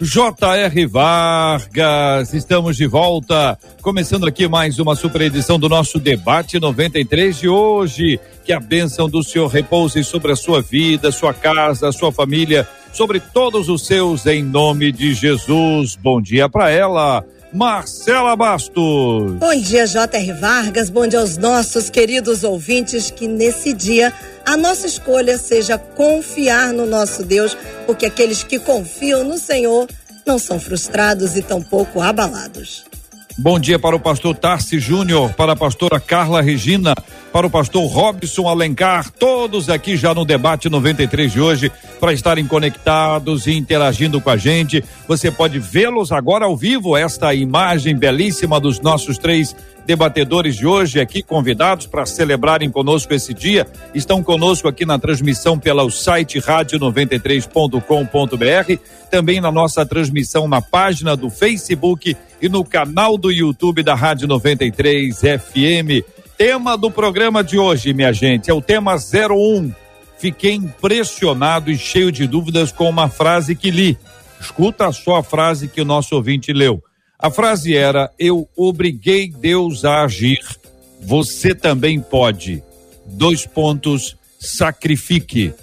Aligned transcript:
J.R. 0.00 0.86
Vargas, 0.86 2.34
estamos 2.34 2.76
de 2.76 2.84
volta, 2.84 3.56
começando 3.80 4.26
aqui 4.26 4.48
mais 4.48 4.80
uma 4.80 4.96
super 4.96 5.22
edição 5.22 5.56
do 5.56 5.68
nosso 5.68 6.00
debate 6.00 6.58
93 6.58 7.38
de 7.38 7.48
hoje. 7.48 8.18
Que 8.44 8.52
a 8.52 8.58
bênção 8.58 9.08
do 9.08 9.22
Senhor 9.22 9.46
repouse 9.46 10.02
sobre 10.02 10.32
a 10.32 10.36
sua 10.36 10.60
vida, 10.60 11.12
sua 11.12 11.32
casa, 11.32 11.92
sua 11.92 12.10
família, 12.10 12.68
sobre 12.92 13.20
todos 13.20 13.68
os 13.68 13.86
seus, 13.86 14.26
em 14.26 14.42
nome 14.42 14.90
de 14.90 15.14
Jesus. 15.14 15.96
Bom 15.96 16.20
dia 16.20 16.48
para 16.48 16.70
ela. 16.70 17.24
Marcela 17.54 18.34
Bastos. 18.34 19.34
Bom 19.38 19.54
dia, 19.54 19.86
J.R. 19.86 20.32
Vargas. 20.32 20.90
Bom 20.90 21.06
dia 21.06 21.20
aos 21.20 21.36
nossos 21.36 21.88
queridos 21.88 22.42
ouvintes. 22.42 23.12
Que 23.12 23.28
nesse 23.28 23.72
dia 23.72 24.12
a 24.44 24.56
nossa 24.56 24.88
escolha 24.88 25.38
seja 25.38 25.78
confiar 25.78 26.72
no 26.72 26.84
nosso 26.84 27.22
Deus, 27.22 27.56
porque 27.86 28.06
aqueles 28.06 28.42
que 28.42 28.58
confiam 28.58 29.22
no 29.22 29.38
Senhor 29.38 29.86
não 30.26 30.36
são 30.36 30.58
frustrados 30.58 31.36
e 31.36 31.42
tampouco 31.42 32.00
abalados. 32.00 32.84
Bom 33.38 33.60
dia 33.60 33.78
para 33.78 33.94
o 33.94 34.00
pastor 34.00 34.34
Tarci 34.36 34.80
Júnior, 34.80 35.32
para 35.34 35.52
a 35.52 35.56
pastora 35.56 36.00
Carla 36.00 36.42
Regina, 36.42 36.92
para 37.34 37.48
o 37.48 37.50
pastor 37.50 37.90
Robson 37.90 38.46
Alencar, 38.46 39.10
todos 39.10 39.68
aqui 39.68 39.96
já 39.96 40.14
no 40.14 40.24
debate 40.24 40.70
93 40.70 41.32
de 41.32 41.40
hoje, 41.40 41.72
para 41.98 42.12
estarem 42.12 42.46
conectados 42.46 43.48
e 43.48 43.54
interagindo 43.54 44.20
com 44.20 44.30
a 44.30 44.36
gente. 44.36 44.84
Você 45.08 45.32
pode 45.32 45.58
vê-los 45.58 46.12
agora 46.12 46.44
ao 46.44 46.56
vivo, 46.56 46.96
esta 46.96 47.34
imagem 47.34 47.96
belíssima 47.96 48.60
dos 48.60 48.78
nossos 48.78 49.18
três 49.18 49.56
debatedores 49.84 50.54
de 50.54 50.64
hoje 50.64 51.00
aqui 51.00 51.24
convidados 51.24 51.86
para 51.86 52.06
celebrarem 52.06 52.70
conosco 52.70 53.12
esse 53.12 53.34
dia. 53.34 53.66
Estão 53.92 54.22
conosco 54.22 54.68
aqui 54.68 54.86
na 54.86 54.96
transmissão 54.96 55.58
pelo 55.58 55.90
site 55.90 56.38
rádio93.com.br, 56.38 58.80
também 59.10 59.40
na 59.40 59.50
nossa 59.50 59.84
transmissão 59.84 60.46
na 60.46 60.62
página 60.62 61.16
do 61.16 61.28
Facebook 61.28 62.16
e 62.40 62.48
no 62.48 62.64
canal 62.64 63.18
do 63.18 63.32
YouTube 63.32 63.82
da 63.82 63.96
Rádio 63.96 64.28
93 64.28 65.18
FM. 65.18 66.04
Tema 66.36 66.76
do 66.76 66.90
programa 66.90 67.44
de 67.44 67.56
hoje, 67.56 67.94
minha 67.94 68.12
gente, 68.12 68.50
é 68.50 68.54
o 68.54 68.60
tema 68.60 68.96
01. 68.96 69.72
Fiquei 70.18 70.54
impressionado 70.54 71.70
e 71.70 71.78
cheio 71.78 72.10
de 72.10 72.26
dúvidas 72.26 72.72
com 72.72 72.90
uma 72.90 73.08
frase 73.08 73.54
que 73.54 73.70
li. 73.70 73.96
Escuta 74.40 74.90
só 74.90 75.16
a 75.16 75.22
frase 75.22 75.68
que 75.68 75.80
o 75.80 75.84
nosso 75.84 76.16
ouvinte 76.16 76.52
leu. 76.52 76.82
A 77.16 77.30
frase 77.30 77.76
era: 77.76 78.10
Eu 78.18 78.48
obriguei 78.56 79.30
Deus 79.30 79.84
a 79.84 80.02
agir. 80.02 80.40
Você 81.00 81.54
também 81.54 82.00
pode. 82.00 82.62
Dois 83.06 83.46
pontos. 83.46 84.16
Sacrifique. 84.40 85.54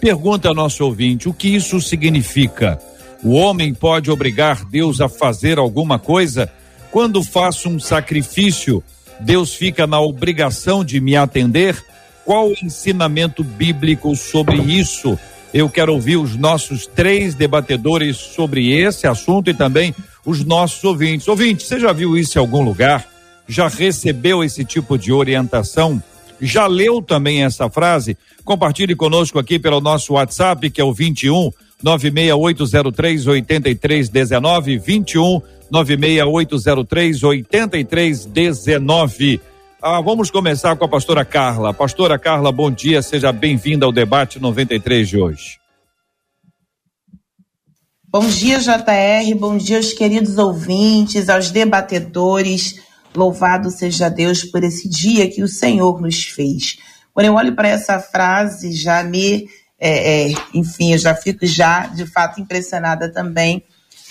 Pergunta 0.00 0.48
ao 0.48 0.54
nosso 0.54 0.84
ouvinte: 0.84 1.28
o 1.28 1.34
que 1.34 1.48
isso 1.48 1.80
significa? 1.80 2.80
O 3.22 3.32
homem 3.32 3.74
pode 3.74 4.12
obrigar 4.12 4.64
Deus 4.64 5.00
a 5.00 5.08
fazer 5.08 5.58
alguma 5.58 5.98
coisa? 5.98 6.48
Quando 6.92 7.22
faço 7.22 7.68
um 7.68 7.80
sacrifício, 7.80 8.82
Deus 9.20 9.54
fica 9.54 9.86
na 9.86 10.00
obrigação 10.00 10.84
de 10.84 11.00
me 11.00 11.16
atender? 11.16 11.82
Qual 12.24 12.48
o 12.48 12.54
ensinamento 12.62 13.42
bíblico 13.42 14.14
sobre 14.14 14.56
isso? 14.56 15.18
Eu 15.52 15.68
quero 15.68 15.94
ouvir 15.94 16.16
os 16.16 16.36
nossos 16.36 16.86
três 16.86 17.34
debatedores 17.34 18.16
sobre 18.16 18.70
esse 18.70 19.06
assunto 19.06 19.48
e 19.48 19.54
também 19.54 19.94
os 20.24 20.44
nossos 20.44 20.84
ouvintes. 20.84 21.26
Ouvinte, 21.26 21.64
você 21.64 21.80
já 21.80 21.92
viu 21.92 22.16
isso 22.16 22.38
em 22.38 22.40
algum 22.40 22.62
lugar? 22.62 23.06
Já 23.48 23.66
recebeu 23.66 24.44
esse 24.44 24.64
tipo 24.64 24.98
de 24.98 25.10
orientação? 25.10 26.02
Já 26.40 26.66
leu 26.66 27.00
também 27.00 27.44
essa 27.44 27.70
frase? 27.70 28.16
Compartilhe 28.44 28.94
conosco 28.94 29.38
aqui 29.38 29.58
pelo 29.58 29.80
nosso 29.80 30.12
WhatsApp, 30.12 30.70
que 30.70 30.80
é 30.80 30.84
o 30.84 30.92
21 30.92 31.50
96803 31.82 33.26
8319 33.26 34.78
21 34.78 35.40
96803 35.70 37.22
8319. 37.22 39.40
Ah, 39.80 40.00
vamos 40.00 40.30
começar 40.30 40.74
com 40.76 40.84
a 40.84 40.88
pastora 40.88 41.24
Carla. 41.24 41.72
Pastora 41.72 42.18
Carla, 42.18 42.50
bom 42.50 42.70
dia, 42.70 43.00
seja 43.00 43.30
bem-vinda 43.30 43.86
ao 43.86 43.92
debate 43.92 44.40
93 44.40 45.08
de 45.08 45.18
hoje. 45.18 45.58
Bom 48.10 48.26
dia, 48.26 48.58
JR. 48.58 49.34
Bom 49.38 49.56
dia 49.56 49.76
aos 49.76 49.92
queridos 49.92 50.38
ouvintes, 50.38 51.28
aos 51.28 51.50
debatedores. 51.50 52.80
Louvado 53.14 53.70
seja 53.70 54.08
Deus 54.08 54.44
por 54.44 54.64
esse 54.64 54.88
dia 54.88 55.30
que 55.30 55.42
o 55.42 55.48
Senhor 55.48 56.00
nos 56.00 56.24
fez. 56.24 56.78
Quando 57.12 57.26
eu 57.26 57.34
olho 57.34 57.54
para 57.54 57.68
essa 57.68 58.00
frase, 58.00 58.72
já 58.72 59.04
me. 59.04 59.46
É, 59.80 60.30
é, 60.30 60.34
enfim, 60.52 60.92
eu 60.92 60.98
já 60.98 61.14
fico 61.14 61.46
já 61.46 61.86
de 61.86 62.04
fato 62.06 62.40
impressionada 62.40 63.12
também, 63.12 63.62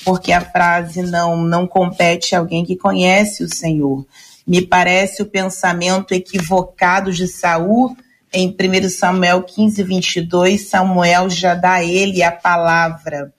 porque 0.05 0.31
a 0.31 0.41
frase 0.41 1.01
não, 1.01 1.37
não 1.37 1.67
compete 1.67 2.35
a 2.35 2.39
alguém 2.39 2.63
que 2.63 2.75
conhece 2.75 3.43
o 3.43 3.53
Senhor. 3.53 4.05
Me 4.45 4.61
parece 4.61 5.21
o 5.21 5.25
pensamento 5.25 6.13
equivocado 6.13 7.11
de 7.11 7.27
Saul 7.27 7.97
em 8.31 8.49
1 8.49 8.89
Samuel 8.89 9.43
15, 9.43 9.83
22. 9.83 10.69
Samuel 10.69 11.29
já 11.29 11.53
dá 11.53 11.73
a 11.73 11.83
ele 11.83 12.23
a 12.23 12.31
palavra 12.31 13.33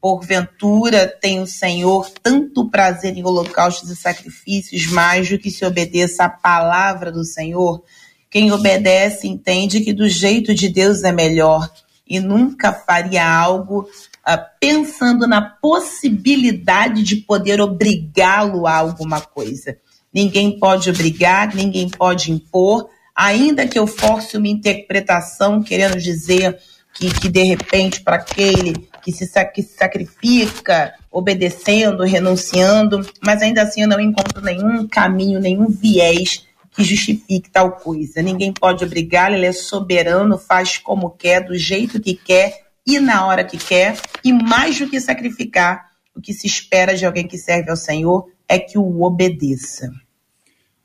Porventura 0.00 1.08
tem 1.08 1.40
o 1.40 1.46
Senhor 1.46 2.08
tanto 2.22 2.70
prazer 2.70 3.16
em 3.16 3.24
holocaustos 3.24 3.90
e 3.90 3.96
sacrifícios, 3.96 4.86
mais 4.86 5.28
do 5.28 5.38
que 5.38 5.50
se 5.50 5.64
obedeça 5.64 6.24
à 6.24 6.28
palavra 6.28 7.10
do 7.10 7.24
Senhor. 7.24 7.82
Quem 8.30 8.52
obedece 8.52 9.26
entende 9.26 9.80
que 9.80 9.92
do 9.92 10.08
jeito 10.08 10.54
de 10.54 10.68
Deus 10.68 11.02
é 11.02 11.12
melhor 11.12 11.70
e 12.06 12.20
nunca 12.20 12.72
faria 12.72 13.26
algo 13.26 13.80
uh, 13.80 14.44
pensando 14.60 15.26
na 15.26 15.42
possibilidade 15.42 17.02
de 17.02 17.16
poder 17.16 17.60
obrigá-lo 17.60 18.66
a 18.66 18.76
alguma 18.76 19.20
coisa. 19.20 19.76
Ninguém 20.12 20.58
pode 20.58 20.88
obrigar, 20.88 21.54
ninguém 21.54 21.88
pode 21.88 22.32
impor, 22.32 22.88
ainda 23.14 23.66
que 23.66 23.78
eu 23.78 23.86
force 23.86 24.36
uma 24.36 24.48
interpretação 24.48 25.62
querendo 25.62 25.98
dizer 25.98 26.58
que, 26.94 27.12
que 27.12 27.28
de 27.28 27.42
repente, 27.42 28.00
para 28.00 28.16
aquele 28.16 28.88
que 29.02 29.12
se, 29.12 29.26
que 29.54 29.62
se 29.62 29.76
sacrifica, 29.76 30.94
obedecendo, 31.10 32.02
renunciando, 32.02 33.06
mas 33.22 33.42
ainda 33.42 33.62
assim 33.62 33.82
eu 33.82 33.88
não 33.88 34.00
encontro 34.00 34.42
nenhum 34.42 34.86
caminho, 34.86 35.40
nenhum 35.40 35.68
viés 35.68 36.47
que 36.78 36.84
justifique 36.84 37.50
tal 37.50 37.72
coisa. 37.72 38.22
Ninguém 38.22 38.52
pode 38.52 38.84
obrigar, 38.84 39.32
ele 39.32 39.46
é 39.46 39.52
soberano, 39.52 40.38
faz 40.38 40.78
como 40.78 41.10
quer, 41.10 41.44
do 41.44 41.58
jeito 41.58 42.00
que 42.00 42.14
quer 42.14 42.68
e 42.86 43.00
na 43.00 43.26
hora 43.26 43.42
que 43.44 43.58
quer, 43.58 43.98
e 44.24 44.32
mais 44.32 44.78
do 44.78 44.88
que 44.88 45.00
sacrificar, 45.00 45.88
o 46.14 46.20
que 46.20 46.32
se 46.32 46.46
espera 46.46 46.96
de 46.96 47.04
alguém 47.04 47.26
que 47.26 47.36
serve 47.36 47.68
ao 47.68 47.76
Senhor 47.76 48.26
é 48.48 48.58
que 48.58 48.78
o 48.78 49.02
obedeça. 49.02 49.90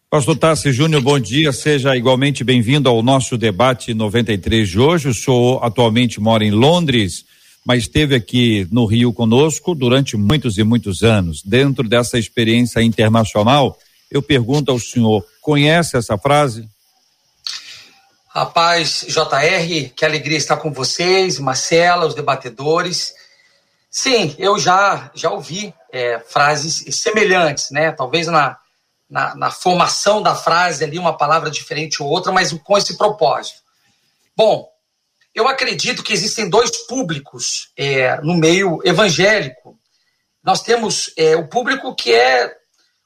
Pastor 0.09 0.35
Tassi 0.35 0.71
Júnior, 0.71 1.01
bom 1.01 1.19
dia, 1.19 1.53
seja 1.53 1.95
igualmente 1.95 2.43
bem-vindo 2.43 2.89
ao 2.89 3.01
nosso 3.01 3.37
debate 3.37 3.93
93 3.93 4.67
de 4.67 4.79
hoje. 4.79 5.07
Eu 5.09 5.13
sou 5.13 5.63
atualmente 5.63 6.19
moro 6.19 6.43
em 6.43 6.51
Londres, 6.51 7.23
mas 7.65 7.83
esteve 7.83 8.15
aqui 8.15 8.67
no 8.71 8.85
Rio 8.85 9.13
conosco 9.13 9.73
durante 9.73 10.17
muitos 10.17 10.57
e 10.57 10.63
muitos 10.63 11.03
anos. 11.03 11.41
Dentro 11.43 11.87
dessa 11.87 12.19
experiência 12.19 12.81
internacional, 12.81 13.77
eu 14.13 14.21
pergunto 14.21 14.71
ao 14.71 14.79
senhor: 14.79 15.25
conhece 15.41 15.97
essa 15.97 16.17
frase? 16.17 16.69
Rapaz, 18.29 19.05
JR, 19.07 19.89
que 19.95 20.05
alegria 20.05 20.37
estar 20.37 20.57
com 20.57 20.71
vocês, 20.71 21.39
Marcela, 21.39 22.05
os 22.05 22.15
debatedores. 22.15 23.13
Sim, 23.89 24.35
eu 24.39 24.57
já, 24.57 25.11
já 25.13 25.29
ouvi 25.29 25.73
é, 25.91 26.19
frases 26.19 26.83
semelhantes, 26.95 27.69
né? 27.69 27.91
Talvez 27.91 28.25
na, 28.27 28.57
na, 29.09 29.35
na, 29.35 29.51
formação 29.51 30.21
da 30.21 30.33
frase 30.33 30.83
ali, 30.83 30.97
uma 30.97 31.15
palavra 31.15 31.51
diferente 31.51 32.01
ou 32.01 32.09
outra, 32.09 32.31
mas 32.31 32.51
com 32.53 32.75
esse 32.75 32.97
propósito. 32.97 33.61
Bom, 34.35 34.67
eu 35.35 35.47
acredito 35.47 36.01
que 36.03 36.13
existem 36.13 36.49
dois 36.49 36.85
públicos 36.87 37.71
é, 37.77 38.19
no 38.21 38.33
meio 38.33 38.79
evangélico. 38.83 39.77
Nós 40.43 40.61
temos 40.61 41.13
é, 41.15 41.35
o 41.35 41.47
público 41.47 41.95
que 41.95 42.11
é 42.11 42.51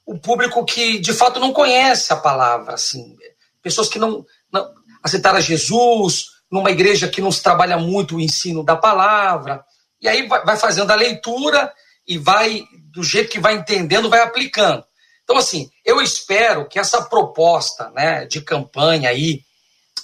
o 0.08 0.18
público 0.18 0.64
que 0.64 1.00
de 1.00 1.12
fato 1.12 1.38
não 1.38 1.52
conhece 1.52 2.14
a 2.14 2.16
palavra, 2.16 2.76
assim, 2.76 3.14
pessoas 3.62 3.90
que 3.90 4.00
não, 4.00 4.26
não 4.52 4.74
aceitaram 5.04 5.42
Jesus 5.42 6.28
numa 6.50 6.72
igreja 6.72 7.10
que 7.10 7.22
não 7.22 7.32
se 7.32 7.44
trabalha 7.44 7.78
muito 7.78 8.16
o 8.16 8.22
ensino 8.22 8.64
da 8.64 8.78
palavra, 8.78 9.66
e 10.02 10.08
aí 10.08 10.26
vai, 10.26 10.46
vai 10.46 10.56
fazendo 10.56 10.92
a 10.92 10.96
leitura 10.96 11.74
e 12.08 12.18
vai, 12.18 12.64
do 12.94 13.04
jeito 13.04 13.30
que 13.30 13.40
vai 13.40 13.56
entendendo, 13.56 14.10
vai 14.10 14.22
aplicando. 14.22 14.82
Então, 15.26 15.36
assim, 15.36 15.70
eu 15.84 16.02
espero 16.02 16.70
que 16.70 16.80
essa 16.80 17.04
proposta 17.04 17.92
né, 17.92 18.26
de 18.26 18.40
campanha 18.40 19.10
aí, 19.10 19.42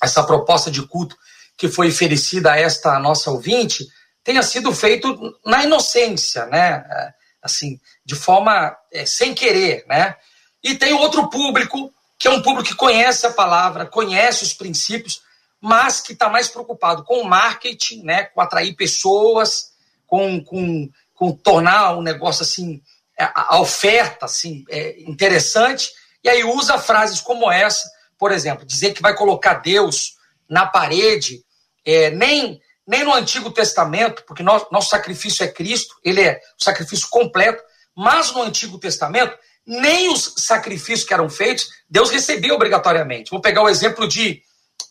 essa 0.02 0.22
proposta 0.22 0.70
de 0.70 0.86
culto 0.86 1.16
que 1.58 1.70
foi 1.70 1.88
oferecida 1.88 2.52
a 2.52 2.60
esta 2.60 3.00
nossa 3.00 3.32
ouvinte, 3.32 3.88
tenha 4.22 4.44
sido 4.44 4.74
feito 4.74 5.18
na 5.46 5.64
inocência, 5.64 6.46
né? 6.48 6.84
Assim, 7.44 7.80
de 8.06 8.16
forma 8.16 8.76
é, 8.92 9.06
sem 9.06 9.34
querer, 9.34 9.86
né? 9.88 10.16
E 10.64 10.76
tem 10.76 10.94
outro 10.94 11.30
público, 11.30 11.94
que 12.18 12.28
é 12.28 12.32
um 12.32 12.42
público 12.42 12.70
que 12.70 12.76
conhece 12.76 13.26
a 13.28 13.32
palavra, 13.32 13.86
conhece 13.86 14.44
os 14.44 14.54
princípios, 14.54 15.22
mas 15.60 16.00
que 16.00 16.14
está 16.14 16.30
mais 16.30 16.48
preocupado 16.48 17.04
com 17.04 17.22
o 17.22 17.26
marketing, 17.26 18.04
né? 18.04 18.24
Com 18.26 18.40
atrair 18.40 18.74
pessoas, 18.76 19.74
com, 20.08 20.44
com, 20.44 20.90
com 21.14 21.32
tornar 21.34 21.98
um 21.98 22.02
negócio 22.02 22.44
assim, 22.44 22.82
a, 23.18 23.60
oferta 23.60 24.26
assim, 24.26 24.64
é, 24.70 25.02
interessante, 25.02 25.92
e 26.24 26.30
aí 26.30 26.44
usa 26.44 26.78
frases 26.78 27.20
como 27.20 27.52
essa, 27.52 27.90
por 28.18 28.32
exemplo, 28.32 28.66
dizer 28.66 28.94
que 28.94 29.02
vai 29.02 29.16
colocar 29.16 29.56
Deus 29.56 30.16
na 30.50 30.66
parede, 30.66 31.44
é, 31.86 32.10
nem, 32.12 32.62
nem 32.88 33.04
no 33.04 33.14
Antigo 33.14 33.52
Testamento, 33.52 34.24
porque 34.28 34.44
nosso, 34.44 34.68
nosso 34.72 34.90
sacrifício 34.90 35.44
é 35.44 35.48
Cristo, 35.48 35.96
ele 36.04 36.22
é 36.22 36.40
o 36.60 36.64
sacrifício 36.64 37.08
completo, 37.10 37.64
mas 37.96 38.32
no 38.32 38.42
Antigo 38.42 38.78
Testamento, 38.78 39.38
nem 39.66 40.12
os 40.12 40.36
sacrifícios 40.38 41.04
que 41.04 41.14
eram 41.14 41.30
feitos, 41.30 41.70
Deus 41.90 42.10
recebia 42.10 42.54
obrigatoriamente. 42.54 43.32
Vou 43.32 43.42
pegar 43.42 43.64
o 43.64 43.70
exemplo 43.70 44.08
de 44.08 44.42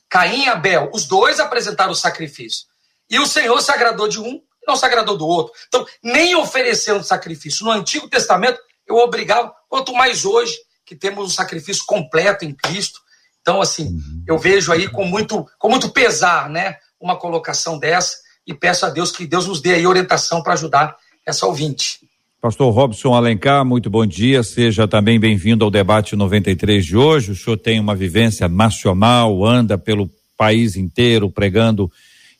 Caim 0.09 0.45
e 0.45 0.49
Abel, 0.49 0.91
os 0.93 1.05
dois 1.05 1.41
apresentaram 1.41 1.93
o 1.93 1.97
sacrifício. 1.97 2.67
E 3.11 3.19
o 3.19 3.27
Senhor 3.27 3.61
se 3.61 3.71
agradou 3.71 4.09
de 4.09 4.21
um 4.21 4.35
e 4.35 4.67
não 4.67 4.77
se 4.77 4.87
agradou 4.87 5.17
do 5.17 5.27
outro. 5.27 5.53
Então, 5.69 5.87
nem 6.03 6.35
oferecendo 6.35 7.05
sacrifício 7.05 7.65
no 7.67 7.73
Antigo 7.73 8.09
Testamento, 8.09 8.61
eu 8.87 8.97
obrigava, 8.97 9.55
quanto 9.69 9.93
mais 9.93 10.25
hoje, 10.25 10.57
que 10.85 10.97
temos 10.97 11.27
um 11.27 11.31
sacrifício 11.31 11.85
completo 11.87 12.45
em 12.45 12.55
Cristo, 12.55 13.01
então, 13.43 13.61
assim, 13.61 13.87
uhum. 13.89 14.25
eu 14.27 14.39
vejo 14.39 14.73
aí 14.73 14.89
com 14.89 15.05
muito, 15.05 15.45
com 15.59 15.69
muito 15.69 15.91
pesar, 15.91 16.49
né, 16.49 16.79
uma 17.03 17.17
colocação 17.17 17.79
dessa 17.79 18.17
e 18.47 18.55
peço 18.55 18.87
a 18.87 18.91
Deus 18.91 19.11
que 19.11 19.27
Deus 19.27 19.49
nos 19.49 19.61
dê 19.61 19.75
aí 19.75 19.87
orientação 19.87 20.41
para 20.43 20.53
ajudar 20.53 20.97
essa 21.27 21.47
ouvinte. 21.47 21.99
Pastor 22.41 22.73
Robson 22.73 23.15
Alencar, 23.15 23.65
muito 23.65 23.91
bom 23.91 24.07
dia, 24.07 24.43
seja 24.43 24.87
também 24.89 25.19
bem-vindo 25.19 25.65
ao 25.65 25.71
debate 25.71 26.17
93 26.17 26.85
de 26.85 26.97
hoje. 26.97 27.33
O 27.33 27.37
senhor 27.37 27.57
tem 27.57 27.79
uma 27.79 27.95
vivência 27.95 28.49
nacional, 28.49 29.45
anda 29.45 29.77
pelo 29.77 30.09
país 30.37 30.77
inteiro 30.77 31.31
pregando 31.31 31.91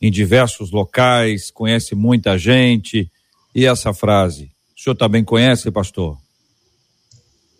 em 0.01 0.11
diversos 0.11 0.71
locais, 0.73 1.51
conhece 1.51 1.95
muita 1.95 2.39
gente. 2.39 3.11
E 3.55 3.67
essa 3.67 3.93
frase, 3.93 4.51
o 4.77 4.81
senhor 4.81 4.97
também 4.97 5.23
conhece, 5.23 5.71
pastor? 5.71 6.17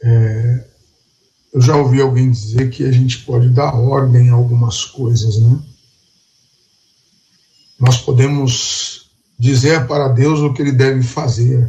É, 0.03 0.65
eu 1.55 1.61
já 1.61 1.77
ouvi 1.77 2.01
alguém 2.01 2.31
dizer 2.31 2.71
que 2.71 2.85
a 2.85 2.91
gente 2.91 3.19
pode 3.21 3.49
dar 3.51 3.73
ordem 3.75 4.31
a 4.31 4.35
algumas 4.35 4.85
coisas, 4.85 5.39
né? 5.39 5.61
Nós 7.83 7.99
podemos 7.99 9.11
dizer 9.37 9.89
para 9.89 10.07
Deus 10.07 10.39
o 10.39 10.55
que 10.55 10.63
ele 10.63 10.71
deve 10.71 11.03
fazer. 11.03 11.69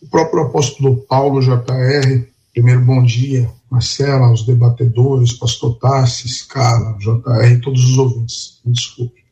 O 0.00 0.06
próprio 0.06 0.44
apóstolo 0.44 0.98
Paulo 1.08 1.40
JR, 1.40 2.24
primeiro 2.52 2.80
bom 2.84 3.02
dia, 3.02 3.50
Marcela, 3.68 4.32
os 4.32 4.46
debatedores, 4.46 5.32
pastor 5.32 5.76
Tassi, 5.78 6.46
Carla, 6.46 6.96
JR, 6.98 7.60
todos 7.60 7.84
os 7.84 7.98
ouvintes, 7.98 8.60
me 8.64 8.72
desculpe. 8.72 9.24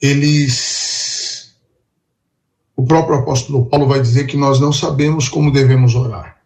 Eles. 0.00 1.54
O 2.74 2.86
próprio 2.86 3.18
apóstolo 3.18 3.66
Paulo 3.66 3.86
vai 3.86 4.00
dizer 4.00 4.26
que 4.26 4.36
nós 4.38 4.58
não 4.58 4.72
sabemos 4.72 5.28
como 5.28 5.52
devemos 5.52 5.94
orar 5.94 6.38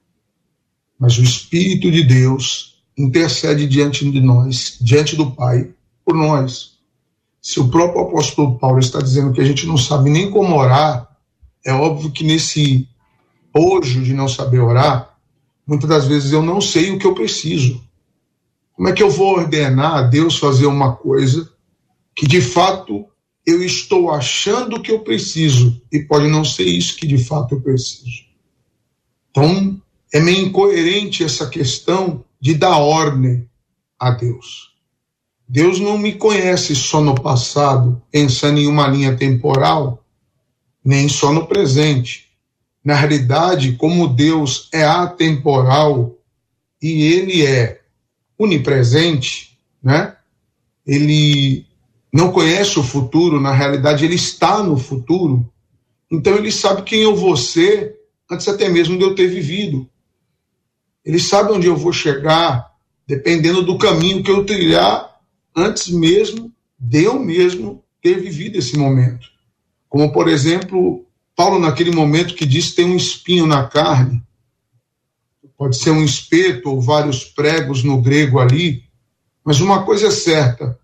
mas 1.03 1.19
o 1.19 1.23
Espírito 1.25 1.91
de 1.91 2.05
Deus 2.05 2.81
intercede 2.97 3.67
diante 3.67 4.09
de 4.09 4.21
nós, 4.21 4.79
diante 4.81 5.17
do 5.17 5.33
Pai, 5.33 5.69
por 6.05 6.15
nós. 6.15 6.72
Se 7.43 7.59
o 7.59 7.69
próprio 7.69 8.03
apóstolo 8.03 8.57
Paulo 8.57 8.79
está 8.79 9.01
dizendo 9.01 9.33
que 9.33 9.41
a 9.41 9.45
gente 9.45 9.67
não 9.67 9.77
sabe 9.77 10.09
nem 10.09 10.31
como 10.31 10.57
orar, 10.57 11.09
é 11.67 11.73
óbvio 11.73 12.13
que 12.13 12.23
nesse 12.23 12.89
bojo 13.53 14.01
de 14.01 14.15
não 14.15 14.29
saber 14.29 14.61
orar, 14.61 15.19
muitas 15.67 15.89
das 15.89 16.07
vezes 16.07 16.31
eu 16.31 16.41
não 16.41 16.61
sei 16.61 16.93
o 16.93 16.99
que 17.01 17.07
eu 17.07 17.15
preciso. 17.15 17.83
Como 18.75 18.89
é 18.89 18.93
que 18.93 19.03
eu 19.03 19.11
vou 19.11 19.35
ordenar 19.35 19.97
a 19.97 20.03
Deus 20.03 20.39
fazer 20.39 20.67
uma 20.67 20.95
coisa 20.95 21.51
que 22.15 22.29
de 22.29 22.41
fato 22.41 23.07
eu 23.45 23.63
estou 23.63 24.13
achando 24.13 24.81
que 24.81 24.93
eu 24.93 25.01
preciso 25.01 25.83
e 25.91 25.99
pode 26.01 26.29
não 26.29 26.45
ser 26.45 26.65
isso 26.65 26.97
que 26.97 27.09
de 27.09 27.19
fato 27.19 27.57
eu 27.57 27.61
preciso? 27.61 28.23
Então, 29.31 29.83
é 30.13 30.21
meio 30.21 30.47
incoerente 30.47 31.25
essa 31.25 31.49
questão 31.49 32.25
de 32.41 32.55
dar 32.55 32.77
ordem 32.77 33.49
a 33.99 34.11
Deus. 34.11 34.72
Deus 35.53 35.79
não 35.79 35.99
me 35.99 36.15
conhece 36.15 36.75
só 36.75 37.03
no 37.03 37.15
passado, 37.15 38.01
pensando 38.11 38.59
em 38.59 38.67
uma 38.67 38.89
linha 38.89 39.15
temporal, 39.15 40.03
nem 40.83 41.11
só 41.11 41.31
no 41.31 41.47
presente. 41.47 42.31
Na 42.83 42.95
realidade, 42.95 43.73
como 43.73 44.09
Deus 44.09 44.71
é 44.73 44.83
atemporal 44.83 46.17
e 46.81 47.03
ele 47.03 47.45
é 47.45 47.83
onipresente, 48.39 49.59
né? 49.83 50.17
Ele 50.87 51.67
não 52.11 52.33
conhece 52.33 52.79
o 52.79 52.83
futuro, 52.83 53.39
na 53.39 53.53
realidade 53.53 54.07
ele 54.07 54.15
está 54.15 54.63
no 54.63 54.79
futuro. 54.79 55.47
Então 56.11 56.35
ele 56.35 56.51
sabe 56.51 56.81
quem 56.81 57.03
eu 57.03 57.15
vou 57.15 57.37
ser 57.37 57.95
antes 58.31 58.49
até 58.49 58.71
mesmo 58.71 58.97
de 58.97 59.05
eu 59.05 59.15
ter 59.15 59.27
vivido. 59.27 59.87
Ele 61.05 61.19
sabe 61.19 61.53
onde 61.53 61.67
eu 61.67 61.77
vou 61.77 61.93
chegar, 61.93 62.73
dependendo 63.07 63.63
do 63.63 63.77
caminho 63.77 64.23
que 64.23 64.31
eu 64.31 64.47
trilhar, 64.47 65.12
antes 65.55 65.89
mesmo 65.89 66.53
de 66.79 67.05
eu 67.05 67.19
mesmo 67.19 67.83
ter 68.03 68.21
vivido 68.21 68.57
esse 68.57 68.77
momento. 68.77 69.29
Como, 69.89 70.13
por 70.13 70.29
exemplo, 70.29 71.07
Paulo, 71.37 71.59
naquele 71.59 71.91
momento 71.91 72.35
que 72.35 72.47
diz 72.47 72.75
tem 72.75 72.87
um 72.87 72.97
espinho 72.97 73.47
na 73.47 73.67
carne, 73.67 74.23
pode 75.57 75.77
ser 75.77 75.91
um 75.91 76.05
espeto 76.05 76.71
ou 76.71 76.81
vários 76.81 77.25
pregos 77.25 77.85
no 77.85 78.03
grego 78.03 78.41
ali, 78.41 78.85
mas 79.45 79.61
uma 79.61 79.85
coisa 79.85 80.09
é 80.09 80.11
certa, 80.11 80.79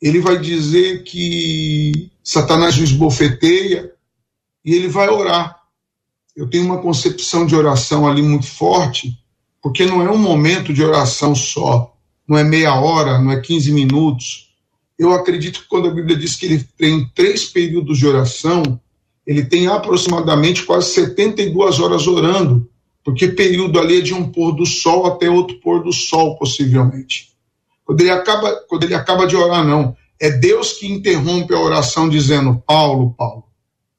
ele 0.00 0.20
vai 0.20 0.38
dizer 0.38 1.02
que 1.04 2.10
Satanás 2.22 2.76
o 2.78 2.84
esbofeteia 2.84 3.92
e 4.64 4.74
ele 4.74 4.88
vai 4.88 5.08
orar. 5.08 5.60
Eu 6.34 6.48
tenho 6.48 6.64
uma 6.64 6.80
concepção 6.80 7.46
de 7.46 7.54
oração 7.54 8.06
ali 8.08 8.22
muito 8.22 8.46
forte, 8.46 9.16
porque 9.60 9.84
não 9.84 10.02
é 10.02 10.10
um 10.10 10.18
momento 10.18 10.72
de 10.72 10.82
oração 10.82 11.34
só, 11.34 11.91
não 12.32 12.38
é 12.38 12.44
meia 12.44 12.74
hora, 12.80 13.18
não 13.18 13.30
é 13.30 13.38
15 13.38 13.70
minutos. 13.72 14.54
Eu 14.98 15.12
acredito 15.12 15.60
que 15.60 15.68
quando 15.68 15.88
a 15.88 15.90
Bíblia 15.90 16.16
diz 16.16 16.34
que 16.34 16.46
ele 16.46 16.66
tem 16.78 17.06
três 17.14 17.44
períodos 17.44 17.98
de 17.98 18.06
oração, 18.06 18.80
ele 19.26 19.44
tem 19.44 19.66
aproximadamente 19.66 20.62
quase 20.62 20.94
72 20.94 21.78
horas 21.78 22.06
orando, 22.06 22.66
porque 23.04 23.28
período 23.28 23.78
ali 23.78 23.98
é 23.98 24.00
de 24.00 24.14
um 24.14 24.32
pôr 24.32 24.52
do 24.52 24.64
sol 24.64 25.04
até 25.04 25.28
outro 25.28 25.60
pôr 25.60 25.82
do 25.82 25.92
sol, 25.92 26.38
possivelmente. 26.38 27.32
Quando 27.84 28.00
ele 28.00 28.10
acaba, 28.10 28.50
quando 28.66 28.84
ele 28.84 28.94
acaba 28.94 29.26
de 29.26 29.36
orar, 29.36 29.62
não. 29.62 29.94
É 30.18 30.30
Deus 30.30 30.72
que 30.72 30.90
interrompe 30.90 31.52
a 31.52 31.60
oração 31.60 32.08
dizendo: 32.08 32.62
Paulo, 32.66 33.12
Paulo, 33.12 33.44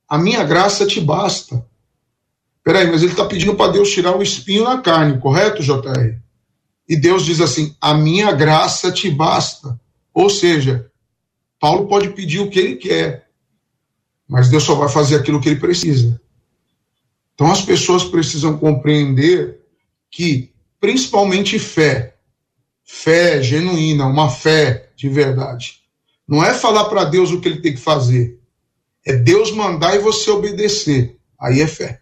a 0.09 0.17
minha 0.17 0.43
graça 0.43 0.87
te 0.87 0.99
basta. 0.99 1.63
Peraí, 2.63 2.89
mas 2.89 3.03
ele 3.03 3.11
está 3.11 3.25
pedindo 3.25 3.53
para 3.53 3.73
Deus 3.73 3.91
tirar 3.91 4.17
o 4.17 4.23
espinho 4.23 4.63
na 4.63 4.79
carne, 4.79 5.19
correto, 5.19 5.61
JR? 5.61 6.22
E 6.87 6.95
Deus 6.95 7.25
diz 7.25 7.39
assim: 7.39 7.75
a 7.79 7.93
minha 7.93 8.31
graça 8.31 8.91
te 8.91 9.09
basta. 9.09 9.79
Ou 10.13 10.29
seja, 10.29 10.91
Paulo 11.59 11.87
pode 11.87 12.09
pedir 12.09 12.39
o 12.39 12.49
que 12.49 12.59
ele 12.59 12.75
quer, 12.75 13.27
mas 14.27 14.49
Deus 14.49 14.63
só 14.63 14.75
vai 14.75 14.89
fazer 14.89 15.15
aquilo 15.15 15.39
que 15.39 15.49
ele 15.49 15.59
precisa. 15.59 16.19
Então 17.33 17.51
as 17.51 17.61
pessoas 17.61 18.03
precisam 18.03 18.57
compreender 18.57 19.59
que, 20.11 20.53
principalmente 20.79 21.57
fé, 21.57 22.15
fé 22.83 23.41
genuína, 23.41 24.05
uma 24.05 24.29
fé 24.29 24.91
de 24.95 25.09
verdade, 25.09 25.79
não 26.27 26.43
é 26.43 26.53
falar 26.53 26.85
para 26.85 27.05
Deus 27.05 27.31
o 27.31 27.41
que 27.41 27.47
ele 27.47 27.61
tem 27.61 27.73
que 27.73 27.79
fazer, 27.79 28.39
é 29.05 29.13
Deus 29.13 29.51
mandar 29.51 29.95
e 29.95 29.99
você 29.99 30.29
obedecer. 30.31 31.17
Aí 31.39 31.61
é 31.61 31.67
fé. 31.67 32.01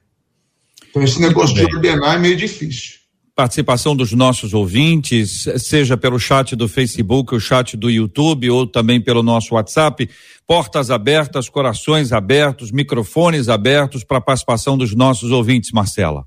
Então, 0.90 1.02
esse 1.02 1.20
negócio 1.20 1.56
de 1.56 1.64
ordenar 1.64 2.16
é 2.16 2.20
meio 2.20 2.36
difícil. 2.36 3.01
Participação 3.36 3.96
dos 3.96 4.12
nossos 4.12 4.54
ouvintes, 4.54 5.48
seja 5.58 5.96
pelo 5.96 6.20
chat 6.20 6.56
do 6.56 6.68
Facebook, 6.68 7.34
o 7.34 7.40
chat 7.40 7.78
do 7.78 7.90
YouTube 7.90 8.50
ou 8.50 8.68
também 8.68 9.00
pelo 9.00 9.24
nosso 9.24 9.56
WhatsApp. 9.56 10.10
Portas 10.46 10.92
abertas, 10.92 11.48
corações 11.48 12.12
abertos, 12.12 12.72
microfones 12.72 13.48
abertos 13.48 14.04
para 14.04 14.18
a 14.18 14.22
participação 14.22 14.78
dos 14.78 14.94
nossos 14.94 15.32
ouvintes, 15.32 15.72
Marcela. 15.72 16.26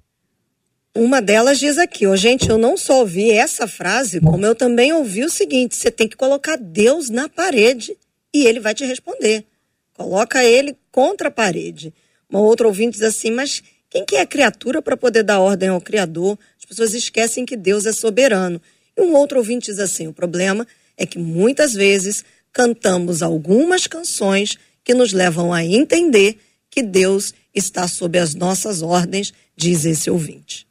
Uma 0.96 1.20
delas 1.20 1.58
diz 1.58 1.76
aqui, 1.76 2.06
oh, 2.06 2.16
gente, 2.16 2.49
eu 2.49 2.56
não 2.56 2.76
só 2.76 3.00
ouvi 3.00 3.30
essa 3.30 3.66
frase, 3.66 4.20
como 4.20 4.46
eu 4.46 4.54
também 4.54 4.92
ouvi 4.92 5.25
o 5.25 5.30
seguinte: 5.30 5.76
você 5.76 5.90
tem 5.90 6.08
que 6.08 6.16
colocar 6.16 6.56
Deus 6.56 7.11
na 7.11 7.28
parede 7.28 7.96
e 8.32 8.46
ele 8.46 8.61
vai 8.61 8.75
te 8.75 8.84
responder. 8.84 9.44
Coloca 9.92 10.42
ele 10.44 10.76
contra 10.90 11.28
a 11.28 11.30
parede. 11.30 11.92
Uma 12.30 12.40
outra 12.40 12.66
ouvinte 12.66 12.92
diz 12.92 13.02
assim, 13.02 13.30
mas 13.30 13.62
quem 13.94 14.04
que 14.04 14.16
é 14.16 14.26
criatura 14.26 14.82
para 14.82 14.96
poder 14.96 15.22
dar 15.22 15.38
ordem 15.38 15.68
ao 15.68 15.80
Criador? 15.80 16.36
As 16.58 16.64
pessoas 16.64 16.94
esquecem 16.94 17.46
que 17.46 17.56
Deus 17.56 17.86
é 17.86 17.92
soberano. 17.92 18.60
E 18.96 19.00
um 19.00 19.14
outro 19.14 19.38
ouvinte 19.38 19.66
diz 19.66 19.78
assim, 19.78 20.08
o 20.08 20.12
problema 20.12 20.66
é 20.96 21.06
que 21.06 21.16
muitas 21.16 21.74
vezes 21.74 22.24
cantamos 22.52 23.22
algumas 23.22 23.86
canções 23.86 24.58
que 24.82 24.94
nos 24.94 25.12
levam 25.12 25.52
a 25.52 25.64
entender 25.64 26.38
que 26.68 26.82
Deus 26.82 27.32
está 27.54 27.86
sob 27.86 28.18
as 28.18 28.34
nossas 28.34 28.82
ordens, 28.82 29.32
diz 29.56 29.84
esse 29.84 30.10
ouvinte. 30.10 30.66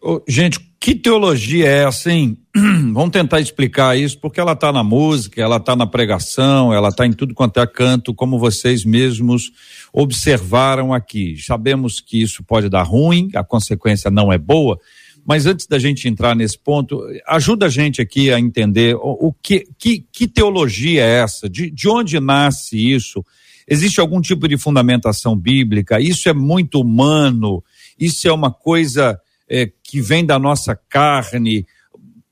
Oh, 0.00 0.22
gente, 0.26 0.58
que 0.80 0.94
teologia 0.94 1.66
é 1.66 1.84
essa, 1.84 2.10
hein? 2.10 2.38
Vamos 2.54 3.10
tentar 3.10 3.40
explicar 3.40 3.98
isso, 3.98 4.18
porque 4.18 4.40
ela 4.40 4.52
está 4.52 4.72
na 4.72 4.82
música, 4.82 5.40
ela 5.40 5.58
está 5.58 5.76
na 5.76 5.86
pregação, 5.86 6.72
ela 6.72 6.88
está 6.88 7.06
em 7.06 7.12
tudo 7.12 7.34
quanto 7.34 7.60
é 7.60 7.66
canto, 7.66 8.14
como 8.14 8.38
vocês 8.38 8.86
mesmos 8.86 9.52
observaram 9.96 10.92
aqui. 10.92 11.36
Sabemos 11.38 12.00
que 12.00 12.20
isso 12.20 12.42
pode 12.42 12.68
dar 12.68 12.82
ruim, 12.82 13.30
a 13.32 13.44
consequência 13.44 14.10
não 14.10 14.32
é 14.32 14.36
boa, 14.36 14.76
mas 15.24 15.46
antes 15.46 15.68
da 15.68 15.78
gente 15.78 16.08
entrar 16.08 16.34
nesse 16.34 16.58
ponto, 16.58 17.00
ajuda 17.28 17.66
a 17.66 17.68
gente 17.68 18.02
aqui 18.02 18.32
a 18.32 18.40
entender 18.40 18.96
o, 18.96 19.28
o 19.28 19.32
que, 19.32 19.68
que, 19.78 20.04
que, 20.12 20.26
teologia 20.26 21.00
é 21.00 21.20
essa? 21.20 21.48
De, 21.48 21.70
de 21.70 21.88
onde 21.88 22.18
nasce 22.18 22.76
isso? 22.76 23.24
Existe 23.68 24.00
algum 24.00 24.20
tipo 24.20 24.48
de 24.48 24.58
fundamentação 24.58 25.36
bíblica? 25.36 26.00
Isso 26.00 26.28
é 26.28 26.34
muito 26.34 26.80
humano? 26.80 27.62
Isso 27.98 28.26
é 28.26 28.32
uma 28.32 28.52
coisa 28.52 29.18
é, 29.48 29.70
que 29.82 30.00
vem 30.00 30.26
da 30.26 30.38
nossa 30.40 30.76
carne. 30.88 31.64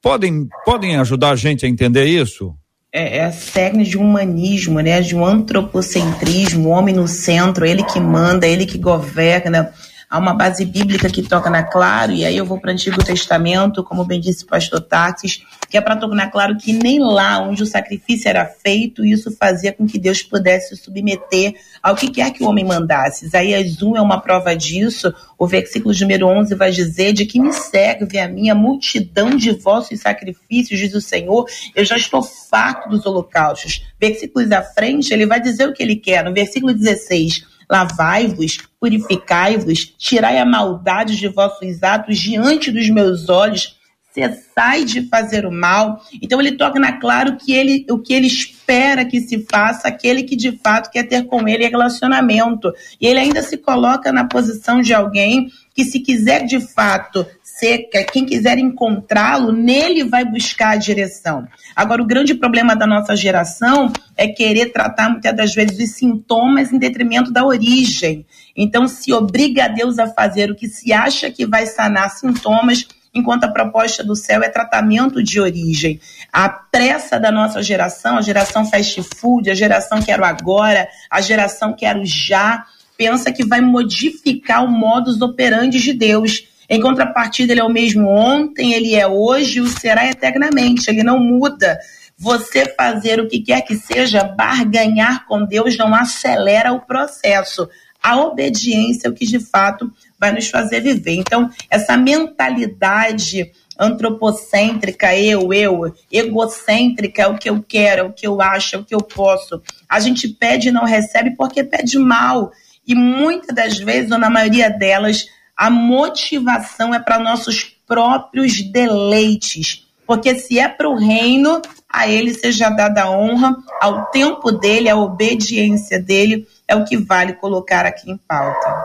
Podem, 0.03 0.49
podem 0.65 0.97
ajudar 0.97 1.31
a 1.31 1.37
gente 1.37 1.65
a 1.65 1.69
entender 1.69 2.07
isso? 2.07 2.55
É, 2.93 3.19
é 3.19 3.31
técnica 3.31 3.91
de 3.91 3.97
humanismo, 3.97 4.81
né? 4.81 5.01
De 5.01 5.17
um 5.17 5.25
antropocentrismo, 5.25 6.69
o 6.69 6.73
homem 6.73 6.95
no 6.95 7.09
centro, 7.09 7.65
ele 7.65 7.83
que 7.83 7.99
manda, 7.99 8.47
ele 8.47 8.67
que 8.67 8.77
governa 8.77 9.73
há 10.13 10.19
uma 10.19 10.35
base 10.35 10.67
bíblica 10.67 11.09
que 11.09 11.23
toca 11.23 11.49
na 11.49 11.63
claro, 11.63 12.13
e 12.13 12.23
aí 12.23 12.37
eu 12.37 12.45
vou 12.45 12.61
para 12.61 12.69
o 12.69 12.73
Antigo 12.75 13.03
Testamento, 13.03 13.83
como 13.83 14.05
bem 14.05 14.21
disse 14.21 14.45
o 14.45 14.47
pastor 14.47 14.83
Táxis, 14.83 15.43
que 15.71 15.79
é 15.79 15.81
para 15.81 15.97
tornar 15.97 16.31
claro 16.31 16.55
que 16.59 16.71
nem 16.71 17.01
lá 17.01 17.41
onde 17.41 17.63
o 17.63 17.67
sacrifício 17.67 18.29
era 18.29 18.45
feito, 18.45 19.07
isso 19.07 19.35
fazia 19.35 19.73
com 19.73 19.87
que 19.87 19.99
Deus 19.99 20.23
pudesse 20.23 20.77
se 20.77 20.85
submeter 20.85 21.55
ao 21.83 21.97
que 21.97 22.11
quer 22.11 22.31
que 22.31 22.45
o 22.45 22.47
homem 22.47 22.63
mandasse. 22.63 23.25
Isaías 23.25 23.81
1 23.81 23.97
é 23.97 24.03
uma 24.03 24.21
prova 24.21 24.55
disso, 24.55 25.15
o 25.39 25.47
versículo 25.47 25.95
número 25.99 26.27
11 26.27 26.55
vai 26.57 26.71
dizer: 26.71 27.15
De 27.15 27.25
que 27.25 27.41
me 27.41 27.55
serve 27.55 28.19
a 28.19 28.29
minha 28.29 28.55
multidão 28.55 29.35
de 29.35 29.51
vossos 29.53 29.99
sacrifícios, 30.01 30.79
diz 30.79 30.95
o 30.95 31.01
Senhor, 31.01 31.47
eu 31.75 31.87
já 31.87 31.97
estou 31.97 32.23
farto 32.23 32.91
dos 32.91 33.07
holocaustos. 33.07 33.83
Versículos 33.99 34.53
à 34.53 34.61
frente, 34.61 35.11
ele 35.11 35.25
vai 35.25 35.41
dizer 35.41 35.67
o 35.67 35.73
que 35.73 35.83
ele 35.83 35.97
quer. 35.97 36.23
No 36.23 36.35
versículo 36.35 36.75
16, 36.75 37.51
Lavai-vos, 37.71 38.59
purificai-vos, 38.81 39.95
tirai 39.99 40.39
a 40.39 40.47
maldade 40.47 41.17
de 41.17 41.29
vossos 41.29 41.83
atos 41.83 42.19
diante 42.19 42.71
dos 42.71 42.89
meus 42.89 43.29
olhos, 43.29 43.77
cessai 44.13 44.85
de 44.85 45.09
fazer 45.09 45.47
o 45.47 45.51
mal. 45.51 46.03
Então 46.21 46.41
ele 46.41 46.53
torna 46.53 46.93
claro 47.01 47.37
que 47.37 47.53
ele, 47.53 47.87
o 47.91 47.99
que 47.99 48.13
ele 48.13 48.27
espera 48.27 49.05
que 49.05 49.21
se 49.21 49.47
faça, 49.51 49.89
aquele 49.89 50.23
que 50.23 50.37
de 50.37 50.53
fato 50.59 50.91
quer 50.91 51.05
ter 51.05 51.25
com 51.25 51.49
ele 51.49 51.67
relacionamento. 51.67 52.73
E 53.01 53.07
ele 53.07 53.19
ainda 53.19 53.43
se 53.43 53.57
coloca 53.57 54.13
na 54.13 54.25
posição 54.25 54.81
de 54.81 54.93
alguém 54.93 55.51
que 55.75 55.85
se 55.85 56.01
quiser 56.01 56.45
de 56.45 56.61
fato 56.61 57.27
seca, 57.59 58.05
quem 58.05 58.25
quiser 58.25 58.59
encontrá-lo, 58.59 59.53
nele 59.53 60.05
vai 60.05 60.25
buscar 60.25 60.71
a 60.71 60.77
direção. 60.77 61.47
Agora, 61.77 62.03
o 62.03 62.07
grande 62.07 62.35
problema 62.35 62.75
da 62.75 62.87
nossa 62.87 63.15
geração 63.15 63.93
é 64.17 64.29
querer 64.29 64.73
tratar 64.73 65.11
muitas 65.11 65.37
das 65.37 65.55
vezes 65.55 65.79
os 65.79 65.97
sintomas 65.97 66.73
em 66.73 66.79
detrimento 66.79 67.33
da 67.33 67.45
origem. 67.45 68.27
Então, 68.57 68.89
se 68.89 69.13
obriga 69.13 69.67
a 69.67 69.69
Deus 69.69 69.99
a 69.99 70.09
fazer 70.09 70.51
o 70.51 70.57
que 70.57 70.69
se 70.69 70.93
acha 70.93 71.31
que 71.31 71.47
vai 71.47 71.67
sanar 71.67 72.11
sintomas, 72.11 72.87
enquanto 73.15 73.45
a 73.45 73.49
proposta 73.49 74.03
do 74.03 74.17
céu 74.17 74.43
é 74.43 74.49
tratamento 74.49 75.23
de 75.23 75.41
origem. 75.41 76.01
A 76.33 76.49
pressa 76.49 77.21
da 77.21 77.31
nossa 77.31 77.63
geração, 77.63 78.17
a 78.17 78.23
geração 78.23 78.65
fast 78.65 79.03
food, 79.17 79.51
a 79.51 79.55
geração 79.55 80.01
quero 80.01 80.25
agora, 80.25 80.89
a 81.11 81.21
geração 81.21 81.75
quero 81.75 82.01
já, 82.05 82.65
pensa 82.97 83.31
que 83.31 83.45
vai 83.45 83.61
modificar 83.61 84.65
o 84.65 84.71
modus 84.71 85.21
operandi 85.21 85.79
de 85.79 85.93
Deus. 85.93 86.52
Em 86.73 86.81
contrapartida, 86.81 87.53
ele 87.53 87.61
é 87.61 87.65
o 87.65 87.69
mesmo 87.69 88.09
ontem, 88.09 88.73
ele 88.73 88.95
é 88.95 89.07
hoje 89.07 89.59
e 89.59 89.61
o 89.61 89.67
será 89.67 90.09
eternamente, 90.09 90.89
ele 90.89 91.03
não 91.03 91.21
muda. 91.21 91.79
Você 92.17 92.65
fazer 92.65 93.21
o 93.21 93.29
que 93.29 93.41
quer 93.41 93.61
que 93.61 93.75
seja, 93.75 94.25
barganhar 94.25 95.27
com 95.27 95.45
Deus 95.45 95.77
não 95.77 95.95
acelera 95.95 96.73
o 96.73 96.81
processo. 96.81 97.69
A 98.03 98.19
obediência 98.19 99.07
é 99.07 99.11
o 99.11 99.13
que 99.13 99.27
de 99.27 99.39
fato 99.39 99.93
vai 100.19 100.33
nos 100.33 100.49
fazer 100.49 100.81
viver. 100.81 101.13
Então, 101.13 101.51
essa 101.69 101.95
mentalidade 101.95 103.53
antropocêntrica, 103.79 105.15
eu, 105.15 105.53
eu, 105.53 105.95
egocêntrica, 106.11 107.25
é 107.25 107.27
o 107.27 107.37
que 107.37 107.51
eu 107.51 107.63
quero, 107.63 108.01
é 108.01 108.05
o 108.05 108.13
que 108.15 108.27
eu 108.27 108.41
acho, 108.41 108.77
é 108.77 108.79
o 108.79 108.85
que 108.85 108.95
eu 108.95 109.03
posso. 109.03 109.61
A 109.87 110.01
gente 110.01 110.27
pede 110.27 110.69
e 110.71 110.73
não 110.73 110.85
recebe 110.85 111.37
porque 111.37 111.63
pede 111.63 111.99
mal. 111.99 112.51
E 112.87 112.95
muitas 112.95 113.55
das 113.55 113.77
vezes, 113.77 114.11
ou 114.11 114.19
na 114.19 114.31
maioria 114.31 114.71
delas, 114.71 115.27
a 115.63 115.71
motivação 115.71 116.93
é 116.93 116.99
para 116.99 117.21
nossos 117.21 117.63
próprios 117.87 118.61
deleites. 118.61 119.87
Porque 120.05 120.37
se 120.37 120.59
é 120.59 120.69
para 120.69 120.89
o 120.89 120.97
reino, 120.97 121.63
a 121.89 122.09
ele 122.09 122.35
seja 122.35 122.69
dada 122.69 123.05
a 123.05 123.11
honra, 123.13 123.55
ao 123.81 124.07
tempo 124.07 124.51
dele, 124.51 124.89
a 124.89 124.97
obediência 124.97 126.03
dele, 126.03 126.49
é 126.67 126.75
o 126.75 126.85
que 126.85 126.97
vale 126.97 127.35
colocar 127.35 127.87
aqui 127.87 128.11
em 128.11 128.17
pauta. 128.17 128.85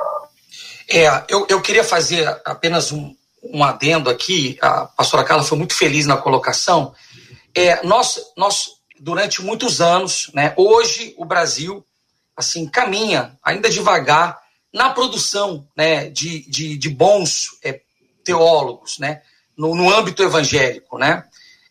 É, 0.87 1.07
eu, 1.27 1.47
eu 1.49 1.59
queria 1.63 1.83
fazer 1.83 2.27
apenas 2.45 2.91
um, 2.91 3.11
um 3.43 3.63
adendo 3.63 4.07
aqui. 4.07 4.55
A 4.61 4.85
pastora 4.85 5.23
Carla 5.23 5.41
foi 5.41 5.57
muito 5.57 5.73
feliz 5.73 6.05
na 6.05 6.17
colocação. 6.17 6.93
É, 7.55 7.83
nós, 7.83 8.19
nós, 8.37 8.67
durante 8.99 9.41
muitos 9.41 9.81
anos, 9.81 10.29
né, 10.31 10.53
hoje 10.55 11.15
o 11.17 11.25
Brasil 11.25 11.83
assim 12.37 12.67
caminha, 12.67 13.35
ainda 13.43 13.67
devagar, 13.67 14.37
na 14.73 14.89
produção 14.89 15.67
né, 15.75 16.09
de, 16.09 16.49
de, 16.49 16.77
de 16.77 16.89
bons 16.89 17.57
é, 17.63 17.81
teólogos, 18.23 18.97
né, 18.99 19.21
no, 19.57 19.73
no, 19.75 19.93
âmbito 19.93 20.21
evangélico, 20.21 20.97
né, 20.97 21.23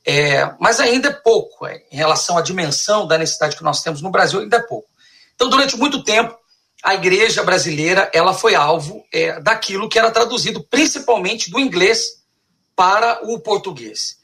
é, 0.04 0.54
mas 0.58 0.80
ainda 0.80 1.08
é 1.08 1.12
pouco 1.12 1.66
é, 1.66 1.82
em 1.90 1.96
relação 1.96 2.38
à 2.38 2.42
dimensão 2.42 3.06
da 3.06 3.18
necessidade 3.18 3.56
que 3.56 3.64
nós 3.64 3.82
temos 3.82 4.00
no 4.00 4.10
Brasil, 4.10 4.40
ainda 4.40 4.56
é 4.56 4.62
pouco. 4.62 4.88
Então, 5.34 5.48
durante 5.48 5.76
muito 5.76 6.02
tempo, 6.02 6.36
a 6.82 6.94
igreja 6.94 7.42
brasileira 7.42 8.10
ela 8.12 8.32
foi 8.32 8.54
alvo 8.54 9.04
é, 9.12 9.40
daquilo 9.40 9.88
que 9.88 9.98
era 9.98 10.10
traduzido 10.10 10.62
principalmente 10.64 11.50
do 11.50 11.60
inglês 11.60 12.22
para 12.74 13.20
o 13.24 13.40
português. 13.40 14.18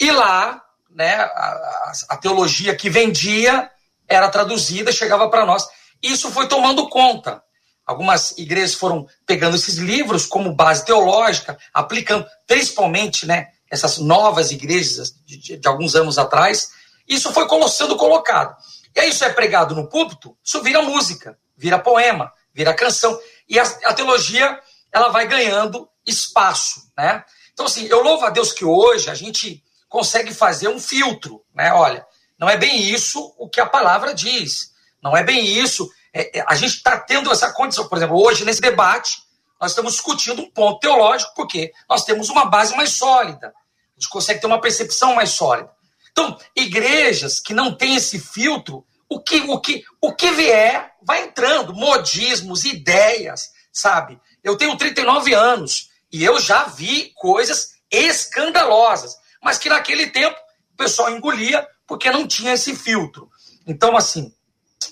E 0.00 0.10
lá, 0.10 0.62
né, 0.90 1.14
a, 1.14 1.92
a 2.10 2.16
teologia 2.16 2.74
que 2.74 2.90
vendia 2.90 3.70
era 4.08 4.28
traduzida, 4.28 4.92
chegava 4.92 5.28
para 5.28 5.44
nós. 5.44 5.66
Isso 6.02 6.30
foi 6.30 6.48
tomando 6.48 6.88
conta 6.88 7.42
Algumas 7.86 8.36
igrejas 8.36 8.74
foram 8.74 9.06
pegando 9.24 9.54
esses 9.54 9.76
livros 9.76 10.26
como 10.26 10.52
base 10.52 10.84
teológica, 10.84 11.56
aplicando, 11.72 12.26
principalmente, 12.46 13.26
né, 13.26 13.48
essas 13.70 13.98
novas 13.98 14.50
igrejas 14.50 15.14
de, 15.24 15.36
de, 15.36 15.56
de 15.56 15.68
alguns 15.68 15.94
anos 15.94 16.18
atrás. 16.18 16.70
Isso 17.06 17.32
foi 17.32 17.46
sendo 17.68 17.96
colocado. 17.96 18.56
E 18.94 19.00
aí 19.00 19.10
isso 19.10 19.24
é 19.24 19.32
pregado 19.32 19.74
no 19.74 19.88
púlpito, 19.88 20.36
isso 20.42 20.60
vira 20.62 20.82
música, 20.82 21.38
vira 21.56 21.78
poema, 21.78 22.32
vira 22.52 22.74
canção. 22.74 23.16
E 23.48 23.58
a, 23.58 23.62
a 23.84 23.94
teologia, 23.94 24.58
ela 24.92 25.08
vai 25.08 25.28
ganhando 25.28 25.88
espaço, 26.04 26.90
né? 26.96 27.24
Então, 27.52 27.66
assim, 27.66 27.86
eu 27.86 28.02
louvo 28.02 28.24
a 28.24 28.30
Deus 28.30 28.52
que 28.52 28.64
hoje 28.64 29.08
a 29.08 29.14
gente 29.14 29.62
consegue 29.88 30.34
fazer 30.34 30.68
um 30.68 30.80
filtro, 30.80 31.42
né? 31.54 31.72
Olha, 31.72 32.04
não 32.38 32.48
é 32.48 32.56
bem 32.56 32.80
isso 32.80 33.32
o 33.38 33.48
que 33.48 33.60
a 33.60 33.66
palavra 33.66 34.12
diz. 34.12 34.72
Não 35.02 35.16
é 35.16 35.22
bem 35.22 35.46
isso 35.46 35.88
é, 36.16 36.38
é, 36.38 36.44
a 36.48 36.54
gente 36.54 36.76
está 36.76 36.98
tendo 36.98 37.30
essa 37.30 37.52
condição. 37.52 37.86
Por 37.86 37.98
exemplo, 37.98 38.18
hoje, 38.18 38.42
nesse 38.42 38.60
debate, 38.60 39.22
nós 39.60 39.72
estamos 39.72 39.92
discutindo 39.92 40.40
um 40.40 40.50
ponto 40.50 40.80
teológico, 40.80 41.34
porque 41.36 41.72
nós 41.86 42.06
temos 42.06 42.30
uma 42.30 42.46
base 42.46 42.74
mais 42.74 42.90
sólida. 42.90 43.48
A 43.48 44.00
gente 44.00 44.08
consegue 44.08 44.40
ter 44.40 44.46
uma 44.46 44.60
percepção 44.60 45.14
mais 45.14 45.30
sólida. 45.30 45.70
Então, 46.10 46.38
igrejas 46.56 47.38
que 47.38 47.52
não 47.52 47.74
têm 47.74 47.96
esse 47.96 48.18
filtro, 48.18 48.86
o 49.10 49.20
que, 49.20 49.40
o 49.42 49.60
que, 49.60 49.84
o 50.00 50.14
que 50.14 50.30
vier 50.30 50.94
vai 51.02 51.24
entrando, 51.24 51.74
modismos, 51.74 52.64
ideias, 52.64 53.50
sabe? 53.70 54.18
Eu 54.42 54.56
tenho 54.56 54.74
39 54.74 55.34
anos 55.34 55.90
e 56.10 56.24
eu 56.24 56.40
já 56.40 56.64
vi 56.64 57.12
coisas 57.14 57.74
escandalosas, 57.90 59.16
mas 59.42 59.58
que 59.58 59.68
naquele 59.68 60.06
tempo 60.06 60.36
o 60.72 60.76
pessoal 60.76 61.10
engolia 61.10 61.66
porque 61.86 62.10
não 62.10 62.26
tinha 62.26 62.54
esse 62.54 62.74
filtro. 62.74 63.30
Então, 63.66 63.96
assim, 63.96 64.32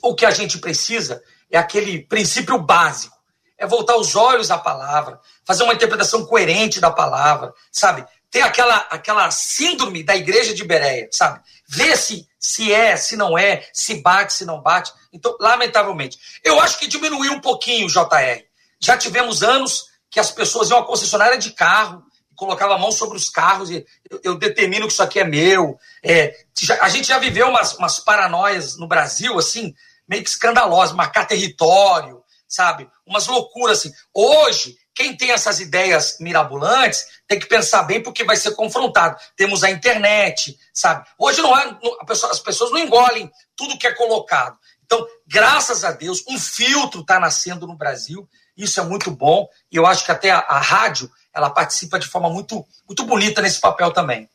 o 0.03 0.14
que 0.14 0.26
a 0.26 0.31
gente 0.31 0.59
precisa 0.59 1.23
é 1.50 1.59
aquele 1.59 2.03
princípio 2.07 2.59
básico. 2.59 3.14
É 3.57 3.67
voltar 3.67 3.97
os 3.97 4.17
olhos 4.17 4.50
à 4.50 4.59
palavra, 4.59 5.21
fazer 5.45 5.62
uma 5.62 5.75
interpretação 5.75 6.26
coerente 6.26 6.81
da 6.81 6.91
palavra, 6.91 7.55
sabe? 7.71 8.05
tem 8.35 8.43
aquela, 8.43 8.79
aquela 8.91 9.31
síndrome 9.31 10.03
da 10.03 10.17
igreja 10.17 10.53
de 10.53 10.64
Bereia, 10.64 11.09
sabe? 11.12 11.41
Vê 11.69 11.97
se, 11.97 12.26
se 12.37 12.73
é, 12.73 12.97
se 12.97 13.17
não 13.17 13.38
é, 13.38 13.64
se 13.73 14.03
bate, 14.03 14.33
se 14.33 14.45
não 14.45 14.61
bate. 14.61 14.93
Então, 15.12 15.37
lamentavelmente. 15.38 16.19
Eu 16.43 16.59
acho 16.59 16.81
que 16.81 16.88
diminuiu 16.88 17.33
um 17.35 17.41
pouquinho 17.41 17.87
o 17.87 17.88
JR. 17.88 18.43
Já 18.81 18.97
tivemos 18.97 19.45
anos 19.45 19.85
que 20.11 20.19
as 20.19 20.33
pessoas 20.33 20.69
iam 20.69 20.81
à 20.81 20.85
concessionária 20.85 21.38
de 21.38 21.53
carro, 21.53 22.03
colocava 22.37 22.75
a 22.75 22.79
mão 22.79 22.93
sobre 22.93 23.17
os 23.17 23.29
carros 23.29 23.71
e 23.71 23.85
eu, 24.11 24.21
eu 24.25 24.35
determino 24.38 24.87
que 24.87 24.93
isso 24.93 25.03
aqui 25.03 25.21
é 25.21 25.25
meu. 25.25 25.79
É, 26.03 26.35
já, 26.59 26.83
a 26.83 26.88
gente 26.88 27.09
já 27.09 27.19
viveu 27.19 27.49
umas, 27.49 27.75
umas 27.75 27.99
paranoias 28.00 28.76
no 28.76 28.87
Brasil, 28.87 29.38
assim, 29.38 29.75
meio 30.09 30.23
que 30.23 30.31
escandalosas, 30.31 30.95
marcar 30.95 31.26
território, 31.26 32.23
sabe? 32.49 32.88
Umas 33.07 33.26
loucuras 33.26 33.79
assim. 33.79 33.93
Hoje, 34.12 34.76
quem 34.95 35.17
tem 35.17 35.33
essas 35.33 35.59
ideias 35.59 36.19
mirabolantes 36.21 37.05
tem 37.26 37.38
que 37.38 37.47
pensar 37.47 37.83
bem 37.83 38.03
porque 38.03 38.23
vai 38.23 38.37
ser 38.37 38.53
confrontado. 38.53 39.19
Temos 39.37 39.64
a 39.64 39.71
internet, 39.71 40.57
sabe? 40.73 41.07
Hoje 41.19 41.43
não 41.43 41.59
é, 41.59 41.79
pessoa, 42.07 42.31
as 42.33 42.38
pessoas 42.38 42.71
não 42.71 42.79
engolem 42.79 43.31
tudo 43.57 43.79
que 43.79 43.87
é 43.87 43.93
colocado. 43.93 44.57
Então, 44.85 45.05
graças 45.26 45.83
a 45.83 45.91
Deus, 45.91 46.23
um 46.29 46.38
filtro 46.38 47.00
está 47.00 47.19
nascendo 47.19 47.67
no 47.67 47.76
Brasil. 47.76 48.29
Isso 48.57 48.79
é 48.79 48.85
muito 48.85 49.11
bom. 49.11 49.49
E 49.73 49.76
eu 49.76 49.87
acho 49.87 50.05
que 50.05 50.12
até 50.12 50.31
a, 50.31 50.38
a 50.38 50.61
rádio 50.61 51.11
ela 51.35 51.50
participa 51.50 51.99
de 51.99 52.07
forma 52.07 52.31
muito, 52.31 52.64
muito 52.87 53.05
bonita 53.05 53.43
nesse 53.43 53.61
papel 53.61 53.93
também. 53.93 54.29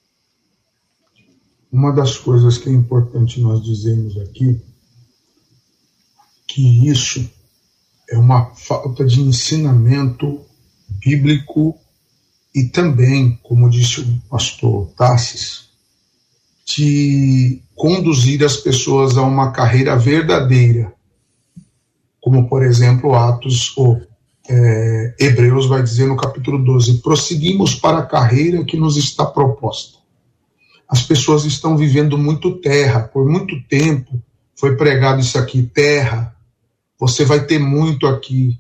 Uma 1.72 1.94
das 1.94 2.18
coisas 2.18 2.58
que 2.58 2.68
é 2.68 2.72
importante 2.72 3.40
nós 3.40 3.64
dizermos 3.64 4.18
aqui 4.18 4.62
que 6.48 6.90
isso 6.90 7.30
é 8.10 8.18
uma 8.18 8.54
falta 8.56 9.06
de 9.06 9.22
ensinamento 9.22 10.44
bíblico 10.90 11.80
e 12.54 12.64
também, 12.64 13.40
como 13.44 13.70
disse 13.70 14.02
o 14.02 14.22
pastor 14.28 14.88
Tassis, 14.98 15.70
de 16.66 17.62
conduzir 17.76 18.44
as 18.44 18.58
pessoas 18.58 19.16
a 19.16 19.22
uma 19.22 19.52
carreira 19.52 19.96
verdadeira, 19.96 20.92
como 22.20 22.50
por 22.50 22.64
exemplo 22.64 23.16
Atos 23.16 23.78
ou 23.78 24.02
é, 24.50 25.16
Hebreus 25.20 25.68
vai 25.68 25.84
dizer 25.84 26.08
no 26.08 26.18
capítulo 26.18 26.58
12: 26.58 27.02
prosseguimos 27.02 27.76
para 27.76 28.00
a 28.00 28.06
carreira 28.06 28.66
que 28.66 28.76
nos 28.76 28.98
está 28.98 29.26
proposta. 29.26 30.00
As 30.88 31.04
pessoas 31.04 31.46
estão 31.46 31.78
vivendo 31.78 32.18
muito 32.18 32.56
terra, 32.58 33.02
por 33.02 33.30
muito 33.30 33.62
tempo 33.68 34.20
foi 34.60 34.76
pregado 34.76 35.22
isso 35.22 35.38
aqui: 35.38 35.64
terra, 35.64 36.36
você 37.00 37.24
vai 37.24 37.46
ter 37.46 37.60
muito 37.60 38.08
aqui. 38.08 38.60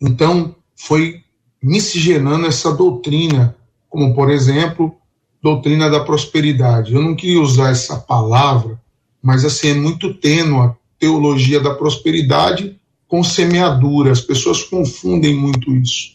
Então, 0.00 0.56
foi 0.74 1.22
miscigenando 1.62 2.46
essa 2.46 2.72
doutrina, 2.72 3.54
como 3.88 4.14
por 4.14 4.30
exemplo, 4.30 4.96
doutrina 5.42 5.90
da 5.90 6.00
prosperidade. 6.00 6.94
Eu 6.94 7.02
não 7.02 7.14
queria 7.14 7.40
usar 7.40 7.70
essa 7.70 7.96
palavra, 7.96 8.80
mas 9.22 9.44
assim, 9.44 9.68
é 9.68 9.74
muito 9.74 10.14
tênue 10.14 10.58
a 10.60 10.74
teologia 10.98 11.60
da 11.60 11.74
prosperidade 11.74 12.79
com 13.10 13.24
semeadura. 13.24 14.12
As 14.12 14.20
pessoas 14.20 14.62
confundem 14.62 15.34
muito 15.34 15.74
isso. 15.74 16.12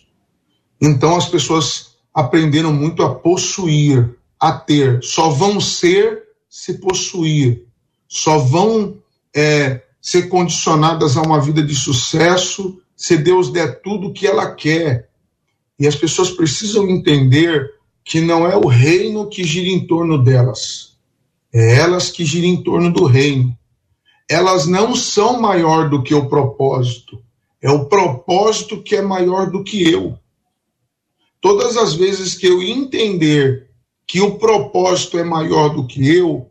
Então 0.81 1.17
as 1.17 1.27
pessoas 1.27 1.97
aprenderam 2.13 2.73
muito 2.73 3.03
a 3.03 3.13
possuir, 3.13 4.15
a 4.39 4.53
ter. 4.53 5.03
Só 5.03 5.29
vão 5.29 5.59
ser 5.59 6.23
se 6.49 6.75
possuir. 6.79 7.65
Só 8.07 8.39
vão 8.39 8.97
é, 9.35 9.81
ser 10.01 10.29
condicionadas 10.29 11.17
a 11.17 11.21
uma 11.21 11.41
vida 11.41 11.61
de 11.61 11.75
sucesso 11.75 12.79
se 12.95 13.17
Deus 13.17 13.51
der 13.51 13.81
tudo 13.81 14.07
o 14.07 14.13
que 14.13 14.25
ela 14.25 14.55
quer. 14.55 15.09
E 15.77 15.85
as 15.85 15.95
pessoas 15.95 16.31
precisam 16.31 16.89
entender 16.89 17.73
que 18.05 18.21
não 18.21 18.47
é 18.47 18.55
o 18.55 18.67
reino 18.67 19.27
que 19.27 19.43
gira 19.43 19.67
em 19.67 19.85
torno 19.85 20.23
delas, 20.23 20.95
é 21.51 21.77
elas 21.77 22.11
que 22.11 22.23
giram 22.23 22.47
em 22.47 22.63
torno 22.63 22.93
do 22.93 23.03
reino 23.03 23.57
elas 24.29 24.65
não 24.65 24.95
são 24.95 25.39
maior 25.39 25.89
do 25.89 26.01
que 26.01 26.13
o 26.13 26.27
propósito. 26.27 27.21
É 27.61 27.69
o 27.69 27.85
propósito 27.85 28.81
que 28.81 28.95
é 28.95 29.01
maior 29.01 29.49
do 29.49 29.63
que 29.63 29.89
eu. 29.89 30.17
Todas 31.41 31.77
as 31.77 31.93
vezes 31.93 32.35
que 32.35 32.47
eu 32.47 32.61
entender 32.61 33.69
que 34.07 34.21
o 34.21 34.37
propósito 34.37 35.17
é 35.17 35.23
maior 35.23 35.69
do 35.69 35.85
que 35.85 36.07
eu, 36.15 36.49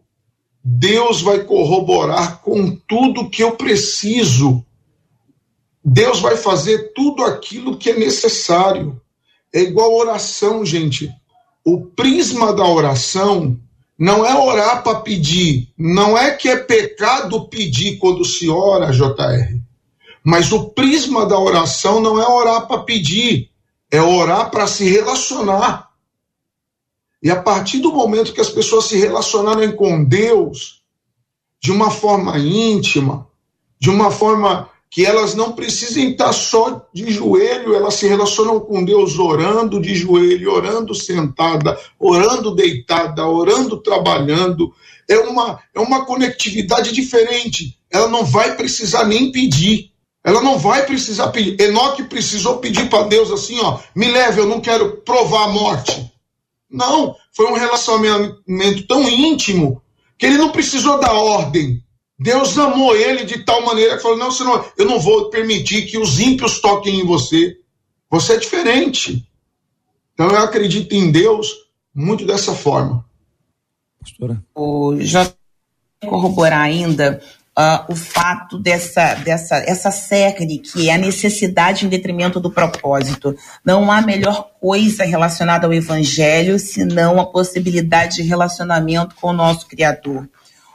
Deus 0.63 1.21
vai 1.21 1.45
corroborar 1.45 2.41
com 2.41 2.75
tudo 2.75 3.29
que 3.29 3.43
eu 3.43 3.53
preciso. 3.57 4.65
Deus 5.85 6.21
vai 6.21 6.37
fazer 6.37 6.93
tudo 6.95 7.23
aquilo 7.23 7.77
que 7.77 7.91
é 7.91 7.99
necessário. 7.99 9.01
É 9.53 9.61
igual 9.61 9.95
oração, 9.95 10.65
gente. 10.65 11.11
O 11.65 11.87
prisma 11.87 12.53
da 12.53 12.67
oração 12.67 13.61
não 13.99 14.27
é 14.27 14.35
orar 14.39 14.83
para 14.83 15.01
pedir. 15.01 15.73
Não 15.79 16.19
é 16.19 16.33
que 16.33 16.49
é 16.49 16.57
pecado 16.57 17.49
pedir 17.49 17.99
quando 17.99 18.25
se 18.25 18.49
ora, 18.49 18.93
JR. 18.93 19.59
Mas 20.23 20.53
o 20.53 20.71
prisma 20.71 21.27
da 21.27 21.39
oração 21.39 22.01
não 22.01 22.21
é 22.21 22.27
orar 22.27 22.67
para 22.67 22.83
pedir, 22.83 23.51
é 23.91 24.01
orar 24.01 24.51
para 24.51 24.67
se 24.67 24.89
relacionar. 24.89 25.91
E 27.23 27.31
a 27.31 27.41
partir 27.41 27.79
do 27.79 27.93
momento 27.93 28.33
que 28.33 28.41
as 28.41 28.51
pessoas 28.51 28.87
se 28.87 28.99
relacionarem 28.99 29.75
com 29.75 30.05
Deus 30.05 30.83
de 31.61 31.71
uma 31.71 31.91
forma 31.91 32.39
íntima, 32.39 33.27
de 33.79 33.89
uma 33.89 34.11
forma 34.11 34.69
que 34.95 35.05
elas 35.05 35.35
não 35.35 35.51
precisem 35.51 36.13
estar 36.13 36.33
só 36.33 36.87
de 36.95 37.11
joelho, 37.11 37.75
elas 37.75 37.95
se 37.95 38.07
relacionam 38.07 38.61
com 38.61 38.85
Deus 38.85 39.19
orando 39.19 39.83
de 39.83 39.93
joelho, 39.93 40.53
orando 40.53 40.95
sentada, 40.95 41.77
orando 41.99 42.55
deitada, 42.55 43.27
orando 43.27 43.79
trabalhando. 43.79 44.73
É 45.11 45.19
uma, 45.19 45.59
é 45.75 45.81
uma 45.81 46.05
conectividade 46.05 46.93
diferente. 46.93 47.77
Ela 47.91 48.07
não 48.07 48.25
vai 48.25 48.55
precisar 48.55 49.05
nem 49.05 49.33
pedir. 49.33 49.91
Ela 50.23 50.41
não 50.41 50.61
vai 50.61 50.87
precisar 50.87 51.33
pedir. 51.33 51.61
Enoque 51.61 52.05
precisou 52.05 52.59
pedir 52.59 52.89
para 52.89 53.09
Deus 53.09 53.33
assim, 53.33 53.59
ó, 53.59 53.81
me 53.97 54.07
leve, 54.07 54.41
eu 54.41 54.47
não 54.47 54.61
quero 54.61 54.99
provar 54.99 55.47
a 55.47 55.49
morte. 55.49 56.09
Não, 56.71 57.17
foi 57.33 57.47
um 57.51 57.55
relacionamento 57.55 58.87
tão 58.87 59.09
íntimo 59.09 59.83
que 60.17 60.25
ele 60.25 60.39
não 60.39 60.51
precisou 60.51 61.01
dar 61.01 61.15
ordem. 61.15 61.84
Deus 62.18 62.57
amou 62.57 62.96
ele 62.96 63.24
de 63.24 63.44
tal 63.44 63.64
maneira 63.64 63.96
que 63.96 64.03
falou: 64.03 64.16
não, 64.16 64.31
senão 64.31 64.64
eu 64.77 64.87
não 64.87 65.00
vou 65.00 65.31
permitir 65.31 65.87
que 65.87 65.98
os 65.98 66.20
ímpios 66.20 66.61
toquem 66.61 67.00
em 67.00 67.07
você. 67.07 67.57
Você 68.11 68.35
é 68.35 68.38
diferente. 68.38 69.29
Então 70.12 70.31
eu 70.31 70.38
acredito 70.38 70.92
em 70.94 71.11
Deus 71.11 71.53
muito 71.94 72.24
dessa 72.24 72.55
forma. 72.55 73.05
Pastora. 74.00 74.42
O 74.55 74.96
já 75.00 75.33
corroborar 76.07 76.61
ainda 76.61 77.20
uh, 77.59 77.92
o 77.92 77.96
fato 77.96 78.59
dessa, 78.59 79.14
dessa 79.14 79.57
essa 79.57 79.90
série 79.90 80.59
que 80.59 80.88
é 80.88 80.94
a 80.94 80.98
necessidade 80.98 81.87
em 81.87 81.88
detrimento 81.88 82.40
do 82.40 82.50
propósito. 82.50 83.37
Não 83.64 83.90
há 83.90 84.03
melhor 84.03 84.50
coisa 84.61 85.05
relacionada 85.05 85.66
ao 85.66 85.72
evangelho 85.72 86.59
senão 86.59 87.20
a 87.20 87.27
possibilidade 87.27 88.16
de 88.16 88.22
relacionamento 88.22 89.14
com 89.16 89.29
o 89.29 89.33
nosso 89.33 89.66
Criador. 89.66 90.29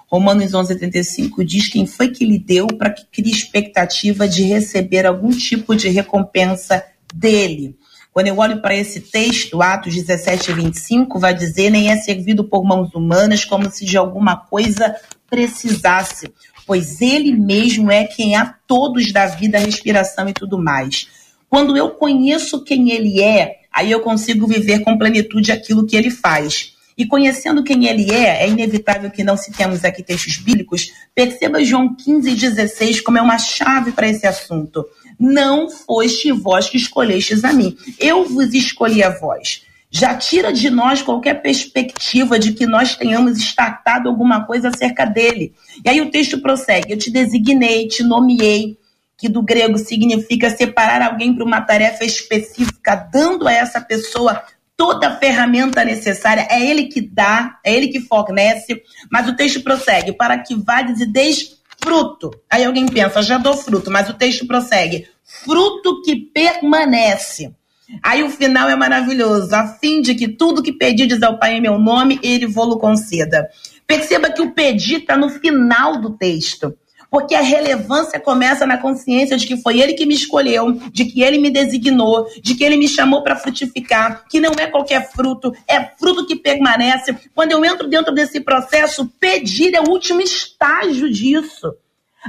Romanos 0.09 0.53
11:35 0.53 1.43
diz 1.45 1.67
quem 1.67 1.85
foi 1.85 2.09
que 2.09 2.25
lhe 2.25 2.39
deu 2.39 2.65
para 2.65 2.89
que 2.89 3.05
crie 3.11 3.31
expectativa 3.31 4.27
de 4.27 4.41
receber 4.41 5.05
algum 5.05 5.29
tipo 5.29 5.75
de 5.75 5.87
recompensa 5.87 6.83
dele. 7.13 7.77
Quando 8.11 8.27
eu 8.27 8.37
olho 8.37 8.59
para 8.59 8.75
esse 8.75 9.01
texto, 9.01 9.61
Atos 9.61 9.93
17 9.93 10.51
25, 10.51 11.19
vai 11.19 11.33
dizer: 11.33 11.69
nem 11.69 11.91
é 11.91 11.97
servido 11.97 12.43
por 12.43 12.63
mãos 12.63 12.93
humanas 12.95 13.45
como 13.45 13.69
se 13.69 13.85
de 13.85 13.97
alguma 13.97 14.35
coisa 14.35 14.95
precisasse, 15.29 16.33
pois 16.65 17.01
ele 17.01 17.31
mesmo 17.31 17.91
é 17.91 18.05
quem 18.05 18.35
a 18.35 18.47
todos 18.67 19.13
dá 19.13 19.27
vida, 19.27 19.59
respiração 19.59 20.27
e 20.27 20.33
tudo 20.33 20.57
mais. 20.57 21.07
Quando 21.47 21.77
eu 21.77 21.91
conheço 21.91 22.63
quem 22.63 22.91
ele 22.91 23.21
é, 23.21 23.59
aí 23.71 23.91
eu 23.91 23.99
consigo 24.01 24.47
viver 24.47 24.79
com 24.79 24.97
plenitude 24.97 25.51
aquilo 25.51 25.85
que 25.85 25.95
ele 25.95 26.09
faz. 26.09 26.73
E 26.99 27.05
conhecendo 27.05 27.63
quem 27.63 27.85
ele 27.85 28.11
é, 28.11 28.43
é 28.43 28.49
inevitável 28.49 29.09
que 29.09 29.23
não 29.23 29.37
citemos 29.37 29.85
aqui 29.85 30.03
textos 30.03 30.35
bíblicos, 30.35 30.91
perceba 31.15 31.63
João 31.63 31.95
15 31.95 32.29
e 32.29 32.35
16 32.35 32.99
como 32.99 33.17
é 33.17 33.21
uma 33.21 33.37
chave 33.37 33.93
para 33.93 34.09
esse 34.09 34.27
assunto. 34.27 34.85
Não 35.17 35.69
foste 35.69 36.29
vós 36.33 36.67
que 36.67 36.75
escolhestes 36.75 37.45
a 37.45 37.53
mim, 37.53 37.77
eu 37.97 38.25
vos 38.25 38.53
escolhi 38.53 39.01
a 39.01 39.11
vós. 39.11 39.63
Já 39.89 40.13
tira 40.13 40.51
de 40.51 40.69
nós 40.69 41.01
qualquer 41.01 41.35
perspectiva 41.35 42.37
de 42.37 42.51
que 42.51 42.65
nós 42.65 42.97
tenhamos 42.97 43.37
estatado 43.37 44.09
alguma 44.09 44.45
coisa 44.45 44.67
acerca 44.67 45.05
dele. 45.05 45.53
E 45.85 45.89
aí 45.89 46.01
o 46.01 46.11
texto 46.11 46.41
prossegue: 46.41 46.91
Eu 46.91 46.97
te 46.97 47.09
designei, 47.09 47.87
te 47.87 48.03
nomeei, 48.03 48.77
que 49.17 49.29
do 49.29 49.41
grego 49.41 49.77
significa 49.77 50.49
separar 50.49 51.01
alguém 51.01 51.33
para 51.33 51.45
uma 51.45 51.61
tarefa 51.61 52.03
específica, 52.03 52.95
dando 52.95 53.47
a 53.47 53.53
essa 53.53 53.79
pessoa 53.79 54.43
toda 54.79 55.09
a 55.09 55.17
ferramenta 55.17 55.83
necessária, 55.83 56.47
é 56.49 56.65
ele 56.65 56.85
que 56.85 57.01
dá, 57.01 57.59
é 57.65 57.75
ele 57.75 57.89
que 57.89 57.99
fornece, 57.99 58.81
mas 59.11 59.27
o 59.27 59.35
texto 59.35 59.61
prossegue, 59.61 60.13
para 60.13 60.39
que 60.39 60.55
vades 60.55 61.01
e 61.01 61.05
deis 61.05 61.59
fruto. 61.83 62.31
Aí 62.49 62.63
alguém 62.63 62.85
pensa, 62.85 63.21
já 63.21 63.37
dou 63.37 63.57
fruto, 63.57 63.91
mas 63.91 64.09
o 64.09 64.13
texto 64.13 64.47
prossegue, 64.47 65.05
fruto 65.43 66.01
que 66.01 66.15
permanece. 66.15 67.53
Aí 68.01 68.23
o 68.23 68.29
final 68.29 68.69
é 68.69 68.75
maravilhoso, 68.77 69.53
a 69.53 69.67
fim 69.67 70.01
de 70.01 70.15
que 70.15 70.29
tudo 70.29 70.63
que 70.63 70.71
pedides 70.71 71.21
ao 71.21 71.37
Pai 71.37 71.55
em 71.55 71.61
meu 71.61 71.77
nome, 71.77 72.17
ele 72.23 72.47
vou-lo 72.47 72.79
conceda. 72.79 73.49
Perceba 73.85 74.31
que 74.31 74.41
o 74.41 74.53
pedir 74.53 74.99
está 74.99 75.17
no 75.17 75.29
final 75.29 75.99
do 75.99 76.11
texto 76.11 76.73
porque 77.09 77.33
a 77.33 77.41
relevância 77.41 78.19
começa 78.19 78.65
na 78.65 78.77
consciência 78.77 79.35
de 79.35 79.47
que 79.47 79.57
foi 79.57 79.79
ele 79.79 79.93
que 79.93 80.05
me 80.05 80.13
escolheu, 80.13 80.73
de 80.91 81.05
que 81.05 81.21
ele 81.21 81.39
me 81.39 81.49
designou, 81.49 82.27
de 82.41 82.55
que 82.55 82.63
ele 82.63 82.77
me 82.77 82.87
chamou 82.87 83.23
para 83.23 83.35
frutificar, 83.35 84.25
que 84.29 84.39
não 84.39 84.51
é 84.57 84.67
qualquer 84.67 85.11
fruto, 85.11 85.51
é 85.67 85.83
fruto 85.97 86.25
que 86.25 86.35
permanece. 86.35 87.15
Quando 87.33 87.51
eu 87.51 87.65
entro 87.65 87.87
dentro 87.87 88.13
desse 88.13 88.39
processo, 88.39 89.07
pedir 89.19 89.73
é 89.73 89.81
o 89.81 89.89
último 89.89 90.21
estágio 90.21 91.11
disso. 91.11 91.73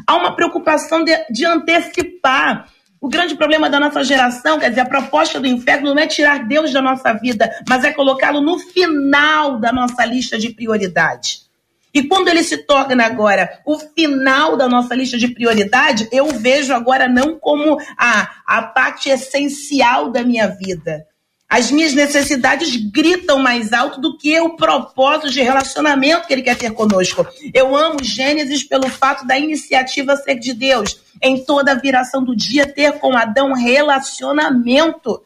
Há 0.06 0.16
uma 0.16 0.34
preocupação 0.34 1.04
de, 1.04 1.12
de 1.30 1.44
antecipar. 1.44 2.68
O 3.00 3.08
grande 3.08 3.34
problema 3.34 3.70
da 3.70 3.80
nossa 3.80 4.04
geração, 4.04 4.58
quer 4.58 4.68
dizer, 4.68 4.82
a 4.82 4.86
proposta 4.86 5.40
do 5.40 5.46
inferno 5.46 5.94
não 5.94 6.02
é 6.02 6.06
tirar 6.06 6.46
Deus 6.46 6.70
da 6.70 6.82
nossa 6.82 7.14
vida, 7.14 7.50
mas 7.66 7.82
é 7.82 7.92
colocá-lo 7.92 8.42
no 8.42 8.58
final 8.58 9.58
da 9.58 9.72
nossa 9.72 10.04
lista 10.04 10.38
de 10.38 10.50
prioridades. 10.50 11.49
E 11.92 12.04
quando 12.04 12.28
ele 12.28 12.42
se 12.42 12.58
torna 12.58 13.04
agora 13.04 13.60
o 13.66 13.78
final 13.78 14.56
da 14.56 14.68
nossa 14.68 14.94
lista 14.94 15.18
de 15.18 15.28
prioridade, 15.28 16.08
eu 16.12 16.26
vejo 16.28 16.72
agora 16.72 17.08
não 17.08 17.38
como 17.38 17.78
a, 17.96 18.30
a 18.46 18.62
parte 18.62 19.08
essencial 19.10 20.10
da 20.10 20.22
minha 20.22 20.46
vida. 20.48 21.06
As 21.50 21.68
minhas 21.68 21.92
necessidades 21.92 22.76
gritam 22.76 23.40
mais 23.40 23.72
alto 23.72 24.00
do 24.00 24.16
que 24.16 24.40
o 24.40 24.50
propósito 24.50 25.32
de 25.32 25.42
relacionamento 25.42 26.28
que 26.28 26.32
ele 26.32 26.42
quer 26.42 26.56
ter 26.56 26.70
conosco. 26.70 27.26
Eu 27.52 27.74
amo 27.74 28.04
Gênesis 28.04 28.62
pelo 28.62 28.88
fato 28.88 29.26
da 29.26 29.36
iniciativa 29.36 30.14
ser 30.14 30.36
de 30.36 30.54
Deus. 30.54 31.00
Em 31.20 31.44
toda 31.44 31.72
a 31.72 31.74
viração 31.74 32.22
do 32.22 32.36
dia, 32.36 32.72
ter 32.72 33.00
com 33.00 33.16
Adão 33.16 33.52
relacionamento. 33.52 35.20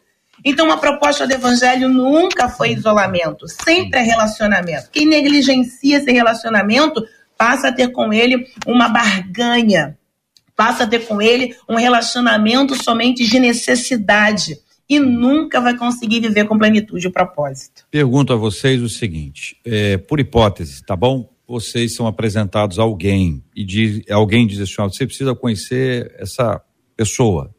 Então, 0.44 0.70
a 0.70 0.76
proposta 0.76 1.26
do 1.26 1.32
evangelho 1.32 1.88
nunca 1.88 2.48
foi 2.48 2.72
isolamento, 2.72 3.46
sempre 3.48 4.00
é 4.00 4.02
relacionamento. 4.02 4.90
Quem 4.90 5.06
negligencia 5.06 5.98
esse 5.98 6.12
relacionamento 6.12 7.02
passa 7.36 7.68
a 7.68 7.72
ter 7.72 7.88
com 7.88 8.12
ele 8.12 8.46
uma 8.66 8.88
barganha, 8.88 9.96
passa 10.54 10.84
a 10.84 10.86
ter 10.86 11.06
com 11.06 11.20
ele 11.20 11.56
um 11.68 11.76
relacionamento 11.76 12.74
somente 12.80 13.26
de 13.26 13.40
necessidade 13.40 14.58
e 14.88 14.98
nunca 15.00 15.60
vai 15.60 15.76
conseguir 15.76 16.20
viver 16.20 16.46
com 16.46 16.58
plenitude 16.58 17.08
o 17.08 17.12
propósito. 17.12 17.86
Pergunto 17.90 18.32
a 18.32 18.36
vocês 18.36 18.82
o 18.82 18.88
seguinte: 18.88 19.56
é, 19.64 19.96
por 19.96 20.20
hipótese, 20.20 20.84
tá 20.84 20.94
bom? 20.94 21.32
Vocês 21.46 21.94
são 21.94 22.06
apresentados 22.06 22.78
a 22.78 22.82
alguém 22.82 23.42
e 23.54 23.64
diz, 23.64 24.02
alguém 24.10 24.46
diz 24.46 24.60
assim: 24.60 24.82
você 24.82 25.06
precisa 25.06 25.34
conhecer 25.34 26.14
essa 26.18 26.60
pessoa, 26.96 27.53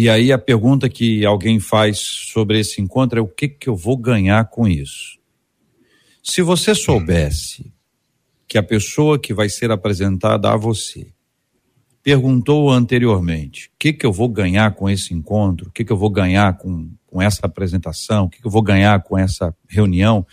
e 0.00 0.08
aí 0.08 0.30
a 0.30 0.38
pergunta 0.38 0.88
que 0.88 1.26
alguém 1.26 1.58
faz 1.58 1.98
sobre 1.98 2.60
esse 2.60 2.80
encontro 2.80 3.18
é 3.18 3.20
o 3.20 3.26
que, 3.26 3.48
que 3.48 3.68
eu 3.68 3.74
vou 3.74 3.96
ganhar 3.96 4.48
com 4.48 4.68
isso? 4.68 5.18
Se 6.22 6.40
você 6.40 6.72
soubesse 6.72 7.74
que 8.46 8.56
a 8.56 8.62
pessoa 8.62 9.18
que 9.18 9.34
vai 9.34 9.48
ser 9.48 9.72
apresentada 9.72 10.52
a 10.52 10.56
você 10.56 11.12
perguntou 12.00 12.70
anteriormente 12.70 13.66
o 13.66 13.70
que, 13.76 13.92
que 13.92 14.06
eu 14.06 14.12
vou 14.12 14.28
ganhar 14.28 14.72
com 14.76 14.88
esse 14.88 15.12
encontro, 15.12 15.66
o 15.66 15.72
que, 15.72 15.84
que 15.84 15.90
eu 15.90 15.96
vou 15.96 16.10
ganhar 16.10 16.56
com, 16.58 16.92
com 17.04 17.20
essa 17.20 17.44
apresentação, 17.44 18.26
o 18.26 18.30
que, 18.30 18.40
que 18.40 18.46
eu 18.46 18.52
vou 18.52 18.62
ganhar 18.62 19.02
com 19.02 19.18
essa 19.18 19.52
reunião, 19.68 20.24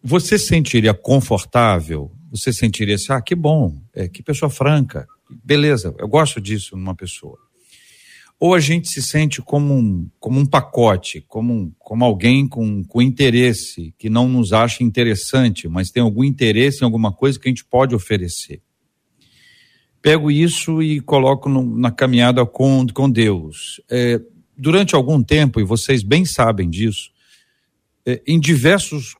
você 0.00 0.38
sentiria 0.38 0.94
confortável? 0.94 2.12
Você 2.30 2.52
sentiria 2.52 2.94
assim, 2.94 3.12
ah, 3.12 3.20
que 3.20 3.34
bom, 3.34 3.82
é, 3.92 4.06
que 4.06 4.22
pessoa 4.22 4.48
franca, 4.48 5.08
beleza, 5.28 5.92
eu 5.98 6.06
gosto 6.06 6.40
disso 6.40 6.76
numa 6.76 6.94
pessoa 6.94 7.49
ou 8.40 8.54
a 8.54 8.58
gente 8.58 8.88
se 8.88 9.02
sente 9.02 9.42
como 9.42 9.74
um, 9.74 10.08
como 10.18 10.40
um 10.40 10.46
pacote, 10.46 11.22
como, 11.28 11.52
um, 11.52 11.72
como 11.78 12.06
alguém 12.06 12.48
com, 12.48 12.82
com 12.82 13.02
interesse, 13.02 13.94
que 13.98 14.08
não 14.08 14.26
nos 14.26 14.54
acha 14.54 14.82
interessante, 14.82 15.68
mas 15.68 15.90
tem 15.90 16.02
algum 16.02 16.24
interesse 16.24 16.80
em 16.80 16.86
alguma 16.86 17.12
coisa 17.12 17.38
que 17.38 17.46
a 17.46 17.50
gente 17.50 17.66
pode 17.66 17.94
oferecer. 17.94 18.62
Pego 20.00 20.30
isso 20.30 20.82
e 20.82 21.02
coloco 21.02 21.50
no, 21.50 21.62
na 21.62 21.90
caminhada 21.90 22.46
com, 22.46 22.86
com 22.86 23.10
Deus. 23.10 23.78
É, 23.90 24.18
durante 24.56 24.94
algum 24.94 25.22
tempo, 25.22 25.60
e 25.60 25.64
vocês 25.64 26.02
bem 26.02 26.24
sabem 26.24 26.70
disso, 26.70 27.10
é, 28.06 28.22
em 28.26 28.40
diversos 28.40 29.16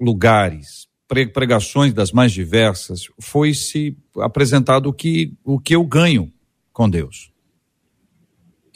lugares, 0.00 0.88
pregações 1.06 1.92
das 1.92 2.10
mais 2.10 2.32
diversas, 2.32 3.02
foi-se 3.20 3.94
apresentado 4.16 4.88
o 4.88 4.94
que, 4.94 5.34
o 5.44 5.60
que 5.60 5.76
eu 5.76 5.84
ganho 5.84 6.32
com 6.72 6.88
Deus 6.88 7.35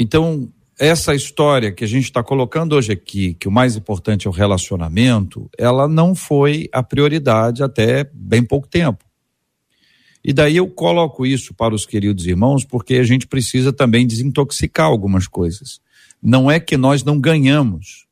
então, 0.01 0.51
essa 0.79 1.15
história 1.15 1.71
que 1.71 1.85
a 1.85 1.87
gente 1.87 2.05
está 2.05 2.23
colocando 2.23 2.75
hoje 2.75 2.91
aqui, 2.91 3.35
que 3.35 3.47
o 3.47 3.53
mais 3.53 3.77
importante 3.77 4.27
é 4.27 4.31
o 4.31 4.33
relacionamento, 4.33 5.51
ela 5.59 5.87
não 5.87 6.15
foi 6.15 6.71
a 6.73 6.83
prioridade 6.83 7.63
até 7.63 8.09
bem 8.15 8.43
pouco 8.43 8.67
tempo. 8.67 9.05
E 10.25 10.33
daí 10.33 10.57
eu 10.57 10.67
coloco 10.69 11.27
isso 11.27 11.53
para 11.53 11.75
os 11.75 11.85
queridos 11.85 12.27
irmãos, 12.27 12.65
porque 12.65 12.95
a 12.95 13.03
gente 13.03 13.27
precisa 13.27 13.75
também 13.75 14.07
desintoxicar 14.07 14.87
algumas 14.87 15.29
coisas. 15.29 15.83
Não 16.23 16.51
é 16.51 16.59
que 16.59 16.79
nós 16.79 17.05
não 17.05 17.21
ganhamos, 17.21 18.07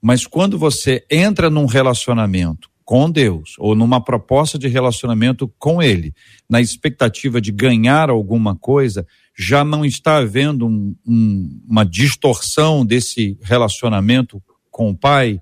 mas 0.00 0.26
quando 0.26 0.58
você 0.58 1.06
entra 1.08 1.48
num 1.48 1.66
relacionamento 1.66 2.68
com 2.84 3.08
Deus 3.08 3.54
ou 3.58 3.76
numa 3.76 4.02
proposta 4.02 4.58
de 4.58 4.66
relacionamento 4.66 5.46
com 5.56 5.80
Ele, 5.80 6.12
na 6.50 6.60
expectativa 6.60 7.40
de 7.40 7.52
ganhar 7.52 8.10
alguma 8.10 8.56
coisa, 8.56 9.06
já 9.36 9.64
não 9.64 9.84
está 9.84 10.18
havendo 10.18 10.66
um, 10.66 10.94
um, 11.06 11.60
uma 11.68 11.84
distorção 11.84 12.84
desse 12.84 13.38
relacionamento 13.42 14.42
com 14.70 14.90
o 14.90 14.96
Pai, 14.96 15.40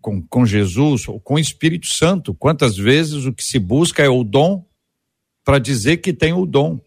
com, 0.00 0.22
com 0.22 0.46
Jesus 0.46 1.06
ou 1.08 1.20
com 1.20 1.34
o 1.34 1.38
Espírito 1.38 1.86
Santo. 1.86 2.34
Quantas 2.34 2.76
vezes 2.76 3.24
o 3.24 3.32
que 3.32 3.44
se 3.44 3.58
busca 3.58 4.02
é 4.02 4.08
o 4.08 4.24
dom 4.24 4.64
para 5.44 5.58
dizer 5.58 5.98
que 5.98 6.12
tem 6.12 6.32
o 6.32 6.46
dom. 6.46 6.80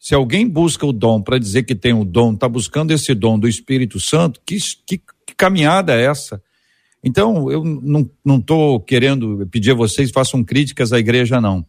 Se 0.00 0.14
alguém 0.14 0.48
busca 0.48 0.86
o 0.86 0.92
dom 0.92 1.20
para 1.20 1.38
dizer 1.38 1.64
que 1.64 1.74
tem 1.74 1.92
o 1.92 2.04
dom, 2.04 2.34
está 2.34 2.48
buscando 2.48 2.92
esse 2.92 3.14
dom 3.14 3.38
do 3.38 3.48
Espírito 3.48 3.98
Santo, 3.98 4.40
que, 4.46 4.58
que, 4.86 4.98
que 4.98 5.34
caminhada 5.36 5.94
é 5.94 6.04
essa? 6.04 6.40
Então, 7.02 7.50
eu 7.50 7.64
não 8.24 8.38
estou 8.38 8.80
querendo 8.80 9.46
pedir 9.50 9.72
a 9.72 9.74
vocês 9.74 10.10
façam 10.10 10.44
críticas 10.44 10.92
à 10.92 10.98
igreja, 10.98 11.40
não. 11.40 11.64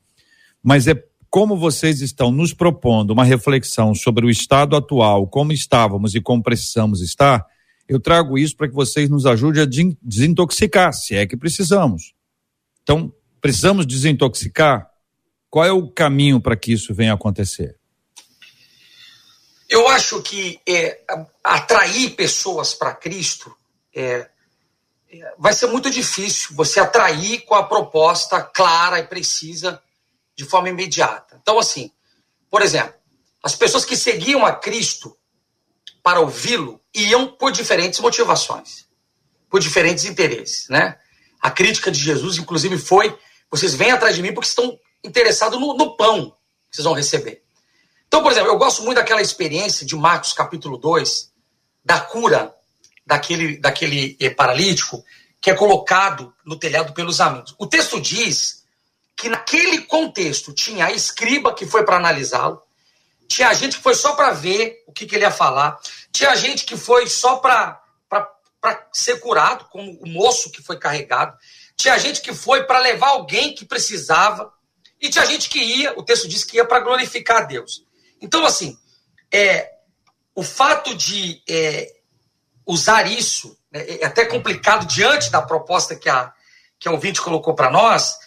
Mas 0.62 0.88
é 0.88 1.04
como 1.29 1.55
vocês 1.55 2.01
estão 2.01 2.31
nos 2.31 2.53
propondo 2.53 3.11
uma 3.11 3.23
reflexão 3.23 3.93
sobre 3.93 4.25
o 4.25 4.29
estado 4.29 4.75
atual, 4.75 5.27
como 5.27 5.51
estávamos 5.51 6.15
e 6.15 6.21
como 6.21 6.41
precisamos 6.41 7.01
estar, 7.01 7.45
eu 7.87 7.99
trago 7.99 8.37
isso 8.37 8.55
para 8.55 8.67
que 8.67 8.73
vocês 8.73 9.09
nos 9.09 9.25
ajudem 9.25 9.63
a 9.63 9.67
desintoxicar, 10.01 10.93
se 10.93 11.15
é 11.15 11.25
que 11.25 11.37
precisamos. 11.37 12.13
Então, 12.83 13.13
precisamos 13.41 13.85
desintoxicar? 13.85 14.89
Qual 15.49 15.65
é 15.65 15.71
o 15.71 15.89
caminho 15.89 16.39
para 16.39 16.55
que 16.55 16.73
isso 16.73 16.93
venha 16.93 17.11
a 17.11 17.15
acontecer? 17.15 17.75
Eu 19.67 19.87
acho 19.87 20.21
que 20.21 20.59
é, 20.67 20.99
atrair 21.43 22.11
pessoas 22.11 22.73
para 22.73 22.93
Cristo 22.93 23.55
é, 23.95 24.27
é, 25.11 25.33
vai 25.37 25.53
ser 25.53 25.67
muito 25.67 25.89
difícil. 25.89 26.55
Você 26.55 26.79
atrair 26.79 27.41
com 27.41 27.55
a 27.55 27.63
proposta 27.63 28.41
clara 28.41 28.99
e 28.99 29.03
precisa 29.03 29.81
de 30.39 30.45
forma 30.45 30.69
imediata. 30.69 31.38
Então, 31.41 31.60
assim, 31.60 31.91
por 32.49 32.62
exemplo, 32.62 32.93
as 33.43 33.56
pessoas 33.56 33.84
que 33.84 33.97
seguiam 33.97 34.45
a 34.45 34.54
Cristo 34.54 35.17
para 36.02 36.21
ouvi-lo 36.21 36.80
iam 36.95 37.28
por 37.28 37.52
diferentes 37.52 37.99
motivações, 37.99 38.86
por 39.49 39.60
diferentes 39.60 40.06
interesses, 40.06 40.69
né? 40.69 40.97
A 41.41 41.52
crítica 41.52 41.91
de 41.91 41.99
Jesus, 41.99 42.38
inclusive, 42.38 42.78
foi: 42.78 43.19
vocês 43.52 43.75
vêm 43.75 43.91
atrás 43.91 44.15
de 44.15 44.21
mim 44.21 44.34
porque 44.34 44.47
estão 44.47 44.80
interessados 45.04 45.60
no, 45.60 45.75
no 45.75 45.97
pão 45.97 46.30
que 46.69 46.78
vocês 46.78 46.86
vão 46.86 46.93
receber. 46.93 47.43
Então, 48.08 48.23
por 48.23 48.32
exemplo, 48.32 48.49
eu 48.49 48.58
gosto 48.58 48.82
muito 48.84 48.95
daquela 48.95 49.21
experiência 49.21 49.86
de 49.86 49.93
Marcos 49.93 50.32
capítulo 50.32 50.78
2, 50.78 51.34
da 51.84 51.99
cura 51.99 52.56
daquele, 53.06 53.58
daquele 53.58 54.15
paralítico 54.38 55.04
que 55.41 55.52
é 55.52 55.54
colocado 55.54 56.34
no 56.45 56.58
telhado 56.58 56.93
pelos 56.93 57.19
amigos. 57.19 57.54
O 57.60 57.67
texto 57.67 57.99
diz 57.99 58.59
que 59.19 59.27
naquele 59.27 59.82
contexto 59.82 60.53
tinha 60.53 60.86
a 60.86 60.91
escriba 60.93 61.53
que 61.53 61.65
foi 61.65 61.84
para 61.84 61.97
analisá-lo, 61.97 62.63
tinha 63.27 63.53
gente 63.53 63.75
que 63.75 63.84
foi 63.84 63.93
só 63.93 64.13
para 64.15 64.32
ver 64.32 64.82
o 64.88 64.93
que, 64.93 65.05
que, 65.05 65.13
ele 65.13 65.25
ia 65.25 65.29
falar, 65.29 65.77
tinha 66.10 66.34
gente 66.38 66.63
que 66.63 66.77
foi 66.77 67.05
só 67.05 67.36
para 67.36 67.82
ser 68.93 69.19
curado, 69.19 69.65
como 69.65 69.91
o 70.01 70.08
moço 70.08 70.49
que 70.49 70.63
foi 70.63 70.79
carregado, 70.79 71.38
tinha 71.75 71.99
gente 71.99 72.21
que 72.21 72.34
foi 72.34 72.63
para 72.63 72.79
levar 72.79 73.10
alguém 73.10 73.53
que 73.53 73.65
precisava, 73.65 74.53
e 75.01 75.10
tinha 75.10 75.25
gente 75.25 75.49
que 75.49 75.60
ia, 75.60 75.99
o 75.99 76.03
texto 76.03 76.25
diz 76.25 76.45
que 76.45 76.55
ia 76.55 76.65
para 76.65 76.79
glorificar 76.79 77.39
a 77.39 77.45
Deus. 77.45 77.86
Então, 78.21 78.45
assim, 78.45 78.77
é, 79.29 79.69
o 80.34 80.43
fato 80.43 80.95
de 80.95 81.43
é, 81.47 81.93
usar 82.65 83.05
isso 83.05 83.60
né, 83.69 83.86
é 83.99 84.05
até 84.05 84.23
complicado 84.23 84.86
diante 84.86 85.29
da 85.29 85.41
proposta 85.41 85.93
que 85.93 86.08
a, 86.08 86.32
que 86.79 86.88
a 86.88 86.91
ouvinte 86.91 87.21
colocou 87.21 87.53
para 87.53 87.69
nós, 87.69 88.17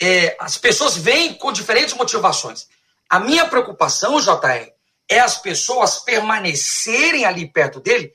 é, 0.00 0.36
as 0.38 0.56
pessoas 0.56 0.96
vêm 0.96 1.34
com 1.34 1.52
diferentes 1.52 1.94
motivações. 1.94 2.66
A 3.08 3.18
minha 3.18 3.46
preocupação, 3.46 4.20
JR, 4.20 4.72
é 5.08 5.18
as 5.18 5.38
pessoas 5.38 5.98
permanecerem 6.00 7.24
ali 7.24 7.48
perto 7.50 7.80
dele 7.80 8.12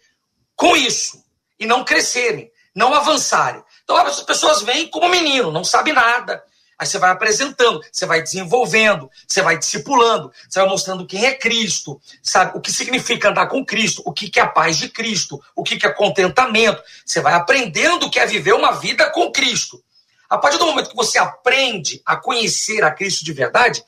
com 0.55 0.75
isso 0.75 1.23
e 1.59 1.65
não 1.65 1.83
crescerem, 1.83 2.51
não 2.75 2.93
avançarem. 2.93 3.63
Então 3.83 3.97
as 3.97 4.21
pessoas 4.21 4.61
vêm 4.61 4.87
como 4.87 5.09
menino, 5.09 5.51
não 5.51 5.63
sabe 5.63 5.91
nada. 5.91 6.43
Aí 6.77 6.87
você 6.87 6.97
vai 6.97 7.11
apresentando, 7.11 7.81
você 7.91 8.05
vai 8.05 8.21
desenvolvendo, 8.21 9.09
você 9.27 9.41
vai 9.41 9.57
discipulando, 9.57 10.31
você 10.49 10.59
vai 10.59 10.69
mostrando 10.69 11.05
quem 11.05 11.25
é 11.25 11.33
Cristo, 11.33 12.01
sabe? 12.21 12.57
O 12.57 12.61
que 12.61 12.71
significa 12.71 13.29
andar 13.29 13.47
com 13.47 13.65
Cristo, 13.65 14.01
o 14.05 14.11
que 14.11 14.39
é 14.39 14.43
a 14.43 14.47
paz 14.47 14.77
de 14.77 14.89
Cristo, 14.89 15.41
o 15.55 15.63
que 15.63 15.85
é 15.85 15.91
contentamento. 15.91 16.81
Você 17.05 17.21
vai 17.21 17.33
aprendendo 17.33 18.05
o 18.05 18.09
que 18.09 18.19
é 18.19 18.25
viver 18.25 18.53
uma 18.53 18.71
vida 18.71 19.09
com 19.11 19.31
Cristo. 19.31 19.82
A 20.33 20.37
partir 20.39 20.57
do 20.57 20.65
momento 20.65 20.89
que 20.89 20.95
você 20.95 21.19
aprende 21.19 22.01
a 22.03 22.15
conhecer 22.15 22.83
a 22.83 22.89
Cristo 22.89 23.23
de 23.23 23.31
verdade, 23.31 23.85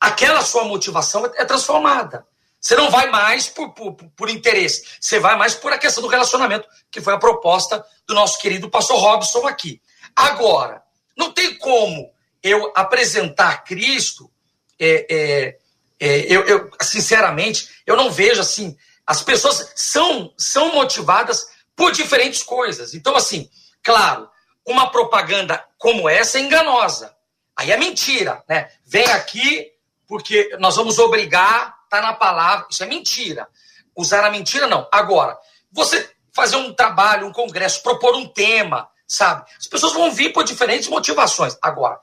aquela 0.00 0.40
sua 0.40 0.64
motivação 0.64 1.26
é 1.36 1.44
transformada. 1.44 2.26
Você 2.58 2.74
não 2.74 2.90
vai 2.90 3.10
mais 3.10 3.46
por, 3.46 3.74
por, 3.74 3.92
por, 3.92 4.30
interesse, 4.30 4.86
você 4.98 5.20
vai 5.20 5.36
mais 5.36 5.54
por 5.54 5.70
a 5.70 5.76
questão 5.76 6.02
do 6.02 6.08
relacionamento, 6.08 6.66
que 6.90 7.02
foi 7.02 7.12
a 7.12 7.18
proposta 7.18 7.84
do 8.06 8.14
nosso 8.14 8.40
querido 8.40 8.70
pastor 8.70 8.98
Robson 8.98 9.46
aqui. 9.46 9.82
Agora, 10.16 10.82
não 11.14 11.30
tem 11.30 11.58
como 11.58 12.10
eu 12.42 12.72
apresentar 12.74 13.62
Cristo, 13.62 14.30
é, 14.78 15.06
é, 15.10 15.58
é, 16.00 16.20
eu, 16.34 16.42
eu, 16.46 16.70
sinceramente, 16.80 17.68
eu 17.84 17.96
não 17.96 18.10
vejo 18.10 18.40
assim. 18.40 18.74
As 19.06 19.22
pessoas 19.22 19.74
são, 19.76 20.32
são 20.38 20.72
motivadas 20.72 21.48
por 21.76 21.92
diferentes 21.92 22.42
coisas. 22.42 22.94
Então, 22.94 23.14
assim, 23.14 23.50
claro, 23.82 24.32
uma 24.66 24.90
propaganda 24.90 25.64
como 25.78 26.08
essa 26.08 26.38
é 26.38 26.42
enganosa. 26.42 27.14
Aí 27.56 27.70
é 27.70 27.76
mentira, 27.76 28.42
né? 28.48 28.70
Vem 28.84 29.06
aqui 29.12 29.70
porque 30.06 30.56
nós 30.58 30.76
vamos 30.76 30.98
obrigar 30.98 31.82
Está 31.92 32.00
na 32.00 32.14
palavra. 32.14 32.66
Isso 32.70 32.82
é 32.82 32.86
mentira. 32.86 33.46
Usar 33.94 34.24
a 34.24 34.30
mentira, 34.30 34.66
não. 34.66 34.88
Agora, 34.90 35.36
você 35.70 36.10
fazer 36.32 36.56
um 36.56 36.72
trabalho, 36.72 37.26
um 37.26 37.32
congresso, 37.32 37.82
propor 37.82 38.16
um 38.16 38.26
tema, 38.26 38.88
sabe? 39.06 39.44
As 39.58 39.66
pessoas 39.66 39.92
vão 39.92 40.10
vir 40.10 40.32
por 40.32 40.42
diferentes 40.42 40.88
motivações. 40.88 41.54
Agora, 41.60 42.00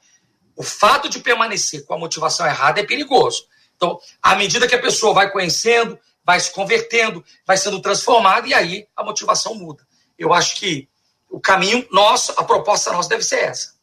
o 0.56 0.62
fato 0.62 1.10
de 1.10 1.18
permanecer 1.18 1.84
com 1.88 1.96
a 1.96 1.98
motivação 1.98 2.46
errada 2.46 2.80
é 2.80 2.86
perigoso. 2.86 3.48
Então, 3.76 4.00
à 4.22 4.36
medida 4.36 4.68
que 4.68 4.76
a 4.76 4.82
pessoa 4.82 5.12
vai 5.12 5.32
conhecendo, 5.32 5.98
vai 6.24 6.40
se 6.40 6.52
convertendo, 6.52 7.26
vai 7.44 7.58
sendo 7.58 7.82
transformada, 7.82 8.48
e 8.48 8.54
aí 8.54 8.88
a 8.96 9.04
motivação 9.04 9.56
muda. 9.56 9.84
Eu 10.20 10.32
acho 10.32 10.58
que 10.58 10.88
o 11.30 11.40
caminho 11.40 11.86
nosso, 11.92 12.34
a 12.38 12.44
proposta 12.44 12.92
nossa 12.92 13.10
deve 13.10 13.24
ser 13.24 13.38
essa. 13.38 13.74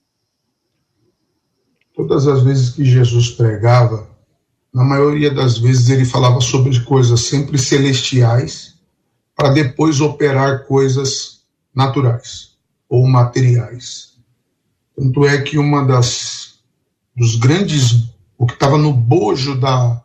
Todas 1.95 2.27
as 2.27 2.43
vezes 2.43 2.71
que 2.71 2.85
Jesus 2.85 3.31
pregava, 3.31 4.09
na 4.73 4.85
maioria 4.85 5.31
das 5.31 5.59
vezes 5.59 5.89
ele 5.89 6.05
falava 6.05 6.41
sobre 6.41 6.79
coisas 6.85 7.21
sempre 7.21 7.59
celestiais, 7.59 8.75
para 9.35 9.51
depois 9.51 10.01
operar 10.01 10.67
coisas 10.67 11.43
naturais 11.75 12.57
ou 12.89 13.07
materiais. 13.07 14.15
Tanto 14.95 15.25
é 15.27 15.41
que 15.41 15.59
uma 15.59 15.85
das 15.85 16.57
dos 17.15 17.37
grandes 17.37 18.15
o 18.39 18.47
que 18.47 18.53
estava 18.53 18.77
no 18.77 18.93
bojo 18.93 19.59
da, 19.59 20.03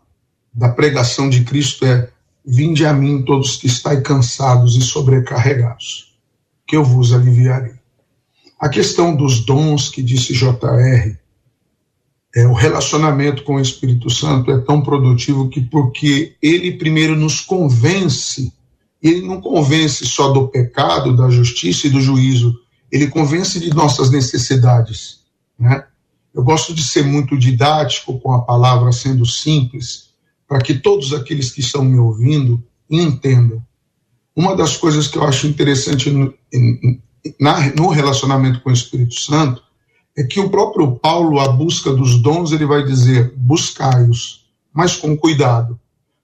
da 0.54 0.70
pregação 0.70 1.30
de 1.30 1.44
Cristo 1.44 1.86
é 1.86 2.10
Vinde 2.44 2.86
a 2.88 2.92
mim 2.92 3.22
todos 3.22 3.58
que 3.58 3.68
estáis 3.68 4.02
cansados 4.02 4.76
e 4.76 4.82
sobrecarregados, 4.82 6.11
que 6.72 6.78
eu 6.78 6.86
vos 6.86 7.12
aliviarei. 7.12 7.74
A 8.58 8.70
questão 8.70 9.14
dos 9.14 9.44
dons 9.44 9.90
que 9.90 10.02
disse 10.02 10.32
JR 10.32 11.18
é, 12.34 12.48
o 12.48 12.54
relacionamento 12.54 13.44
com 13.44 13.56
o 13.56 13.60
Espírito 13.60 14.10
Santo 14.10 14.50
é 14.52 14.58
tão 14.60 14.82
produtivo 14.82 15.50
que 15.50 15.60
porque 15.60 16.38
ele 16.42 16.78
primeiro 16.78 17.14
nos 17.14 17.42
convence, 17.42 18.54
ele 19.04 19.22
não 19.28 19.42
convence 19.42 20.06
só 20.06 20.32
do 20.32 20.48
pecado, 20.48 21.14
da 21.14 21.30
justiça 21.30 21.88
e 21.88 21.90
do 21.90 22.00
juízo, 22.00 22.58
ele 22.90 23.08
convence 23.08 23.60
de 23.60 23.74
nossas 23.74 24.10
necessidades, 24.10 25.20
né? 25.60 25.84
Eu 26.34 26.42
gosto 26.42 26.74
de 26.74 26.86
ser 26.86 27.04
muito 27.04 27.38
didático 27.38 28.18
com 28.22 28.32
a 28.32 28.44
palavra, 28.44 28.94
sendo 28.94 29.26
simples, 29.26 30.12
para 30.48 30.62
que 30.62 30.76
todos 30.76 31.12
aqueles 31.12 31.52
que 31.52 31.60
estão 31.60 31.84
me 31.84 32.00
ouvindo 32.00 32.64
entendam. 32.90 33.62
Uma 34.36 34.56
das 34.56 34.78
coisas 34.78 35.08
que 35.08 35.18
eu 35.18 35.24
acho 35.24 35.48
interessante 35.48 36.10
no, 36.10 36.34
no 37.76 37.88
relacionamento 37.90 38.62
com 38.62 38.70
o 38.70 38.74
Espírito 38.74 39.20
Santo 39.20 39.62
é 40.18 40.24
que 40.24 40.40
o 40.40 40.50
próprio 40.50 40.96
Paulo, 40.96 41.40
a 41.40 41.50
busca 41.50 41.92
dos 41.92 42.22
dons, 42.22 42.52
ele 42.52 42.66
vai 42.66 42.84
dizer: 42.84 43.34
buscai-os, 43.36 44.46
mas 44.74 44.96
com 44.96 45.18
cuidado. 45.18 45.80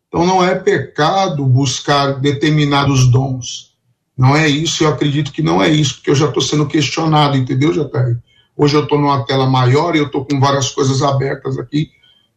Então 0.07 0.25
não 0.25 0.43
é 0.43 0.55
pecado 0.55 1.45
buscar 1.45 2.19
determinados 2.19 3.09
dons. 3.11 3.75
Não 4.17 4.35
é 4.35 4.47
isso, 4.47 4.83
eu 4.83 4.89
acredito 4.89 5.31
que 5.31 5.43
não 5.43 5.61
é 5.61 5.69
isso, 5.69 5.95
porque 5.95 6.09
eu 6.09 6.15
já 6.15 6.27
estou 6.27 6.41
sendo 6.41 6.65
questionado, 6.65 7.37
entendeu, 7.37 7.71
Jair? 7.73 8.17
Hoje 8.55 8.75
eu 8.75 8.83
estou 8.83 8.99
numa 8.99 9.23
tela 9.25 9.47
maior 9.47 9.95
e 9.95 9.99
eu 9.99 10.07
estou 10.07 10.25
com 10.25 10.39
várias 10.39 10.71
coisas 10.71 11.03
abertas 11.03 11.59
aqui, 11.59 11.91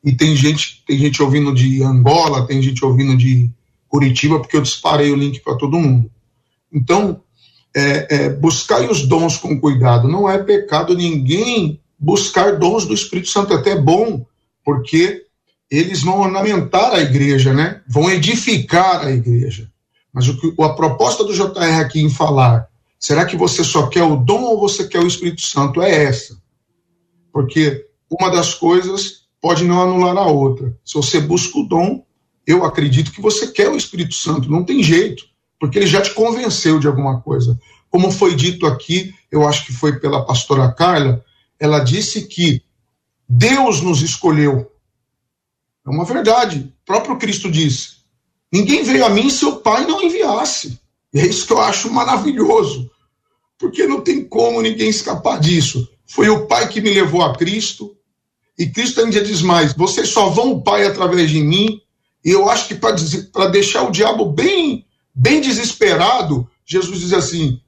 e 0.05 0.13
tem 0.13 0.37
gente, 0.37 0.83
tem 0.87 0.99
gente 0.99 1.23
ouvindo 1.23 1.55
de 1.55 1.83
Angola, 1.83 2.47
tem 2.47 2.61
gente 2.61 2.85
ouvindo 2.85 3.17
de 3.17 3.51
Curitiba, 3.91 4.39
porque 4.39 4.57
eu 4.57 4.63
disparei 4.63 5.11
o 5.11 5.17
link 5.17 5.41
para 5.41 5.57
todo 5.57 5.79
mundo. 5.79 6.09
Então, 6.73 7.21
é, 7.75 8.07
é, 8.09 8.29
buscai 8.31 8.89
os 8.89 9.05
dons 9.07 9.37
com 9.37 9.61
cuidado. 9.61 10.07
Não 10.07 10.31
é 10.31 10.39
pecado 10.39 10.95
ninguém 10.95 11.81
buscar 11.99 12.57
dons 12.57 12.87
do 12.87 12.95
Espírito 12.95 13.29
Santo, 13.29 13.53
é 13.53 13.57
até 13.57 13.77
bom, 13.77 14.25
porque 14.65 15.27
eles 15.69 16.03
vão 16.03 16.21
ornamentar 16.21 16.95
a 16.95 17.01
igreja, 17.01 17.53
né? 17.53 17.83
Vão 17.89 18.09
edificar 18.09 19.05
a 19.05 19.11
igreja. 19.11 19.71
Mas 20.13 20.29
o 20.29 20.41
que, 20.41 20.55
a 20.63 20.69
proposta 20.71 21.25
do 21.25 21.35
JR 21.35 21.81
aqui 21.81 22.01
em 22.01 22.11
falar, 22.11 22.69
será 22.99 23.25
que 23.25 23.37
você 23.37 23.65
só 23.65 23.89
quer 23.89 24.05
o 24.05 24.17
dom 24.17 24.43
ou 24.43 24.61
você 24.61 24.87
quer 24.87 25.01
o 25.01 25.07
Espírito 25.07 25.43
Santo? 25.43 25.83
É 25.83 26.05
essa. 26.05 26.41
Porque 27.33 27.87
uma 28.09 28.31
das 28.31 28.55
coisas 28.55 29.25
pode 29.41 29.65
não 29.65 29.83
anular 29.83 30.17
a 30.17 30.27
outra. 30.27 30.77
Se 30.85 30.95
você 30.95 31.21
busca 31.21 31.59
o 31.59 31.67
dom, 31.67 32.05
eu 32.51 32.65
acredito 32.65 33.13
que 33.13 33.21
você 33.21 33.49
quer 33.49 33.69
o 33.69 33.77
Espírito 33.77 34.15
Santo, 34.15 34.51
não 34.51 34.65
tem 34.65 34.83
jeito 34.83 35.31
porque 35.61 35.79
ele 35.79 35.87
já 35.87 36.01
te 36.01 36.15
convenceu 36.15 36.81
de 36.81 36.87
alguma 36.87 37.21
coisa. 37.21 37.61
Como 37.91 38.11
foi 38.11 38.35
dito 38.35 38.67
aqui, 38.67 39.15
eu 39.31 39.47
acho 39.47 39.67
que 39.67 39.75
foi 39.75 40.01
pela 40.01 40.25
pastora 40.25 40.73
Carla, 40.73 41.23
ela 41.59 41.81
disse 41.81 42.27
que 42.27 42.63
Deus 43.29 43.83
nos 43.83 44.01
escolheu. 44.01 44.73
É 45.87 45.91
uma 45.91 46.05
verdade. 46.07 46.73
O 46.83 46.87
próprio 46.87 47.19
Cristo 47.19 47.51
disse: 47.51 47.99
Ninguém 48.51 48.83
veio 48.83 49.05
a 49.05 49.11
mim 49.11 49.29
se 49.29 49.45
o 49.45 49.57
Pai 49.57 49.87
não 49.87 50.03
enviasse. 50.03 50.81
E 51.13 51.21
é 51.21 51.27
isso 51.27 51.47
que 51.47 51.53
eu 51.53 51.61
acho 51.61 51.93
maravilhoso, 51.93 52.91
porque 53.59 53.87
não 53.87 54.01
tem 54.01 54.25
como 54.25 54.63
ninguém 54.63 54.89
escapar 54.89 55.39
disso. 55.39 55.89
Foi 56.07 56.29
o 56.29 56.47
Pai 56.47 56.69
que 56.69 56.81
me 56.81 56.91
levou 56.91 57.23
a 57.23 57.37
Cristo, 57.37 57.95
e 58.57 58.67
Cristo 58.67 59.01
ainda 59.01 59.21
diz 59.21 59.43
mais: 59.43 59.75
vocês 59.75 60.09
só 60.09 60.31
vão 60.31 60.53
o 60.53 60.63
Pai 60.63 60.87
através 60.87 61.31
de 61.31 61.43
mim. 61.43 61.83
E 62.25 62.31
eu 62.31 62.49
acho 62.49 62.69
que 62.69 62.75
para 62.75 63.49
deixar 63.49 63.83
o 63.83 63.91
diabo 63.91 64.27
bem 64.27 64.85
bem 65.15 65.41
desesperado, 65.41 66.49
Jesus 66.65 67.01
diz 67.01 67.13
assim: 67.13 67.61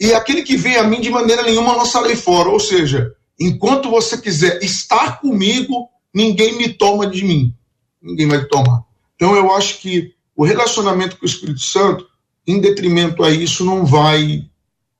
e 0.00 0.14
aquele 0.14 0.42
que 0.42 0.56
vem 0.56 0.76
a 0.76 0.82
mim 0.82 0.98
de 0.98 1.10
maneira 1.10 1.42
nenhuma 1.42 1.76
lançarei 1.76 2.16
fora. 2.16 2.48
Ou 2.48 2.58
seja, 2.58 3.14
enquanto 3.38 3.90
você 3.90 4.16
quiser 4.16 4.62
estar 4.64 5.20
comigo, 5.20 5.90
ninguém 6.12 6.56
me 6.56 6.72
toma 6.72 7.06
de 7.06 7.22
mim. 7.22 7.54
Ninguém 8.00 8.26
vai 8.26 8.42
tomar. 8.46 8.82
Então 9.14 9.36
eu 9.36 9.54
acho 9.54 9.78
que 9.80 10.14
o 10.34 10.42
relacionamento 10.42 11.18
com 11.18 11.26
o 11.26 11.28
Espírito 11.28 11.60
Santo, 11.60 12.06
em 12.46 12.58
detrimento 12.58 13.22
a 13.22 13.30
isso, 13.30 13.62
não 13.62 13.84
vai 13.84 14.42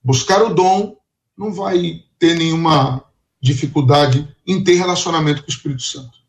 buscar 0.04 0.42
o 0.42 0.54
dom, 0.54 0.96
não 1.36 1.50
vai 1.50 2.02
ter 2.18 2.36
nenhuma 2.36 3.02
dificuldade 3.40 4.28
em 4.46 4.62
ter 4.62 4.74
relacionamento 4.74 5.40
com 5.40 5.48
o 5.48 5.54
Espírito 5.54 5.82
Santo. 5.82 6.19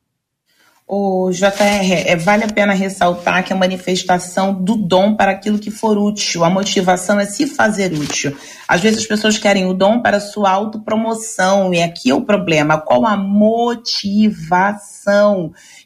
O 0.94 1.32
JR, 1.32 2.04
é, 2.06 2.18
vale 2.18 2.44
a 2.44 2.50
pena 2.50 2.74
ressaltar 2.74 3.46
que 3.46 3.54
a 3.54 3.56
manifestação 3.56 4.54
do 4.54 4.76
dom 4.76 5.16
para 5.16 5.32
aquilo 5.32 5.58
que 5.58 5.72
for 5.72 5.98
útil, 5.98 6.44
a 6.44 6.50
motivação 6.50 7.18
é 7.18 7.26
se 7.26 7.48
fazer 7.48 7.94
útil. 7.94 8.36
Às 8.68 8.82
vezes 8.82 9.00
as 9.00 9.08
pessoas 9.08 9.38
querem 9.38 9.66
o 9.66 9.74
dom 9.74 10.02
para 10.02 10.20
sua 10.20 10.50
autopromoção, 10.52 11.74
e 11.74 11.82
aqui 11.82 12.10
é 12.10 12.14
o 12.14 12.26
problema, 12.26 12.78
qual 12.78 13.06
a 13.06 13.16
motivação? 13.16 14.34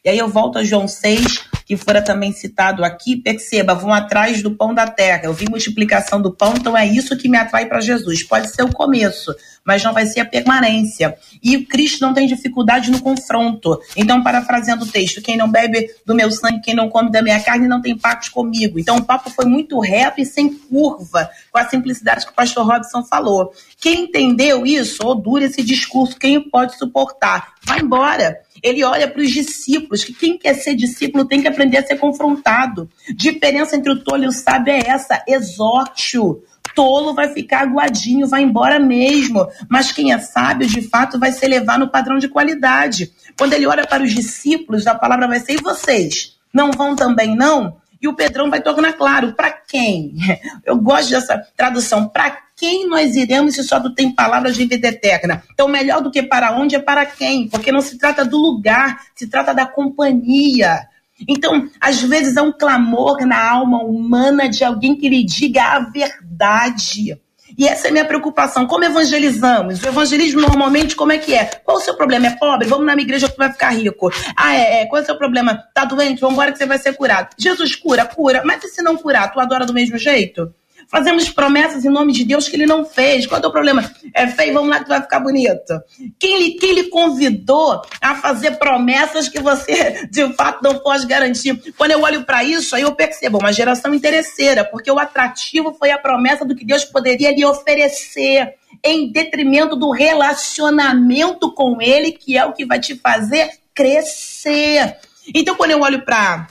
E 0.04 0.10
aí 0.10 0.18
eu 0.18 0.28
volto 0.28 0.58
a 0.58 0.63
João 0.63 0.88
6, 0.88 1.50
que 1.68 1.78
fora 1.78 2.02
também 2.02 2.32
citado 2.32 2.84
aqui, 2.84 3.15
perceba, 3.15 3.76
vão 3.76 3.94
atrás 3.94 4.41
do 4.41 4.56
pão 4.56 4.74
da 4.74 4.88
terra. 4.88 5.22
Eu 5.26 5.34
vi 5.34 5.48
multiplicação 5.48 6.20
do 6.20 6.32
pão, 6.32 6.56
então 6.58 6.76
é 6.76 6.88
isso 6.88 7.15
que 7.15 7.30
me 7.30 7.38
atrai 7.38 7.68
para 7.68 7.80
Jesus. 7.80 8.24
Pode 8.24 8.50
ser 8.50 8.63
o 8.63 8.74
começo, 8.74 9.36
mas 9.65 9.84
não 9.84 9.93
vai 9.93 10.06
ser 10.06 10.19
a 10.19 10.25
permanência. 10.25 11.17
E 11.41 11.58
Cristo 11.65 12.01
não 12.01 12.13
tem 12.13 12.28
dificuldade 12.28 12.91
no 12.91 13.01
confronto. 13.01 13.80
Então, 13.97 14.21
parafraseando 14.21 14.86
o 14.86 14.88
texto, 14.88 15.21
quem 15.21 15.36
não 15.36 15.49
bebe 15.49 15.89
do 16.06 16.13
meu 16.13 16.32
sangue, 16.32 16.62
quem 16.62 16.75
não 16.75 16.88
come 16.88 17.12
da 17.12 17.21
minha 17.21 17.39
carne, 17.41 17.67
não 17.67 17.82
tem 17.82 17.97
pacto 17.97 18.32
comigo. 18.32 18.80
Então, 18.80 18.97
o 18.97 19.04
papo 19.04 19.30
foi 19.32 19.45
muito 19.45 19.80
reto 19.80 20.21
e 20.21 20.25
sem 20.25 20.54
curva, 20.54 21.30
com 21.51 21.58
a 21.58 21.67
simplicidade 21.67 22.25
que 22.25 22.32
o 22.32 22.36
pastor 22.36 22.65
Robson 22.65 23.04
falou. 23.04 23.51
Quem 23.80 24.04
entendeu 24.04 24.65
isso, 24.65 25.04
ou 25.04 25.15
dura 25.15 25.45
esse 25.45 25.63
discurso, 25.63 26.17
quem 26.17 26.39
pode 26.39 26.78
suportar? 26.78 27.56
Vai 27.63 27.80
embora. 27.80 28.39
Ele 28.62 28.84
olha 28.84 29.08
para 29.08 29.21
os 29.21 29.32
discípulos, 29.32 30.04
que 30.04 30.13
quem 30.13 30.38
quer 30.38 30.54
ser 30.56 30.75
discípulo 30.75 31.25
tem 31.25 31.41
que 31.41 31.47
aprender 31.47 31.78
a 31.78 31.86
ser 31.86 31.97
confrontado. 31.97 32.89
Diferença 33.15 33.75
entre 33.75 33.91
o 33.91 34.04
tolo 34.04 34.23
e 34.23 34.28
o 34.28 34.32
sábio 34.32 34.73
é 34.73 34.88
essa: 34.88 35.23
exorte-o 35.28 36.41
tolo 36.76 37.14
vai 37.14 37.30
ficar 37.30 37.62
aguadinho, 37.62 38.28
vai 38.28 38.44
embora 38.44 38.78
mesmo. 38.78 39.48
Mas 39.70 39.92
quem 39.92 40.12
é 40.12 40.20
sábio, 40.20 40.68
de 40.68 40.82
fato, 40.82 41.18
vai 41.18 41.32
se 41.32 41.44
elevar 41.44 41.80
no 41.80 41.90
padrão 41.90 42.20
de 42.20 42.28
qualidade. 42.28 43.12
Quando 43.38 43.54
ele 43.54 43.66
olha 43.66 43.88
para 43.88 44.04
os 44.04 44.14
discípulos, 44.14 44.86
a 44.86 44.94
palavra 44.94 45.28
vai 45.28 45.40
ser: 45.40 45.54
e 45.54 45.62
vocês? 45.62 46.36
Não 46.54 46.72
vão 46.72 46.96
também, 46.96 47.36
não? 47.36 47.78
E 48.02 48.08
o 48.08 48.14
Pedrão 48.14 48.50
vai 48.50 48.62
tornar 48.62 48.94
claro: 48.94 49.34
para 49.34 49.52
quem? 49.52 50.14
Eu 50.64 50.78
gosto 50.78 51.10
dessa 51.10 51.44
tradução: 51.58 52.08
para 52.08 52.38
quem 52.56 52.88
nós 52.88 53.16
iremos 53.16 53.56
se 53.56 53.64
só 53.64 53.80
tu 53.80 53.94
tem 53.94 54.14
palavras 54.14 54.56
de 54.56 54.66
vida 54.66 54.88
eterna? 54.88 55.44
Então, 55.54 55.68
melhor 55.68 56.02
do 56.02 56.12
que 56.12 56.24
para 56.24 56.56
onde 56.56 56.76
é 56.76 56.80
para 56.80 57.06
quem, 57.06 57.50
porque 57.50 57.72
não 57.72 57.82
se 57.82 57.98
trata 57.98 58.24
do 58.24 58.38
lugar, 58.38 59.02
se 59.16 59.28
trata 59.28 59.54
da 59.54 59.66
companhia. 59.66 60.88
Então, 61.28 61.69
às 61.80 62.01
vezes 62.01 62.36
há 62.38 62.43
um 62.43 62.51
clamor 62.51 63.25
na 63.25 63.51
alma 63.51 63.84
humana 63.84 64.49
de 64.49 64.63
alguém 64.63 64.95
que 64.95 65.08
lhe 65.08 65.23
diga 65.23 65.63
a 65.63 65.80
verdade. 65.80 67.17
E 67.58 67.67
essa 67.67 67.88
é 67.88 67.89
a 67.89 67.93
minha 67.93 68.06
preocupação. 68.06 68.67
Como 68.67 68.84
evangelizamos? 68.84 69.82
O 69.82 69.88
evangelismo 69.88 70.41
normalmente, 70.41 70.95
como 70.95 71.13
é 71.13 71.17
que 71.17 71.34
é? 71.34 71.45
Qual 71.63 71.78
o 71.78 71.80
seu 71.80 71.95
problema? 71.95 72.28
É 72.28 72.32
pobre? 72.32 72.67
Vamos 72.67 72.86
na 72.86 72.95
minha 72.95 73.06
igreja 73.06 73.28
que 73.28 73.36
tu 73.36 73.38
vai 73.38 73.51
ficar 73.51 73.69
rico. 73.69 74.12
Ah, 74.36 74.56
é, 74.56 74.82
é. 74.82 74.86
Qual 74.88 74.99
é 74.99 75.04
o 75.04 75.06
seu 75.06 75.17
problema? 75.17 75.63
Tá 75.73 75.86
doente? 75.86 76.19
Vamos 76.19 76.34
embora 76.34 76.51
que 76.51 76.58
você 76.58 76.65
vai 76.65 76.78
ser 76.78 76.93
curado. 76.93 77.30
Jesus 77.38 77.75
cura, 77.75 78.06
cura. 78.06 78.41
Mas 78.43 78.63
e 78.63 78.67
se 78.67 78.82
não 78.82 78.97
curar, 78.97 79.32
tu 79.32 79.39
adora 79.39 79.65
do 79.65 79.73
mesmo 79.73 79.97
jeito? 79.97 80.54
Fazemos 80.88 81.30
promessas 81.30 81.84
em 81.84 81.89
nome 81.89 82.13
de 82.13 82.24
Deus 82.24 82.48
que 82.48 82.56
ele 82.56 82.65
não 82.65 82.86
fez. 82.86 83.26
Qual 83.26 83.41
é 83.41 83.48
o 83.48 83.52
problema? 83.52 83.89
É 84.13 84.28
feio, 84.28 84.54
vamos 84.54 84.69
lá 84.69 84.84
que 84.84 84.89
vai 84.89 85.02
ficar 85.02 85.19
bonito. 85.19 85.74
Quem 86.19 86.39
lhe, 86.39 86.52
quem 86.52 86.74
lhe 86.74 86.84
convidou 86.86 87.82
a 88.02 88.15
fazer 88.15 88.58
promessas 88.58 89.28
que 89.28 89.39
você 89.39 90.08
de 90.10 90.32
fato 90.34 90.62
não 90.63 90.80
pode 90.80 91.06
garantir? 91.08 91.74
Quando 91.78 91.91
eu 91.91 92.02
olho 92.02 92.24
para 92.24 92.43
isso, 92.43 92.76
aí 92.76 92.84
eu 92.84 92.93
percebo 92.93 93.39
uma 93.39 93.52
geração 93.52 93.93
interesseira, 93.93 94.63
porque 94.63 94.91
o 94.91 95.00
atrativo 95.00 95.74
foi 95.74 95.91
a 95.91 95.98
promessa 95.98 96.45
do 96.45 96.56
que 96.56 96.65
Deus 96.65 96.86
poderia 96.86 97.32
lhe 97.32 97.45
oferecer 97.45 98.56
em 98.84 99.12
detrimento 99.12 99.76
do 99.76 99.91
relacionamento 99.91 101.52
com 101.54 101.82
ele, 101.82 102.12
que 102.12 102.38
é 102.38 102.45
o 102.45 102.54
que 102.54 102.65
vai 102.65 102.80
te 102.80 102.95
fazer 102.95 103.50
crescer. 103.74 104.98
Então, 105.34 105.56
quando 105.56 105.71
eu 105.71 105.82
olho 105.82 106.06
para 106.06 106.48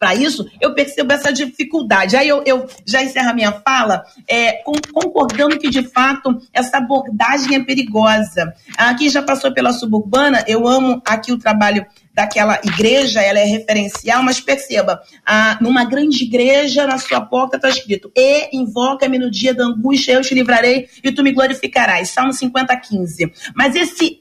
para 0.00 0.14
isso, 0.14 0.50
eu 0.58 0.72
percebo 0.72 1.12
essa 1.12 1.30
dificuldade. 1.30 2.16
Aí 2.16 2.26
eu, 2.26 2.42
eu 2.46 2.66
já 2.86 3.02
encerro 3.02 3.28
a 3.28 3.34
minha 3.34 3.52
fala 3.52 4.02
é, 4.26 4.54
com, 4.62 4.72
concordando 4.94 5.58
que, 5.58 5.68
de 5.68 5.82
fato, 5.82 6.40
essa 6.54 6.78
abordagem 6.78 7.54
é 7.54 7.62
perigosa. 7.62 8.54
Aqui 8.78 9.10
já 9.10 9.22
passou 9.22 9.52
pela 9.52 9.74
suburbana, 9.74 10.42
eu 10.48 10.66
amo 10.66 11.02
aqui 11.04 11.32
o 11.32 11.38
trabalho 11.38 11.84
daquela 12.14 12.58
igreja, 12.64 13.20
ela 13.20 13.40
é 13.40 13.44
referencial, 13.44 14.22
mas 14.22 14.40
perceba, 14.40 15.02
ah, 15.26 15.58
numa 15.60 15.84
grande 15.84 16.24
igreja, 16.24 16.86
na 16.86 16.96
sua 16.96 17.20
porta 17.20 17.56
está 17.56 17.68
escrito, 17.68 18.10
e 18.16 18.56
invoca-me 18.56 19.18
no 19.18 19.30
dia 19.30 19.52
da 19.52 19.64
angústia, 19.64 20.14
eu 20.14 20.22
te 20.22 20.34
livrarei 20.34 20.88
e 21.04 21.12
tu 21.12 21.22
me 21.22 21.30
glorificarás. 21.30 22.08
Salmo 22.08 22.32
50, 22.32 22.74
15. 22.74 23.32
Mas 23.54 23.76
esse 23.76 24.20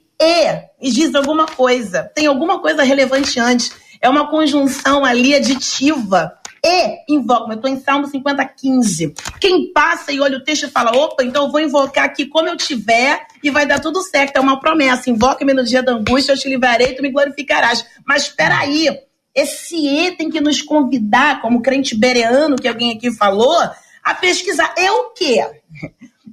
e 0.82 0.92
diz 0.92 1.16
alguma 1.16 1.46
coisa, 1.46 2.04
tem 2.14 2.28
alguma 2.28 2.60
coisa 2.60 2.84
relevante 2.84 3.40
antes. 3.40 3.72
É 4.02 4.10
uma 4.10 4.30
conjunção 4.30 5.04
ali 5.04 5.36
aditiva. 5.36 6.34
E 6.64 7.14
invoca, 7.14 7.52
eu 7.52 7.56
estou 7.56 7.72
em 7.72 7.80
Salmo 7.80 8.08
50, 8.08 8.46
15. 8.46 9.14
Quem 9.40 9.72
passa 9.72 10.12
e 10.12 10.20
olha 10.20 10.38
o 10.38 10.44
texto 10.44 10.64
e 10.64 10.70
fala, 10.70 10.92
opa, 10.92 11.24
então 11.24 11.46
eu 11.46 11.52
vou 11.52 11.62
invocar 11.62 12.04
aqui 12.04 12.26
como 12.26 12.50
eu 12.50 12.58
tiver 12.58 13.26
e 13.42 13.50
vai 13.50 13.66
dar 13.66 13.80
tudo 13.80 14.02
certo. 14.02 14.38
É 14.38 14.40
uma 14.40 14.60
promessa. 14.60 15.10
Invoca-me 15.10 15.54
no 15.54 15.64
dia 15.64 15.82
da 15.82 15.94
angústia, 15.94 16.34
eu 16.34 16.38
te 16.38 16.50
livrarei, 16.50 16.94
tu 16.94 17.02
me 17.02 17.12
glorificarás. 17.12 17.86
Mas 18.06 18.24
espera 18.24 18.60
aí, 18.60 18.90
esse 19.34 19.76
E 19.76 20.12
tem 20.12 20.30
que 20.30 20.42
nos 20.42 20.62
convidar, 20.62 21.42
como 21.42 21.62
crente 21.62 21.96
bereano 21.96 22.58
que 22.58 22.68
alguém 22.68 22.92
aqui 22.92 23.12
falou, 23.12 23.58
a 24.04 24.14
pesquisar. 24.14 24.74
É 24.78 24.92
o 24.92 25.12
quê? 25.12 25.46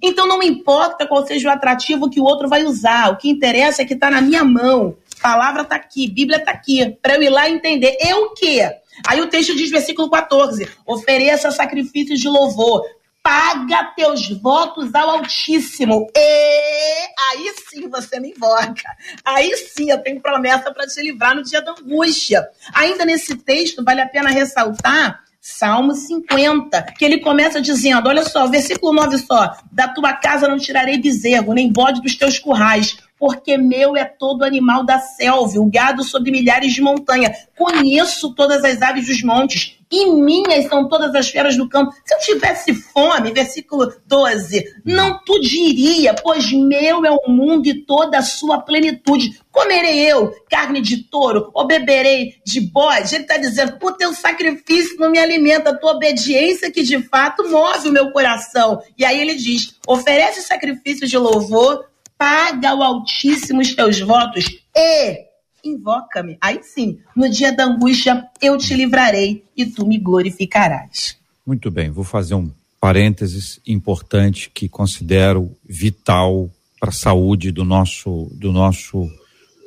Então 0.02 0.26
não 0.26 0.42
importa 0.42 1.06
qual 1.06 1.26
seja 1.26 1.48
o 1.48 1.52
atrativo 1.52 2.10
que 2.10 2.20
o 2.20 2.24
outro 2.24 2.48
vai 2.48 2.64
usar, 2.64 3.10
o 3.10 3.16
que 3.16 3.30
interessa 3.30 3.82
é 3.82 3.84
que 3.84 3.94
está 3.94 4.10
na 4.10 4.20
minha 4.20 4.44
mão. 4.44 4.96
Palavra 5.26 5.62
está 5.62 5.74
aqui, 5.74 6.08
Bíblia 6.08 6.38
está 6.38 6.52
aqui, 6.52 6.96
para 7.02 7.16
eu 7.16 7.22
ir 7.24 7.30
lá 7.30 7.50
entender. 7.50 7.96
Eu 8.00 8.26
o 8.26 8.34
quê? 8.34 8.60
Aí 9.08 9.20
o 9.20 9.26
texto 9.26 9.56
diz, 9.56 9.68
versículo 9.68 10.08
14: 10.08 10.68
ofereça 10.86 11.50
sacrifícios 11.50 12.20
de 12.20 12.28
louvor, 12.28 12.84
paga 13.24 13.92
teus 13.96 14.28
votos 14.40 14.94
ao 14.94 15.10
Altíssimo. 15.10 16.06
E 16.16 17.06
aí 17.28 17.52
sim 17.68 17.88
você 17.88 18.20
me 18.20 18.30
invoca. 18.30 18.88
Aí 19.24 19.52
sim 19.56 19.90
eu 19.90 20.00
tenho 20.00 20.22
promessa 20.22 20.72
para 20.72 20.86
te 20.86 21.02
livrar 21.02 21.34
no 21.34 21.42
dia 21.42 21.60
da 21.60 21.72
angústia. 21.72 22.46
Ainda 22.72 23.04
nesse 23.04 23.34
texto, 23.34 23.82
vale 23.82 24.02
a 24.02 24.08
pena 24.08 24.30
ressaltar 24.30 25.24
Salmo 25.40 25.94
50, 25.94 26.82
que 26.98 27.04
ele 27.04 27.18
começa 27.18 27.60
dizendo: 27.60 28.08
olha 28.08 28.24
só, 28.24 28.46
versículo 28.46 28.92
9 28.92 29.18
só: 29.18 29.56
da 29.72 29.86
tua 29.86 30.12
casa 30.12 30.46
não 30.46 30.56
tirarei 30.56 30.98
bezerro, 30.98 31.52
nem 31.52 31.72
bode 31.72 32.00
dos 32.00 32.16
teus 32.16 32.38
currais, 32.38 32.96
porque 33.18 33.56
meu 33.56 33.96
é 33.96 34.04
todo 34.04 34.44
animal 34.44 34.84
da 34.84 34.98
selva, 34.98 35.58
o 35.58 35.70
gado 35.70 36.02
sobre 36.02 36.30
milhares 36.30 36.72
de 36.72 36.82
montanha. 36.82 37.34
Conheço 37.56 38.34
todas 38.34 38.64
as 38.64 38.82
aves 38.82 39.06
dos 39.06 39.22
montes, 39.22 39.76
e 39.90 40.06
minhas 40.06 40.68
são 40.68 40.88
todas 40.88 41.14
as 41.14 41.28
feras 41.30 41.56
do 41.56 41.68
campo. 41.68 41.92
Se 42.04 42.14
eu 42.14 42.18
tivesse 42.18 42.74
fome, 42.74 43.32
versículo 43.32 43.92
12, 44.06 44.64
não 44.84 45.20
tu 45.24 45.40
diria, 45.40 46.14
pois 46.14 46.52
meu 46.52 47.04
é 47.04 47.10
o 47.10 47.30
mundo 47.30 47.66
e 47.68 47.84
toda 47.84 48.18
a 48.18 48.22
sua 48.22 48.58
plenitude. 48.60 49.38
Comerei 49.50 50.00
eu 50.00 50.34
carne 50.50 50.80
de 50.80 51.04
touro 51.04 51.50
ou 51.54 51.66
beberei 51.66 52.34
de 52.44 52.60
bode? 52.60 53.14
Ele 53.14 53.22
está 53.22 53.36
dizendo, 53.36 53.78
o 53.80 53.92
teu 53.92 54.12
sacrifício 54.12 54.98
não 54.98 55.10
me 55.10 55.18
alimenta, 55.18 55.70
a 55.70 55.76
tua 55.76 55.92
obediência 55.92 56.70
que 56.70 56.82
de 56.82 57.00
fato 57.04 57.48
move 57.48 57.88
o 57.88 57.92
meu 57.92 58.10
coração. 58.10 58.82
E 58.98 59.04
aí 59.04 59.20
ele 59.20 59.36
diz, 59.36 59.76
oferece 59.86 60.42
sacrifício 60.42 61.06
de 61.06 61.16
louvor, 61.16 61.84
paga 62.18 62.70
ao 62.70 62.82
Altíssimo 62.82 63.60
os 63.60 63.74
teus 63.74 64.00
votos 64.00 64.44
e 64.74 65.26
invoca-me. 65.64 66.36
Aí 66.40 66.60
sim, 66.62 66.98
no 67.14 67.28
dia 67.28 67.52
da 67.52 67.64
angústia 67.64 68.26
eu 68.40 68.56
te 68.56 68.74
livrarei 68.74 69.44
e 69.56 69.66
tu 69.66 69.86
me 69.86 69.98
glorificarás. 69.98 71.16
Muito 71.46 71.70
bem, 71.70 71.90
vou 71.90 72.04
fazer 72.04 72.34
um 72.34 72.50
parênteses 72.80 73.60
importante 73.66 74.50
que 74.52 74.68
considero 74.68 75.50
vital 75.64 76.50
para 76.78 76.90
a 76.90 76.92
saúde 76.92 77.50
do 77.50 77.64
nosso 77.64 78.30
do 78.32 78.52
nosso 78.52 79.10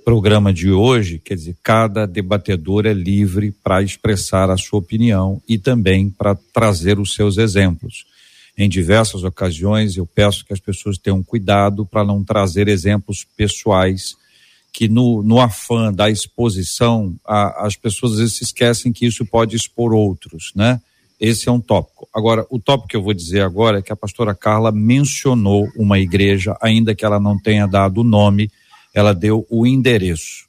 programa 0.06 0.52
de 0.52 0.72
hoje, 0.72 1.20
quer 1.20 1.36
dizer, 1.36 1.56
cada 1.62 2.08
debatedor 2.08 2.88
é 2.88 2.94
livre 2.94 3.52
para 3.52 3.84
expressar 3.84 4.50
a 4.50 4.58
sua 4.58 4.80
opinião 4.80 5.40
e 5.48 5.60
também 5.60 6.10
para 6.10 6.36
trazer 6.52 7.00
os 7.00 7.14
seus 7.14 7.38
exemplos 7.38 8.06
em 8.60 8.68
diversas 8.68 9.24
ocasiões 9.24 9.96
eu 9.96 10.06
peço 10.06 10.46
que 10.46 10.52
as 10.52 10.60
pessoas 10.60 10.98
tenham 10.98 11.24
cuidado 11.24 11.86
para 11.86 12.04
não 12.04 12.26
trazer 12.26 12.68
exemplos 12.68 13.26
pessoais 13.38 14.18
que 14.74 14.90
no, 14.90 15.24
no 15.24 15.40
afã 15.40 15.94
da 15.94 16.10
exposição 16.10 17.16
a, 17.26 17.66
as 17.66 17.78
pessoas 17.78 18.12
às 18.12 18.20
vezes 18.20 18.36
se 18.36 18.44
esquecem 18.44 18.92
que 18.92 19.06
isso 19.06 19.26
pode 19.26 19.56
expor 19.56 19.94
outros, 19.94 20.52
né? 20.54 20.82
Esse 21.18 21.50
é 21.50 21.52
um 21.52 21.60
tópico. 21.60 22.08
Agora, 22.14 22.46
o 22.50 22.60
tópico 22.60 22.90
que 22.90 22.96
eu 22.96 23.04
vou 23.04 23.14
dizer 23.14 23.42
agora 23.42 23.80
é 23.80 23.82
que 23.82 23.92
a 23.92 23.96
pastora 23.96 24.36
Carla 24.36 24.72
mencionou 24.72 25.68
uma 25.76 26.00
igreja, 26.00 26.56
ainda 26.62 26.94
que 26.96 27.04
ela 27.04 27.20
não 27.20 27.38
tenha 27.38 27.66
dado 27.66 28.02
o 28.02 28.06
nome, 28.06 28.50
ela 28.94 29.14
deu 29.14 29.46
o 29.50 29.66
endereço 29.66 30.48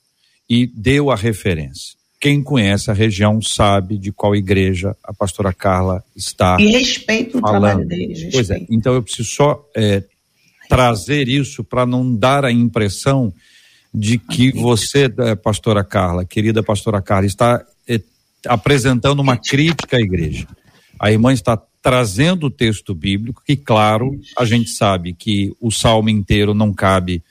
e 0.49 0.67
deu 0.67 1.11
a 1.11 1.17
referência. 1.17 2.00
Quem 2.21 2.43
conhece 2.43 2.91
a 2.91 2.95
região 2.95 3.41
sabe 3.41 3.97
de 3.97 4.13
qual 4.13 4.37
igreja 4.37 4.95
a 5.03 5.13
pastora 5.13 5.55
Carla 5.55 6.05
está. 6.15 6.59
E 6.61 6.67
respeito 6.67 7.39
o 7.39 7.41
falando. 7.41 7.63
trabalho 7.63 7.89
deles. 7.89 8.29
Pois 8.31 8.51
é, 8.51 8.61
então 8.69 8.93
eu 8.93 9.03
preciso 9.03 9.31
só 9.31 9.67
é, 9.75 10.05
trazer 10.69 11.29
isso 11.29 11.65
para 11.65 11.87
não 11.87 12.15
dar 12.15 12.45
a 12.45 12.53
impressão 12.53 13.33
de 13.93 14.19
que 14.19 14.53
você, 14.53 15.13
é, 15.19 15.35
pastora 15.35 15.83
Carla, 15.83 16.25
querida 16.25 16.63
pastora 16.63 17.01
Carla, 17.01 17.27
está 17.27 17.65
é, 17.89 18.01
apresentando 18.47 19.21
uma 19.21 19.37
crítica 19.37 19.97
à 19.97 20.01
igreja. 20.01 20.47
A 20.99 21.11
irmã 21.11 21.33
está 21.33 21.61
trazendo 21.83 22.47
o 22.47 22.51
texto 22.51 22.95
bíblico, 22.95 23.43
que, 23.45 23.57
claro, 23.57 24.21
a 24.39 24.45
gente 24.45 24.71
sabe 24.71 25.15
que 25.15 25.53
o 25.59 25.71
salmo 25.71 26.11
inteiro 26.11 26.53
não 26.53 26.73
cabe 26.73 27.23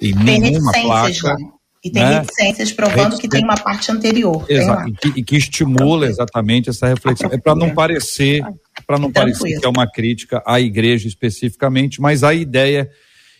em 0.00 0.12
nenhuma 0.12 0.72
placa. 0.72 1.36
E 1.84 1.90
tem 1.90 2.02
né? 2.02 2.20
reticências 2.20 2.72
provando 2.72 3.18
que 3.18 3.28
tem 3.28 3.42
uma 3.42 3.56
parte 3.56 3.90
anterior. 3.90 4.44
Exato, 4.48 4.88
e 4.88 4.92
que, 4.92 5.20
e 5.20 5.24
que, 5.24 5.36
estimula 5.36 6.06
exatamente 6.06 6.70
essa 6.70 6.86
reflexão. 6.86 7.28
É 7.32 7.38
para 7.38 7.56
não 7.56 7.74
parecer, 7.74 8.40
para 8.86 8.98
não 8.98 9.10
parecer 9.10 9.58
que 9.58 9.66
é 9.66 9.68
uma 9.68 9.90
crítica 9.90 10.40
à 10.46 10.60
igreja 10.60 11.08
especificamente, 11.08 12.00
mas 12.00 12.22
a 12.22 12.32
ideia 12.32 12.88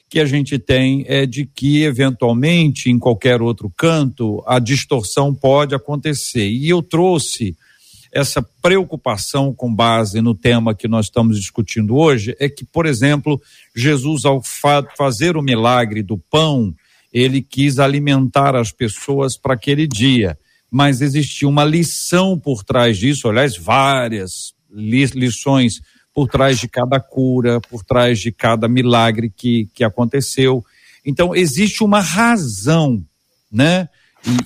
que 0.09 0.19
a 0.19 0.27
gente 0.27 0.59
tem 0.59 1.05
é 1.07 1.25
de 1.25 1.47
que, 1.47 1.85
eventualmente, 1.85 2.91
em 2.91 2.99
qualquer 2.99 3.41
outro 3.41 3.73
canto, 3.75 4.43
a 4.47 4.59
distorção 4.59 5.33
pode 5.33 5.75
acontecer. 5.75 6.49
E 6.49 6.69
eu 6.69 6.83
trouxe 6.83 7.57
essa 8.13 8.43
preocupação 8.61 9.55
com 9.55 9.75
base 9.75 10.21
no 10.21 10.35
tema 10.35 10.75
que 10.75 10.87
nós 10.87 11.07
estamos 11.07 11.41
discutindo 11.41 11.97
hoje, 11.97 12.37
é 12.39 12.49
que, 12.49 12.65
por 12.65 12.85
exemplo, 12.85 13.41
Jesus, 13.75 14.27
ao 14.27 14.43
fa 14.43 14.85
fazer 14.99 15.37
o 15.37 15.43
milagre 15.43 16.03
do 16.03 16.19
pão, 16.19 16.75
ele 17.13 17.43
quis 17.43 17.79
alimentar 17.79 18.57
as 18.57 18.73
pessoas 18.73 19.37
para 19.37 19.55
aquele 19.55 19.87
dia. 19.87 20.39
Mas 20.71 21.03
existia 21.03 21.47
uma 21.47 21.65
lição 21.65 22.39
por 22.39 22.65
trás 22.65 22.97
disso, 22.97 23.29
aliás, 23.29 23.57
várias 23.57 24.55
li 24.73 25.05
lições 25.07 25.83
por 26.15 26.29
trás 26.29 26.59
de 26.59 26.69
cada 26.69 26.99
cura, 26.99 27.61
por 27.61 27.85
trás 27.85 28.19
de 28.19 28.33
cada 28.33 28.69
milagre 28.69 29.31
que, 29.35 29.69
que 29.75 29.85
aconteceu. 29.85 30.65
Então, 31.05 31.35
existe 31.35 31.83
uma 31.83 32.01
razão, 32.01 33.05
né? 33.51 33.89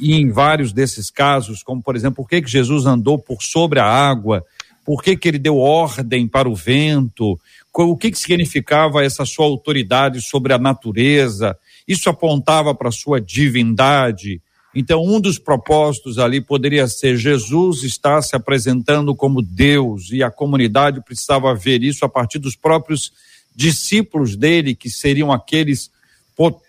E, 0.01 0.13
e, 0.13 0.15
em 0.15 0.31
vários 0.31 0.73
desses 0.73 1.11
casos, 1.11 1.63
como 1.63 1.83
por 1.83 1.95
exemplo, 1.95 2.17
por 2.17 2.29
que, 2.29 2.41
que 2.41 2.51
Jesus 2.51 2.87
andou 2.87 3.19
por 3.19 3.43
sobre 3.43 3.79
a 3.79 3.85
água, 3.85 4.45
por 4.85 5.03
que, 5.03 5.17
que 5.17 5.29
ele 5.29 5.39
deu 5.39 5.59
ordem 5.59 6.27
para 6.27 6.49
o 6.49 6.55
vento, 6.55 7.39
o 7.75 7.97
que, 7.97 8.11
que 8.11 8.19
significava 8.19 9.05
essa 9.05 9.25
sua 9.27 9.45
autoridade 9.45 10.23
sobre 10.23 10.53
a 10.53 10.59
natureza, 10.59 11.59
isso 11.87 12.09
apontava 12.09 12.75
para 12.75 12.91
sua 12.91 13.21
divindade. 13.21 14.41
Então, 14.75 15.03
um 15.03 15.21
dos 15.21 15.39
propósitos 15.39 16.19
ali 16.19 16.41
poderia 16.41 16.87
ser 16.87 17.17
Jesus 17.17 17.83
está 17.83 18.21
se 18.21 18.37
apresentando 18.37 19.15
como 19.15 19.41
Deus 19.41 20.11
e 20.11 20.23
a 20.23 20.31
comunidade 20.31 21.03
precisava 21.03 21.55
ver 21.55 21.83
isso 21.83 22.05
a 22.05 22.09
partir 22.09 22.39
dos 22.39 22.57
próprios 22.57 23.13
discípulos 23.55 24.37
dele, 24.37 24.75
que 24.75 24.91
seriam 24.91 25.33
aqueles 25.33 25.91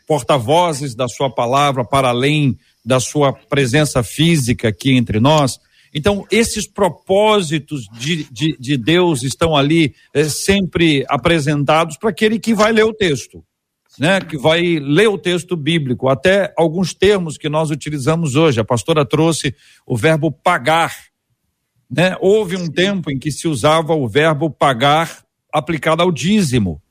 porta-vozes 0.08 0.96
da 0.96 1.10
sua 1.10 1.30
palavra 1.30 1.84
para 1.84 2.10
além 2.10 2.58
da 2.86 3.02
sua 3.02 3.34
presença 3.34 4.02
física 4.02 4.70
aqui 4.70 4.94
entre 4.94 5.20
nós. 5.20 5.60
Então, 5.94 6.26
esses 6.32 6.66
propósitos 6.66 7.90
de, 8.00 8.24
de, 8.32 8.56
de 8.58 8.78
Deus 8.78 9.24
estão 9.24 9.54
ali 9.54 9.94
é, 10.14 10.24
sempre 10.30 11.04
apresentados 11.10 11.98
para 11.98 12.10
aquele 12.10 12.40
que 12.40 12.54
vai 12.54 12.72
ler 12.72 12.86
o 12.86 12.94
texto 12.94 13.44
né, 13.98 14.22
que 14.22 14.38
vai 14.38 14.80
ler 14.80 15.08
o 15.08 15.18
texto 15.18 15.56
bíblico, 15.56 16.08
até 16.08 16.54
alguns 16.58 16.94
termos 16.94 17.38
que 17.38 17.50
nós 17.50 17.72
utilizamos 17.72 18.36
hoje. 18.36 18.60
A 18.60 18.66
pastora 18.66 19.06
trouxe 19.06 19.56
o 19.86 19.98
verbo 19.98 20.32
pagar. 20.32 20.96
Né? 21.90 22.16
Houve 22.20 22.56
um 22.56 22.68
tempo 22.68 23.10
em 23.10 23.18
que 23.18 23.32
se 23.32 23.48
usava 23.48 23.94
o 23.94 24.08
verbo 24.08 24.50
pagar 24.50 25.24
aplicado 25.52 26.04
ao 26.04 26.12
dízimo. 26.12 26.82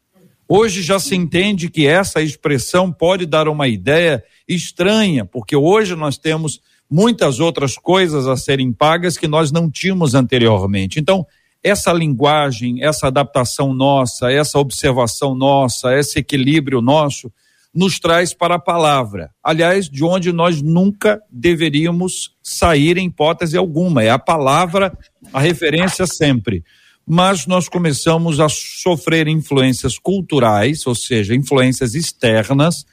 Hoje 0.49 0.83
já 0.83 0.99
se 0.99 1.15
entende 1.15 1.69
que 1.69 1.87
essa 1.87 2.23
expressão 2.23 2.93
pode 2.93 3.27
dar 3.27 3.49
uma 3.49 3.67
ideia 3.67 4.23
estranha, 4.49 5.25
porque 5.25 5.57
hoje 5.57 5.97
nós 5.97 6.17
temos 6.17 6.61
muitas 6.89 7.41
outras 7.41 7.77
coisas 7.77 8.29
a 8.29 8.37
serem 8.37 8.73
pagas 8.73 9.19
que 9.19 9.27
nós 9.27 9.51
não 9.51 9.69
tínhamos 9.69 10.15
anteriormente. 10.15 11.01
Então, 11.01 11.27
essa 11.63 11.93
linguagem, 11.93 12.83
essa 12.83 13.09
adaptação 13.09 13.75
nossa, 13.75 14.31
essa 14.31 14.59
observação 14.59 15.35
nossa, 15.35 15.95
esse 15.95 16.19
equilíbrio 16.19 16.81
nosso, 16.81 17.33
nos 17.75 17.99
traz 17.99 18.33
para 18.33 18.55
a 18.55 18.59
palavra. 18.59 19.31
Aliás, 19.45 19.89
de 19.91 20.03
onde 20.03 20.33
nós 20.33 20.63
nunca 20.63 21.21
deveríamos 21.31 22.35
sair 22.43 22.97
em 22.97 23.09
hipótese 23.09 23.57
alguma. 23.57 24.03
É 24.03 24.09
a 24.09 24.19
palavra 24.19 24.97
a 25.33 25.41
referência 25.41 26.07
sempre. 26.07 26.65
Mas 27.07 27.47
nós 27.47 27.69
começamos 27.69 28.41
a 28.41 28.49
sofrer 28.49 29.29
influências 29.29 29.99
culturais, 29.99 30.87
ou 30.87 30.95
seja, 30.95 31.35
influências 31.35 31.95
externas, 31.95 32.85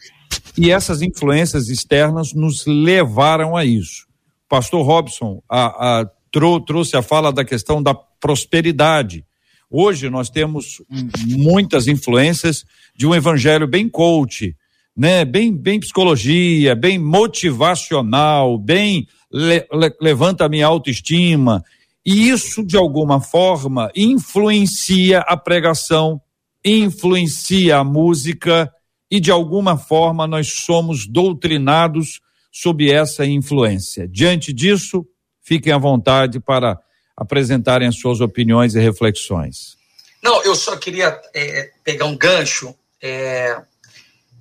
e 0.58 0.70
essas 0.70 1.02
influências 1.02 1.70
externas 1.70 2.34
nos 2.34 2.66
levaram 2.66 3.56
a 3.56 3.64
isso. 3.64 4.06
Pastor 4.50 4.86
Robson 4.86 5.42
a, 5.50 6.02
a, 6.02 6.06
trou 6.32 6.60
trouxe 6.60 6.98
a 6.98 7.02
fala 7.02 7.32
da 7.32 7.46
questão 7.46 7.82
da 7.82 7.96
prosperidade. 8.24 9.26
Hoje 9.70 10.10
nós 10.10 10.30
temos 10.30 10.82
muitas 11.28 11.88
influências 11.90 12.64
de 12.96 13.06
um 13.06 13.14
evangelho 13.14 13.68
bem 13.68 13.90
coach, 13.90 14.56
né? 14.96 15.26
Bem, 15.26 15.54
bem 15.54 15.78
psicologia, 15.78 16.74
bem 16.74 16.98
motivacional, 16.98 18.58
bem 18.58 19.06
le 19.30 19.68
levanta 20.00 20.46
a 20.46 20.50
minha 20.50 20.66
autoestima. 20.66 21.62
E 22.06 22.30
isso, 22.30 22.66
de 22.66 22.78
alguma 22.78 23.20
forma, 23.20 23.92
influencia 23.94 25.20
a 25.20 25.36
pregação, 25.36 26.22
influencia 26.64 27.78
a 27.78 27.84
música, 27.84 28.72
e 29.12 29.20
de 29.20 29.32
alguma 29.32 29.78
forma 29.78 30.26
nós 30.26 30.50
somos 30.54 31.06
doutrinados 31.06 32.22
sob 32.52 32.90
essa 32.90 33.26
influência. 33.26 34.08
Diante 34.08 34.54
disso, 34.54 35.06
fiquem 35.42 35.74
à 35.74 35.78
vontade 35.78 36.40
para 36.40 36.80
apresentarem 37.16 37.88
as 37.88 37.98
suas 37.98 38.22
opiniões 38.22 38.76
e 38.76 38.80
reflexões. 38.80 39.78
Não, 40.22 40.42
eu 40.44 40.56
só 40.56 40.78
queria 40.78 41.22
é, 41.34 41.72
pegar 41.84 42.06
um 42.06 42.18
gancho 42.18 42.76
é, 43.02 43.62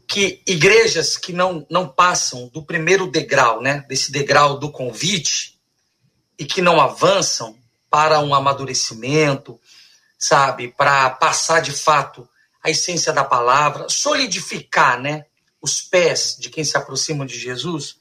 que 0.07 0.43
igrejas 0.47 1.16
que 1.16 1.33
não, 1.33 1.66
não 1.68 1.89
passam 1.89 2.49
do 2.49 2.62
primeiro 2.62 3.11
degrau, 3.11 3.61
né, 3.61 3.85
desse 3.89 4.12
degrau 4.12 4.59
do 4.59 4.70
convite 4.70 5.59
e 6.39 6.45
que 6.45 6.62
não 6.62 6.81
avançam 6.81 7.57
para 7.91 8.20
um 8.20 8.35
amadurecimento, 8.35 9.61
sabe, 10.18 10.68
para 10.68 11.11
passar 11.11 11.61
de 11.61 11.73
fato 11.73 12.29
a 12.62 12.70
essência 12.70 13.12
da 13.12 13.25
palavra, 13.25 13.89
solidificar, 13.89 15.01
né, 15.01 15.27
os 15.61 15.81
pés 15.81 16.37
de 16.39 16.49
quem 16.49 16.64
se 16.64 16.77
aproxima 16.77 17.27
de 17.27 17.39
Jesus, 17.39 17.97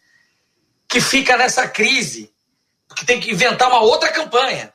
que 0.87 1.01
fica 1.01 1.35
nessa 1.35 1.67
crise 1.67 2.31
porque 2.91 3.05
tem 3.05 3.21
que 3.21 3.31
inventar 3.31 3.69
uma 3.69 3.79
outra 3.79 4.11
campanha. 4.11 4.73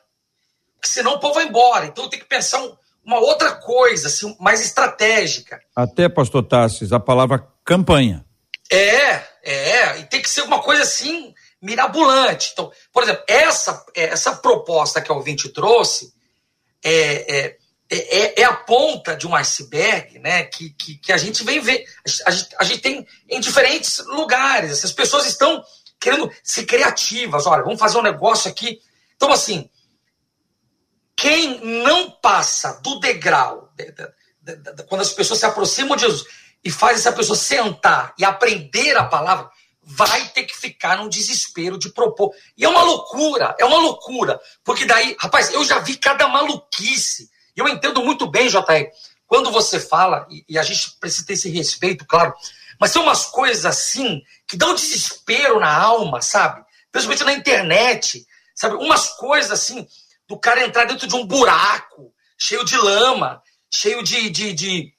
Porque 0.73 0.87
senão 0.87 1.13
o 1.13 1.19
povo 1.19 1.35
vai 1.35 1.45
embora. 1.45 1.85
Então 1.85 2.09
tem 2.09 2.19
que 2.19 2.25
pensar 2.25 2.59
um, 2.59 2.75
uma 3.05 3.19
outra 3.19 3.53
coisa, 3.53 4.07
assim, 4.07 4.35
mais 4.39 4.59
estratégica. 4.59 5.59
Até, 5.75 6.09
pastor 6.09 6.43
Tassis, 6.43 6.91
a 6.91 6.99
palavra 6.99 7.47
campanha. 7.63 8.25
É, 8.71 9.23
é. 9.43 9.99
E 9.99 10.05
tem 10.05 10.19
que 10.19 10.29
ser 10.29 10.41
uma 10.41 10.63
coisa 10.63 10.81
assim, 10.81 11.31
mirabolante. 11.61 12.49
Então, 12.53 12.71
por 12.91 13.03
exemplo, 13.03 13.23
essa, 13.27 13.85
essa 13.93 14.35
proposta 14.35 14.99
que 14.99 15.11
a 15.11 15.15
ouvinte 15.15 15.49
trouxe 15.49 16.11
é, 16.83 17.37
é, 17.37 17.57
é, 17.89 18.41
é, 18.41 18.43
a 18.45 18.53
ponta 18.53 19.15
de 19.15 19.27
um 19.27 19.35
iceberg 19.35 20.17
né, 20.19 20.43
que, 20.43 20.71
que, 20.71 20.95
que 20.95 21.13
a 21.13 21.17
gente 21.17 21.43
vem 21.43 21.59
ver. 21.59 21.85
A 22.25 22.31
gente, 22.31 22.55
a 22.57 22.63
gente 22.63 22.81
tem 22.81 23.07
em 23.29 23.39
diferentes 23.39 23.99
lugares. 24.07 24.71
Essas 24.71 24.91
pessoas 24.91 25.27
estão 25.27 25.63
querendo 25.99 26.31
ser 26.43 26.65
criativas. 26.65 27.45
Olha, 27.45 27.63
vamos 27.63 27.79
fazer 27.79 27.97
um 27.97 28.03
negócio 28.03 28.49
aqui. 28.49 28.79
Então, 29.15 29.31
assim, 29.31 29.69
quem 31.15 31.59
não 31.83 32.11
passa 32.11 32.79
do 32.83 32.99
degrau, 32.99 33.71
de, 33.75 33.91
de, 33.91 34.55
de, 34.55 34.83
quando 34.83 35.01
as 35.01 35.11
pessoas 35.11 35.39
se 35.39 35.45
aproximam 35.45 35.95
de 35.95 36.03
Jesus 36.03 36.23
e 36.63 36.69
faz 36.69 36.99
essa 36.99 37.11
pessoa 37.11 37.35
sentar 37.35 38.13
e 38.17 38.23
aprender 38.23 38.95
a 38.97 39.05
palavra, 39.05 39.49
vai 39.81 40.27
ter 40.29 40.43
que 40.43 40.55
ficar 40.55 40.97
num 40.97 41.07
desespero 41.07 41.77
de 41.77 41.89
propor. 41.89 42.33
E 42.57 42.65
é 42.65 42.69
uma 42.69 42.83
loucura, 42.83 43.55
é 43.57 43.65
uma 43.65 43.77
loucura. 43.77 44.39
Porque 44.63 44.85
daí, 44.85 45.15
rapaz, 45.19 45.51
eu 45.53 45.63
já 45.63 45.79
vi 45.79 45.95
cada 45.97 46.27
maluquice. 46.27 47.29
Eu 47.55 47.67
entendo 47.67 48.03
muito 48.03 48.27
bem, 48.27 48.49
JR, 48.49 48.85
quando 49.25 49.49
você 49.49 49.79
fala, 49.79 50.27
e, 50.29 50.45
e 50.47 50.59
a 50.59 50.63
gente 50.63 50.91
precisa 50.99 51.25
ter 51.25 51.33
esse 51.33 51.49
respeito, 51.49 52.05
claro, 52.05 52.33
mas 52.79 52.91
são 52.91 53.03
umas 53.03 53.25
coisas 53.25 53.65
assim 53.65 54.21
que 54.47 54.57
dão 54.57 54.75
desespero 54.75 55.59
na 55.59 55.75
alma, 55.75 56.21
sabe? 56.21 56.63
Principalmente 56.91 57.23
na 57.23 57.33
internet, 57.33 58.25
sabe? 58.55 58.75
Umas 58.75 59.09
coisas 59.09 59.51
assim, 59.51 59.87
do 60.27 60.39
cara 60.39 60.63
entrar 60.63 60.85
dentro 60.85 61.07
de 61.07 61.15
um 61.15 61.25
buraco, 61.25 62.13
cheio 62.37 62.63
de 62.63 62.77
lama, 62.77 63.41
cheio 63.73 64.03
de, 64.03 64.29
de, 64.29 64.53
de, 64.53 64.93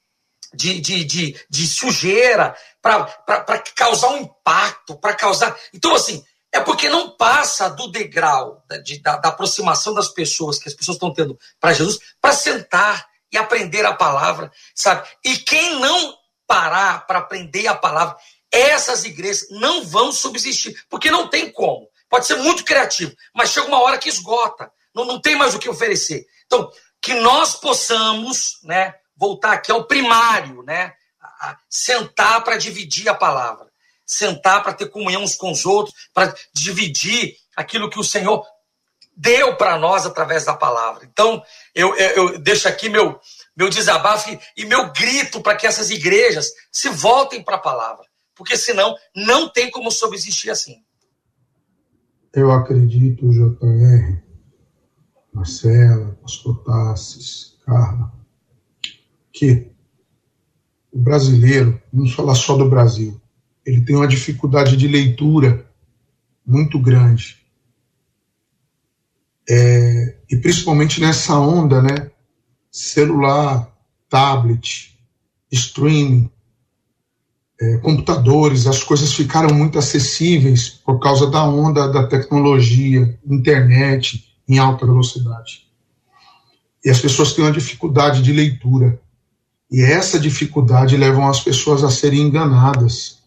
de, 0.55 0.81
de, 0.81 1.05
de, 1.05 1.47
de 1.49 1.67
sujeira, 1.67 2.57
para 2.81 3.63
causar 3.75 4.09
um 4.09 4.19
impacto, 4.19 4.99
para 4.99 5.15
causar. 5.15 5.57
Então, 5.73 5.95
assim, 5.95 6.25
é 6.53 6.61
porque 6.61 6.89
não 6.89 7.11
passa 7.11 7.69
do 7.69 7.91
degrau 7.91 8.65
da, 8.67 8.79
de, 8.79 9.01
da, 9.01 9.17
da 9.17 9.29
aproximação 9.29 9.93
das 9.93 10.09
pessoas 10.09 10.59
que 10.59 10.69
as 10.69 10.75
pessoas 10.75 10.97
estão 10.97 11.13
tendo 11.13 11.39
para 11.61 11.73
Jesus, 11.73 11.99
para 12.21 12.33
sentar 12.33 13.07
e 13.31 13.37
aprender 13.37 13.85
a 13.85 13.95
palavra, 13.95 14.51
sabe? 14.75 15.07
E 15.25 15.37
quem 15.37 15.79
não 15.81 16.17
parar 16.49 17.07
para 17.07 17.21
aprender 17.21 17.69
a 17.69 17.75
palavra, 17.75 18.17
essas 18.51 19.05
igrejas 19.05 19.47
não 19.51 19.85
vão 19.85 20.11
subsistir, 20.11 20.83
porque 20.89 21.11
não 21.11 21.29
tem 21.29 21.53
como. 21.53 21.89
Pode 22.09 22.27
ser 22.27 22.37
muito 22.37 22.65
criativo, 22.65 23.15
mas 23.35 23.51
chega 23.51 23.69
uma 23.69 23.81
hora 23.81 23.99
que 23.99 24.09
esgota, 24.09 24.73
não, 24.95 25.05
não 25.05 25.21
tem 25.21 25.37
mais 25.37 25.55
o 25.55 25.59
que 25.59 25.69
oferecer. 25.69 26.27
Então, 26.47 26.71
que 27.01 27.15
nós 27.15 27.55
possamos, 27.55 28.59
né, 28.65 28.95
voltar 29.15 29.53
aqui 29.53 29.71
ao 29.71 29.85
primário, 29.85 30.63
né, 30.63 30.95
a, 31.21 31.51
a 31.51 31.59
sentar 31.69 32.43
para 32.43 32.57
dividir 32.57 33.09
a 33.09 33.15
palavra, 33.15 33.69
sentar 34.07 34.63
para 34.63 34.73
ter 34.73 34.89
comunhão 34.89 35.23
uns 35.23 35.35
com 35.35 35.53
os 35.53 35.67
outros, 35.67 35.95
para 36.15 36.35
dividir 36.55 37.37
aquilo 37.55 37.91
que 37.91 38.01
o 38.01 38.05
Senhor 38.05 38.47
deu 39.15 39.57
para 39.57 39.77
nós 39.77 40.07
através 40.07 40.45
da 40.45 40.55
palavra. 40.55 41.05
Então, 41.05 41.43
eu, 41.75 41.95
eu, 41.97 42.31
eu 42.31 42.39
deixo 42.39 42.69
aqui 42.69 42.89
meu, 42.89 43.21
meu 43.59 43.69
desabafo 43.69 44.39
e 44.57 44.65
meu 44.65 44.93
grito 44.93 45.43
para 45.43 45.57
que 45.57 45.67
essas 45.67 45.91
igrejas 45.91 46.47
se 46.71 46.89
voltem 46.91 47.43
para 47.43 47.57
a 47.57 47.61
palavra. 47.61 48.07
Porque 48.37 48.57
senão 48.57 48.95
não 49.17 49.53
tem 49.53 49.69
como 49.69 49.91
subsistir 49.91 50.49
assim. 50.49 50.77
Eu 52.33 52.53
acredito, 52.53 53.29
JR, 53.29 54.23
Marcela, 55.33 56.17
Pastor 56.23 56.63
Tassis, 56.63 57.57
Carla, 57.67 58.13
que 59.33 59.73
o 60.93 61.01
brasileiro, 61.01 61.83
vamos 61.93 62.15
falar 62.15 62.37
só 62.37 62.57
do 62.57 62.69
Brasil, 62.69 63.21
ele 63.67 63.85
tem 63.85 63.97
uma 63.97 64.07
dificuldade 64.07 64.77
de 64.77 64.87
leitura 64.87 65.69
muito 66.47 66.79
grande. 66.79 67.45
É, 69.51 70.17
e 70.31 70.37
principalmente 70.37 71.01
nessa 71.01 71.37
onda, 71.39 71.83
né? 71.83 72.11
Celular, 72.81 73.69
tablet, 74.09 74.97
streaming, 75.51 76.31
é, 77.61 77.79
computadores, 77.79 78.69
as 78.69 78.85
coisas 78.85 79.13
ficaram 79.13 79.53
muito 79.53 79.81
acessíveis 79.81 80.69
por 80.69 81.01
causa 81.01 81.29
da 81.29 81.43
onda 81.43 81.89
da 81.89 82.07
tecnologia, 82.07 83.19
internet 83.27 84.33
em 84.49 84.59
alta 84.61 84.87
velocidade. 84.87 85.67
E 86.85 86.89
as 86.89 87.01
pessoas 87.01 87.33
têm 87.33 87.45
uma 87.45 87.51
dificuldade 87.51 88.23
de 88.23 88.33
leitura. 88.33 89.01
E 89.69 89.83
essa 89.83 90.17
dificuldade 90.17 90.97
leva 90.97 91.29
as 91.29 91.41
pessoas 91.41 91.83
a 91.83 91.91
serem 91.91 92.21
enganadas. 92.21 93.19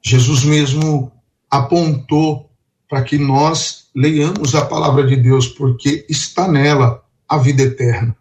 Jesus 0.00 0.44
mesmo 0.44 1.10
apontou 1.50 2.48
para 2.88 3.02
que 3.02 3.18
nós 3.18 3.88
leiamos 3.92 4.54
a 4.54 4.64
palavra 4.64 5.04
de 5.04 5.16
Deus, 5.16 5.48
porque 5.48 6.06
está 6.08 6.46
nela 6.46 7.04
a 7.28 7.36
vida 7.36 7.64
eterna. 7.64 8.16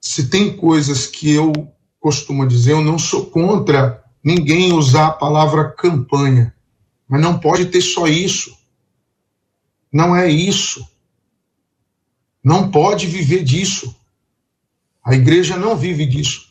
Se 0.00 0.28
tem 0.28 0.56
coisas 0.56 1.06
que 1.06 1.30
eu 1.30 1.52
costumo 2.00 2.46
dizer, 2.46 2.72
eu 2.72 2.82
não 2.82 2.98
sou 2.98 3.26
contra 3.26 4.04
ninguém 4.22 4.72
usar 4.72 5.06
a 5.06 5.12
palavra 5.12 5.70
campanha, 5.70 6.54
mas 7.08 7.20
não 7.20 7.38
pode 7.38 7.66
ter 7.66 7.80
só 7.80 8.06
isso. 8.06 8.56
Não 9.92 10.14
é 10.14 10.28
isso. 10.28 10.86
Não 12.42 12.70
pode 12.70 13.06
viver 13.06 13.42
disso. 13.42 13.94
A 15.04 15.14
igreja 15.14 15.56
não 15.56 15.76
vive 15.76 16.04
disso. 16.06 16.48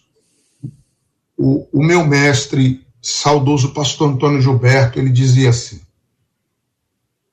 O, 1.38 1.68
o 1.72 1.84
meu 1.84 2.06
mestre, 2.06 2.86
saudoso 3.02 3.74
pastor 3.74 4.10
Antônio 4.10 4.42
Gilberto, 4.42 5.00
ele 5.00 5.10
dizia 5.10 5.50
assim: 5.50 5.82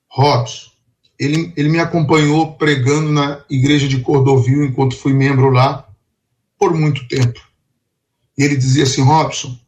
Robson, 0.09 0.71
ele, 1.19 1.53
ele 1.57 1.69
me 1.69 1.79
acompanhou 1.79 2.55
pregando 2.55 3.11
na 3.11 3.45
igreja 3.49 3.87
de 3.87 4.01
Cordovil 4.01 4.65
enquanto 4.65 4.97
fui 4.97 5.13
membro 5.13 5.51
lá 5.51 5.89
por 6.63 6.73
muito 6.73 7.09
tempo. 7.09 7.41
E 8.39 8.45
ele 8.45 8.57
dizia 8.57 8.85
assim: 8.85 9.03
Robson, 9.03 9.59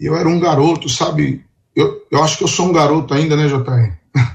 eu 0.00 0.16
era 0.16 0.26
um 0.26 0.40
garoto, 0.40 0.88
sabe? 0.88 1.44
Eu, 1.76 2.06
eu 2.10 2.24
acho 2.24 2.38
que 2.38 2.44
eu 2.44 2.48
sou 2.48 2.70
um 2.70 2.72
garoto 2.72 3.12
ainda, 3.12 3.36
né, 3.36 3.46
JR? 3.46 3.92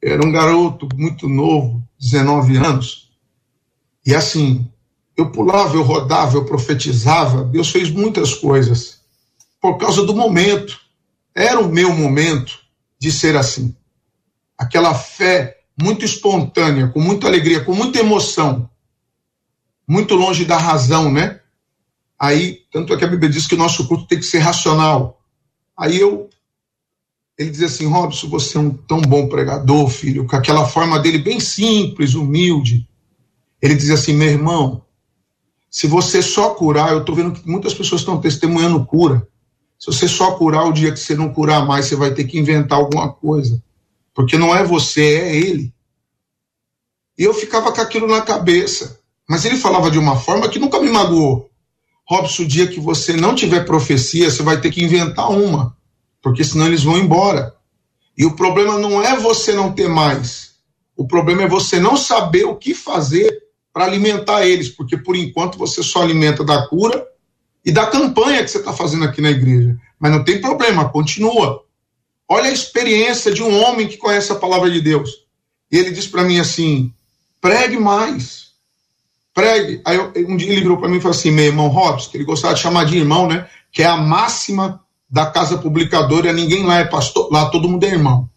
Era 0.00 0.24
um 0.24 0.30
garoto 0.30 0.88
muito 0.94 1.28
novo, 1.28 1.82
19 1.98 2.56
anos. 2.56 3.10
E 4.04 4.14
assim, 4.14 4.70
eu 5.16 5.30
pulava, 5.30 5.74
eu 5.74 5.82
rodava, 5.82 6.36
eu 6.36 6.44
profetizava. 6.44 7.44
Deus 7.44 7.70
fez 7.70 7.90
muitas 7.90 8.34
coisas 8.34 9.00
por 9.60 9.78
causa 9.78 10.04
do 10.04 10.14
momento. 10.14 10.78
Era 11.34 11.58
o 11.60 11.68
meu 11.68 11.92
momento 11.92 12.58
de 12.98 13.10
ser 13.10 13.36
assim 13.36 13.74
aquela 14.58 14.94
fé 14.94 15.58
muito 15.80 16.04
espontânea, 16.04 16.88
com 16.88 17.00
muita 17.00 17.26
alegria, 17.26 17.64
com 17.64 17.74
muita 17.74 17.98
emoção, 17.98 18.68
muito 19.86 20.14
longe 20.14 20.44
da 20.44 20.56
razão, 20.56 21.10
né? 21.10 21.40
Aí, 22.18 22.60
tanto 22.70 22.92
é 22.92 22.96
que 22.96 23.04
a 23.04 23.08
Bíblia 23.08 23.30
diz 23.30 23.46
que 23.46 23.54
o 23.54 23.58
nosso 23.58 23.86
culto 23.88 24.06
tem 24.06 24.18
que 24.18 24.24
ser 24.24 24.38
racional. 24.38 25.20
Aí 25.76 25.98
eu, 25.98 26.30
ele 27.36 27.50
diz 27.50 27.62
assim, 27.62 27.86
Robson, 27.86 28.28
você 28.28 28.56
é 28.56 28.60
um 28.60 28.70
tão 28.70 29.00
bom 29.00 29.28
pregador, 29.28 29.88
filho, 29.88 30.26
com 30.26 30.36
aquela 30.36 30.66
forma 30.66 30.98
dele 30.98 31.18
bem 31.18 31.40
simples, 31.40 32.14
humilde. 32.14 32.88
Ele 33.60 33.74
diz 33.74 33.90
assim, 33.90 34.14
meu 34.14 34.28
irmão, 34.28 34.82
se 35.70 35.86
você 35.86 36.22
só 36.22 36.50
curar, 36.50 36.92
eu 36.92 37.00
estou 37.00 37.14
vendo 37.14 37.32
que 37.32 37.48
muitas 37.48 37.74
pessoas 37.74 38.02
estão 38.02 38.20
testemunhando 38.20 38.84
cura. 38.84 39.26
Se 39.78 39.86
você 39.86 40.06
só 40.06 40.32
curar, 40.32 40.64
o 40.66 40.72
dia 40.72 40.92
que 40.92 41.00
você 41.00 41.14
não 41.14 41.32
curar 41.32 41.66
mais, 41.66 41.86
você 41.86 41.96
vai 41.96 42.12
ter 42.12 42.24
que 42.24 42.38
inventar 42.38 42.78
alguma 42.78 43.12
coisa 43.12 43.62
porque 44.14 44.36
não 44.36 44.54
é 44.54 44.64
você, 44.64 45.02
é 45.02 45.36
ele. 45.36 45.72
E 47.16 47.24
eu 47.24 47.34
ficava 47.34 47.72
com 47.72 47.80
aquilo 47.80 48.06
na 48.06 48.20
cabeça. 48.22 49.00
Mas 49.32 49.46
ele 49.46 49.56
falava 49.56 49.90
de 49.90 49.98
uma 49.98 50.14
forma 50.14 50.46
que 50.46 50.58
nunca 50.58 50.78
me 50.78 50.90
magoou. 50.90 51.48
Robson, 52.06 52.42
o 52.42 52.46
dia 52.46 52.66
que 52.66 52.78
você 52.78 53.14
não 53.14 53.34
tiver 53.34 53.64
profecia, 53.64 54.30
você 54.30 54.42
vai 54.42 54.60
ter 54.60 54.70
que 54.70 54.84
inventar 54.84 55.30
uma, 55.30 55.74
porque 56.20 56.44
senão 56.44 56.66
eles 56.66 56.82
vão 56.82 56.98
embora. 56.98 57.54
E 58.14 58.26
o 58.26 58.36
problema 58.36 58.78
não 58.78 59.02
é 59.02 59.18
você 59.18 59.54
não 59.54 59.72
ter 59.72 59.88
mais. 59.88 60.56
O 60.94 61.06
problema 61.06 61.44
é 61.44 61.48
você 61.48 61.80
não 61.80 61.96
saber 61.96 62.44
o 62.44 62.56
que 62.56 62.74
fazer 62.74 63.42
para 63.72 63.86
alimentar 63.86 64.46
eles, 64.46 64.68
porque 64.68 64.98
por 64.98 65.16
enquanto 65.16 65.56
você 65.56 65.82
só 65.82 66.02
alimenta 66.02 66.44
da 66.44 66.68
cura 66.68 67.02
e 67.64 67.72
da 67.72 67.86
campanha 67.86 68.44
que 68.44 68.50
você 68.50 68.58
está 68.58 68.74
fazendo 68.74 69.06
aqui 69.06 69.22
na 69.22 69.30
igreja. 69.30 69.74
Mas 69.98 70.12
não 70.12 70.22
tem 70.22 70.42
problema, 70.42 70.90
continua. 70.90 71.64
Olha 72.28 72.50
a 72.50 72.52
experiência 72.52 73.32
de 73.32 73.42
um 73.42 73.62
homem 73.62 73.88
que 73.88 73.96
conhece 73.96 74.30
a 74.30 74.36
palavra 74.36 74.70
de 74.70 74.82
Deus. 74.82 75.24
E 75.70 75.78
ele 75.78 75.90
diz 75.90 76.06
para 76.06 76.22
mim 76.22 76.38
assim: 76.38 76.92
pregue 77.40 77.78
mais. 77.78 78.51
Pregue. 79.34 79.80
Aí 79.84 79.96
eu, 79.96 80.12
um 80.28 80.36
dia 80.36 80.52
ele 80.52 80.60
virou 80.60 80.76
para 80.76 80.88
mim 80.88 80.98
e 80.98 81.00
falou 81.00 81.16
assim: 81.16 81.30
meu 81.30 81.44
irmão 81.44 81.68
Robson, 81.68 82.10
que 82.10 82.16
ele 82.16 82.24
gostava 82.24 82.54
de 82.54 82.60
chamar 82.60 82.84
de 82.84 82.98
irmão, 82.98 83.26
né? 83.26 83.48
Que 83.70 83.82
é 83.82 83.86
a 83.86 83.96
máxima 83.96 84.82
da 85.08 85.26
casa 85.26 85.58
publicadora, 85.58 86.32
ninguém 86.32 86.64
lá 86.64 86.78
é 86.78 86.84
pastor, 86.84 87.30
lá 87.30 87.50
todo 87.50 87.68
mundo 87.68 87.84
é 87.84 87.88
irmão. 87.88 88.28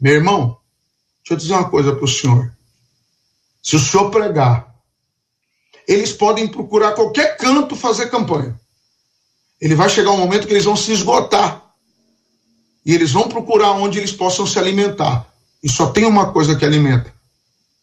Meu 0.00 0.14
irmão, 0.14 0.58
deixa 1.22 1.32
eu 1.32 1.36
dizer 1.36 1.52
uma 1.54 1.68
coisa 1.68 1.94
para 1.94 2.04
o 2.04 2.08
senhor. 2.08 2.52
Se 3.62 3.76
o 3.76 3.78
senhor 3.78 4.10
pregar, 4.10 4.74
eles 5.86 6.12
podem 6.12 6.46
procurar 6.46 6.92
qualquer 6.92 7.36
canto 7.36 7.74
fazer 7.74 8.10
campanha. 8.10 8.58
Ele 9.60 9.74
vai 9.74 9.88
chegar 9.88 10.10
um 10.10 10.18
momento 10.18 10.46
que 10.46 10.52
eles 10.52 10.64
vão 10.64 10.76
se 10.76 10.92
esgotar 10.92 11.64
e 12.84 12.94
eles 12.94 13.12
vão 13.12 13.28
procurar 13.28 13.72
onde 13.72 13.98
eles 13.98 14.12
possam 14.12 14.46
se 14.46 14.58
alimentar. 14.58 15.26
E 15.62 15.68
só 15.68 15.90
tem 15.90 16.04
uma 16.04 16.32
coisa 16.32 16.54
que 16.54 16.64
alimenta: 16.64 17.12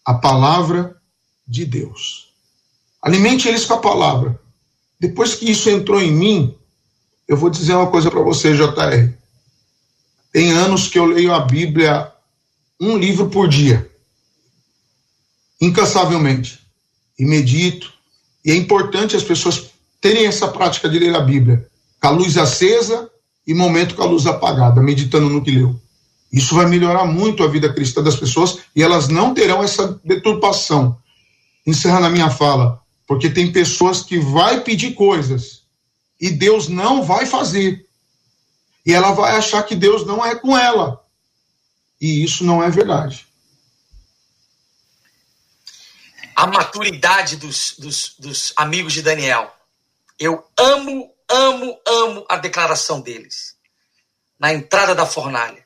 a 0.06 0.14
palavra 0.14 0.95
de 1.48 1.66
Deus. 1.66 2.30
Alimente 3.02 3.48
eles 3.48 3.66
com 3.66 3.76
a 3.76 3.80
palavra. 3.80 4.40
Depois 5.00 5.36
que 5.36 5.50
isso 5.50 5.70
entrou 5.70 6.02
em 6.02 6.12
mim, 6.12 6.56
eu 7.28 7.38
vou 7.38 7.50
dizer 7.50 7.76
uma 7.76 7.92
coisa 7.92 8.10
para 8.10 8.22
você, 8.22 8.56
JR. 8.56 9.14
Tem 10.32 10.52
anos 10.52 10.88
que 10.88 10.98
eu 10.98 11.06
leio 11.06 11.34
a 11.34 11.40
Bíblia 11.40 12.12
um 12.80 12.98
livro 12.98 13.30
por 13.30 13.48
dia, 13.48 13.90
incansavelmente, 15.62 16.60
e 17.18 17.26
medito. 17.26 17.94
E 18.44 18.52
é 18.52 18.56
importante 18.56 19.16
as 19.16 19.24
pessoas 19.24 19.70
terem 20.02 20.26
essa 20.26 20.48
prática 20.48 20.90
de 20.90 21.00
ler 21.00 21.16
a 21.16 21.22
Bíblia, 21.22 21.68
com 22.02 22.08
a 22.08 22.12
luz 22.12 22.38
acesa 22.38 23.10
e 23.48 23.54
momento 23.54 23.96
com 23.96 24.04
a 24.04 24.08
luz 24.08 24.26
apagada, 24.26 24.82
meditando 24.82 25.30
no 25.30 25.42
que 25.42 25.52
leu. 25.52 25.80
Isso 26.32 26.54
vai 26.54 26.66
melhorar 26.66 27.06
muito 27.06 27.44
a 27.44 27.48
vida 27.48 27.72
cristã 27.72 28.04
das 28.04 28.16
pessoas 28.16 28.60
e 28.76 28.84
elas 28.84 29.08
não 29.08 29.34
terão 29.34 29.64
essa 29.64 30.00
deturpação. 30.04 30.98
Encerrando 31.66 32.08
a 32.08 32.10
minha 32.10 32.30
fala, 32.30 32.82
porque 33.08 33.30
tem 33.30 33.52
pessoas 33.52 34.02
que 34.02 34.20
vai 34.20 34.62
pedir 34.62 34.94
coisas 34.94 35.64
e 36.20 36.30
Deus 36.30 36.68
não 36.68 37.04
vai 37.04 37.26
fazer. 37.26 37.88
E 38.86 38.94
ela 38.94 39.12
vai 39.12 39.36
achar 39.36 39.64
que 39.64 39.76
Deus 39.76 40.06
não 40.06 40.24
é 40.24 40.36
com 40.36 40.58
ela. 40.58 41.04
E 42.00 42.24
isso 42.24 42.44
não 42.44 42.64
é 42.64 42.70
verdade. 42.70 43.28
A 46.36 46.46
maturidade 46.46 47.38
dos, 47.38 47.76
dos, 47.80 48.16
dos 48.20 48.54
amigos 48.56 48.94
de 48.94 49.02
Daniel. 49.02 49.52
Eu 50.20 50.46
amo 50.58 51.16
amo, 51.30 51.80
amo 51.86 52.26
a 52.30 52.38
declaração 52.38 53.02
deles. 53.02 53.56
Na 54.40 54.54
entrada 54.54 54.94
da 54.94 55.06
fornalha. 55.06 55.66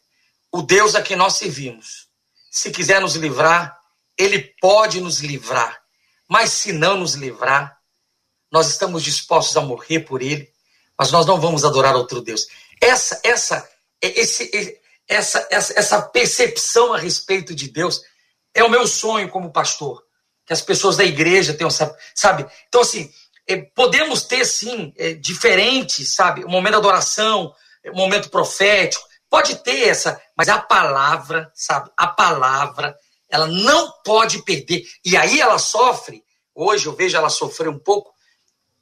O 0.52 0.62
Deus 0.62 0.96
a 0.96 1.02
quem 1.02 1.16
nós 1.16 1.36
servimos, 1.36 2.08
se 2.50 2.72
quiser 2.72 3.02
nos 3.02 3.16
livrar, 3.16 3.80
ele 4.18 4.40
pode 4.60 5.00
nos 5.00 5.20
livrar. 5.20 5.79
Mas 6.30 6.52
se 6.52 6.72
não 6.72 6.98
nos 6.98 7.16
livrar, 7.16 7.80
nós 8.52 8.68
estamos 8.68 9.04
dispostos 9.04 9.58
a 9.58 9.62
morrer 9.62 10.02
por 10.02 10.22
ele, 10.22 10.48
mas 10.98 11.12
nós 11.12 11.26
não 11.26 11.40
vamos 11.40 11.66
adorar 11.66 11.96
outro 11.96 12.22
Deus. 12.22 12.48
Essa, 12.80 13.20
essa, 13.24 13.70
esse, 14.02 14.80
essa, 15.08 15.48
essa, 15.50 15.80
essa 15.80 16.02
percepção 16.02 16.94
a 16.94 16.98
respeito 16.98 17.56
de 17.56 17.70
Deus 17.70 18.02
é 18.54 18.64
o 18.64 18.70
meu 18.70 18.86
sonho 18.86 19.30
como 19.30 19.52
pastor. 19.52 20.04
Que 20.46 20.54
as 20.54 20.62
pessoas 20.62 20.98
da 20.98 21.04
igreja 21.04 21.54
tenham, 21.54 21.70
sabe? 22.16 22.46
Então, 22.68 22.82
assim, 22.82 23.12
é, 23.48 23.58
podemos 23.58 24.24
ter, 24.24 24.46
sim, 24.46 24.94
é, 24.98 25.14
diferentes, 25.14 26.14
sabe? 26.14 26.44
O 26.44 26.50
momento 26.50 26.74
da 26.74 26.78
adoração, 26.78 27.54
o 27.86 27.98
momento 27.98 28.30
profético, 28.30 29.08
pode 29.30 29.56
ter 29.64 29.88
essa, 29.88 30.22
mas 30.36 30.50
a 30.50 30.60
palavra, 30.60 31.52
sabe? 31.56 31.90
A 31.96 32.08
palavra, 32.08 32.96
ela 33.30 33.48
não 33.48 33.92
pode 34.04 34.44
perder. 34.44 34.84
E 35.06 35.16
aí 35.16 35.40
ela 35.40 35.60
sofre 35.60 36.24
hoje 36.60 36.88
eu 36.88 36.96
vejo 36.96 37.16
ela 37.16 37.30
sofrer 37.30 37.70
um 37.70 37.80
pouco 37.80 38.14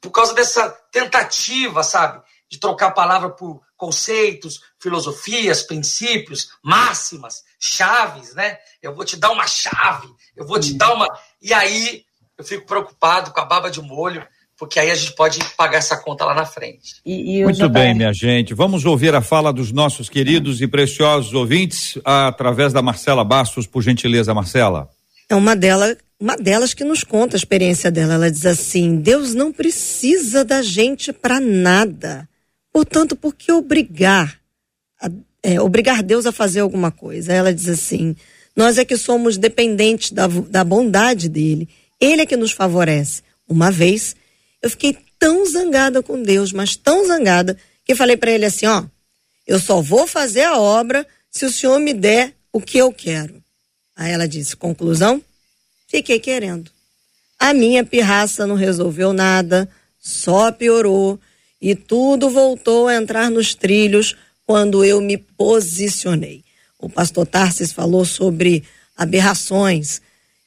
por 0.00 0.10
causa 0.10 0.34
dessa 0.34 0.68
tentativa, 0.90 1.82
sabe? 1.82 2.22
De 2.48 2.58
trocar 2.58 2.88
a 2.88 2.92
palavra 2.92 3.30
por 3.30 3.62
conceitos, 3.76 4.60
filosofias, 4.80 5.62
princípios, 5.62 6.50
máximas, 6.62 7.44
chaves, 7.58 8.34
né? 8.34 8.58
Eu 8.82 8.94
vou 8.94 9.04
te 9.04 9.16
dar 9.16 9.30
uma 9.30 9.46
chave, 9.46 10.08
eu 10.34 10.44
vou 10.44 10.58
te 10.58 10.74
dar 10.74 10.92
uma. 10.92 11.06
E 11.40 11.54
aí 11.54 12.04
eu 12.36 12.44
fico 12.44 12.66
preocupado 12.66 13.32
com 13.32 13.40
a 13.40 13.44
baba 13.44 13.70
de 13.70 13.80
molho, 13.80 14.26
porque 14.58 14.80
aí 14.80 14.90
a 14.90 14.94
gente 14.94 15.12
pode 15.12 15.38
pagar 15.56 15.78
essa 15.78 15.96
conta 15.96 16.24
lá 16.24 16.34
na 16.34 16.44
frente. 16.44 16.96
E, 17.06 17.38
e 17.38 17.44
Muito 17.44 17.68
bem, 17.68 17.94
minha 17.94 18.12
gente. 18.12 18.52
Vamos 18.52 18.84
ouvir 18.84 19.14
a 19.14 19.22
fala 19.22 19.52
dos 19.52 19.70
nossos 19.70 20.08
queridos 20.08 20.60
e 20.60 20.66
preciosos 20.66 21.32
ouvintes 21.32 21.96
através 22.04 22.72
da 22.72 22.82
Marcela 22.82 23.22
Bastos, 23.22 23.68
por 23.68 23.82
gentileza, 23.82 24.34
Marcela. 24.34 24.90
É 25.28 25.36
uma 25.36 25.54
delas, 25.54 25.96
uma 26.18 26.36
delas 26.36 26.74
que 26.74 26.82
nos 26.82 27.04
conta 27.04 27.36
a 27.36 27.38
experiência 27.38 27.88
dela. 27.88 28.14
Ela 28.14 28.30
diz 28.30 28.44
assim: 28.44 28.96
Deus 28.96 29.32
não 29.32 29.52
precisa 29.52 30.44
da 30.44 30.60
gente 30.60 31.12
para 31.12 31.38
nada. 31.38 32.28
Portanto, 32.72 33.14
por 33.14 33.34
que 33.34 33.52
obrigar, 33.52 34.40
a, 35.00 35.08
é, 35.42 35.60
obrigar 35.60 36.02
Deus 36.02 36.26
a 36.26 36.32
fazer 36.32 36.60
alguma 36.60 36.90
coisa? 36.90 37.32
Ela 37.32 37.54
diz 37.54 37.68
assim: 37.68 38.16
nós 38.56 38.76
é 38.76 38.84
que 38.84 38.96
somos 38.96 39.36
dependentes 39.36 40.10
da, 40.10 40.26
da 40.26 40.64
bondade 40.64 41.28
dele. 41.28 41.68
Ele 42.00 42.22
é 42.22 42.26
que 42.26 42.36
nos 42.36 42.50
favorece. 42.50 43.22
Uma 43.48 43.70
vez, 43.70 44.16
eu 44.62 44.70
fiquei 44.70 44.96
tão 45.18 45.44
zangada 45.46 46.02
com 46.02 46.22
Deus, 46.22 46.52
mas 46.52 46.76
tão 46.76 47.06
zangada, 47.06 47.56
que 47.84 47.94
falei 47.94 48.16
para 48.16 48.30
ele 48.30 48.44
assim: 48.44 48.66
ó, 48.66 48.84
eu 49.46 49.58
só 49.58 49.80
vou 49.80 50.06
fazer 50.06 50.42
a 50.42 50.58
obra 50.58 51.06
se 51.30 51.44
o 51.44 51.52
senhor 51.52 51.78
me 51.78 51.92
der 51.92 52.34
o 52.52 52.60
que 52.60 52.78
eu 52.78 52.92
quero. 52.92 53.42
Aí 53.96 54.12
ela 54.12 54.28
disse: 54.28 54.56
conclusão? 54.56 55.22
Fiquei 55.88 56.18
querendo. 56.20 56.70
A 57.38 57.54
minha 57.54 57.84
pirraça 57.84 58.46
não 58.46 58.56
resolveu 58.56 59.12
nada, 59.12 59.68
só 59.98 60.52
piorou 60.52 61.18
e 61.60 61.74
tudo 61.74 62.28
voltou 62.28 62.88
a 62.88 62.96
entrar 62.96 63.30
nos 63.30 63.54
trilhos 63.54 64.16
quando 64.44 64.84
eu 64.84 65.00
me 65.00 65.16
posicionei. 65.16 66.44
O 66.78 66.88
pastor 66.88 67.26
Tarsis 67.26 67.72
falou 67.72 68.04
sobre 68.04 68.64
aberrações 68.96 70.00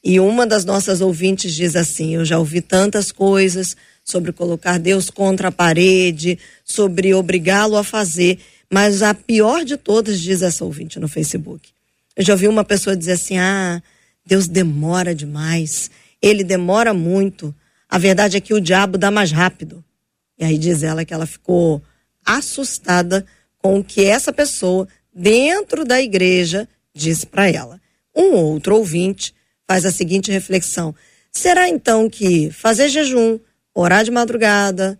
e 0.04 0.18
uma 0.18 0.46
das 0.46 0.64
nossas 0.64 1.00
ouvintes 1.00 1.54
diz 1.54 1.76
assim: 1.76 2.14
Eu 2.14 2.24
já 2.24 2.38
ouvi 2.38 2.60
tantas 2.60 3.12
coisas 3.12 3.76
sobre 4.04 4.32
colocar 4.32 4.78
Deus 4.78 5.10
contra 5.10 5.48
a 5.48 5.52
parede, 5.52 6.38
sobre 6.64 7.14
obrigá-lo 7.14 7.76
a 7.76 7.84
fazer, 7.84 8.38
mas 8.70 9.02
a 9.02 9.14
pior 9.14 9.64
de 9.64 9.76
todas, 9.76 10.20
diz 10.20 10.42
essa 10.42 10.64
ouvinte 10.64 10.98
no 10.98 11.08
Facebook. 11.08 11.70
Eu 12.16 12.24
já 12.24 12.32
ouvi 12.32 12.48
uma 12.48 12.64
pessoa 12.64 12.96
dizer 12.96 13.12
assim: 13.12 13.38
Ah, 13.38 13.82
Deus 14.24 14.48
demora 14.48 15.14
demais, 15.14 15.90
ele 16.20 16.44
demora 16.44 16.92
muito. 16.92 17.54
A 17.88 17.98
verdade 17.98 18.36
é 18.36 18.40
que 18.40 18.54
o 18.54 18.60
diabo 18.60 18.96
dá 18.96 19.10
mais 19.10 19.30
rápido. 19.30 19.84
E 20.38 20.44
aí 20.44 20.56
diz 20.56 20.82
ela 20.82 21.04
que 21.04 21.12
ela 21.12 21.26
ficou 21.26 21.82
assustada 22.24 23.24
com 23.58 23.78
o 23.78 23.84
que 23.84 24.04
essa 24.04 24.32
pessoa 24.32 24.88
dentro 25.14 25.84
da 25.84 26.00
igreja 26.00 26.68
disse 26.94 27.26
para 27.26 27.50
ela. 27.50 27.80
Um 28.14 28.34
outro 28.34 28.76
ouvinte 28.76 29.34
faz 29.66 29.84
a 29.84 29.92
seguinte 29.92 30.30
reflexão: 30.30 30.94
será 31.30 31.68
então 31.68 32.08
que 32.08 32.50
fazer 32.50 32.88
jejum, 32.88 33.38
orar 33.74 34.04
de 34.04 34.10
madrugada, 34.10 34.98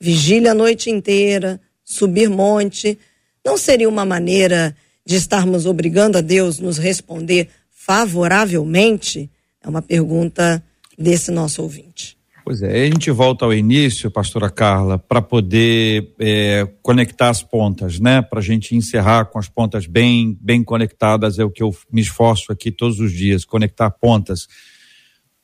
vigília 0.00 0.52
a 0.52 0.54
noite 0.54 0.90
inteira, 0.90 1.60
subir 1.84 2.28
monte, 2.28 2.98
não 3.44 3.56
seria 3.56 3.88
uma 3.88 4.04
maneira 4.04 4.76
de 5.04 5.16
estarmos 5.16 5.66
obrigando 5.66 6.18
a 6.18 6.20
Deus 6.20 6.58
nos 6.58 6.78
responder 6.78 7.48
favoravelmente? 7.70 9.30
É 9.62 9.68
uma 9.68 9.82
pergunta 9.82 10.62
desse 10.98 11.30
nosso 11.30 11.62
ouvinte. 11.62 12.16
Pois 12.44 12.62
é, 12.62 12.82
a 12.82 12.84
gente 12.86 13.10
volta 13.10 13.44
ao 13.44 13.52
início, 13.52 14.08
pastora 14.08 14.48
Carla, 14.48 14.98
para 14.98 15.20
poder 15.20 16.14
é, 16.16 16.64
conectar 16.80 17.28
as 17.28 17.42
pontas, 17.42 17.98
né? 17.98 18.22
Para 18.22 18.38
a 18.38 18.42
gente 18.42 18.76
encerrar 18.76 19.24
com 19.24 19.38
as 19.38 19.48
pontas 19.48 19.86
bem, 19.86 20.38
bem 20.40 20.62
conectadas, 20.62 21.40
é 21.40 21.44
o 21.44 21.50
que 21.50 21.62
eu 21.62 21.74
me 21.90 22.00
esforço 22.00 22.52
aqui 22.52 22.70
todos 22.70 23.00
os 23.00 23.12
dias, 23.12 23.44
conectar 23.44 23.90
pontas. 23.90 24.46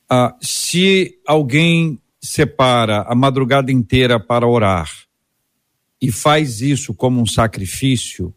Ah, 0.09 0.33
se 0.41 1.19
alguém 1.27 1.99
separa 2.23 3.01
a 3.01 3.13
madrugada 3.13 3.71
inteira 3.71 4.19
para 4.19 4.47
orar 4.47 4.89
e 6.01 6.11
faz 6.11 6.61
isso 6.61 6.93
como 6.93 7.21
um 7.21 7.25
sacrifício, 7.25 8.33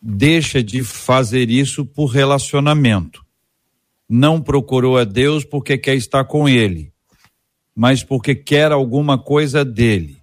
deixa 0.00 0.62
de 0.62 0.84
fazer 0.84 1.50
isso 1.50 1.84
por 1.84 2.06
relacionamento. 2.06 3.24
Não 4.08 4.40
procurou 4.40 4.98
a 4.98 5.04
Deus 5.04 5.44
porque 5.44 5.78
quer 5.78 5.94
estar 5.94 6.24
com 6.24 6.48
Ele 6.48 6.94
mas 7.74 8.04
porque 8.04 8.34
quer 8.34 8.70
alguma 8.70 9.18
coisa 9.18 9.64
dele. 9.64 10.18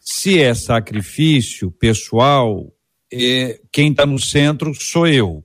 Se 0.00 0.40
é 0.40 0.52
sacrifício 0.54 1.70
pessoal, 1.70 2.70
é, 3.10 3.60
quem 3.72 3.90
está 3.90 4.04
no 4.04 4.18
centro 4.18 4.74
sou 4.74 5.06
eu. 5.06 5.44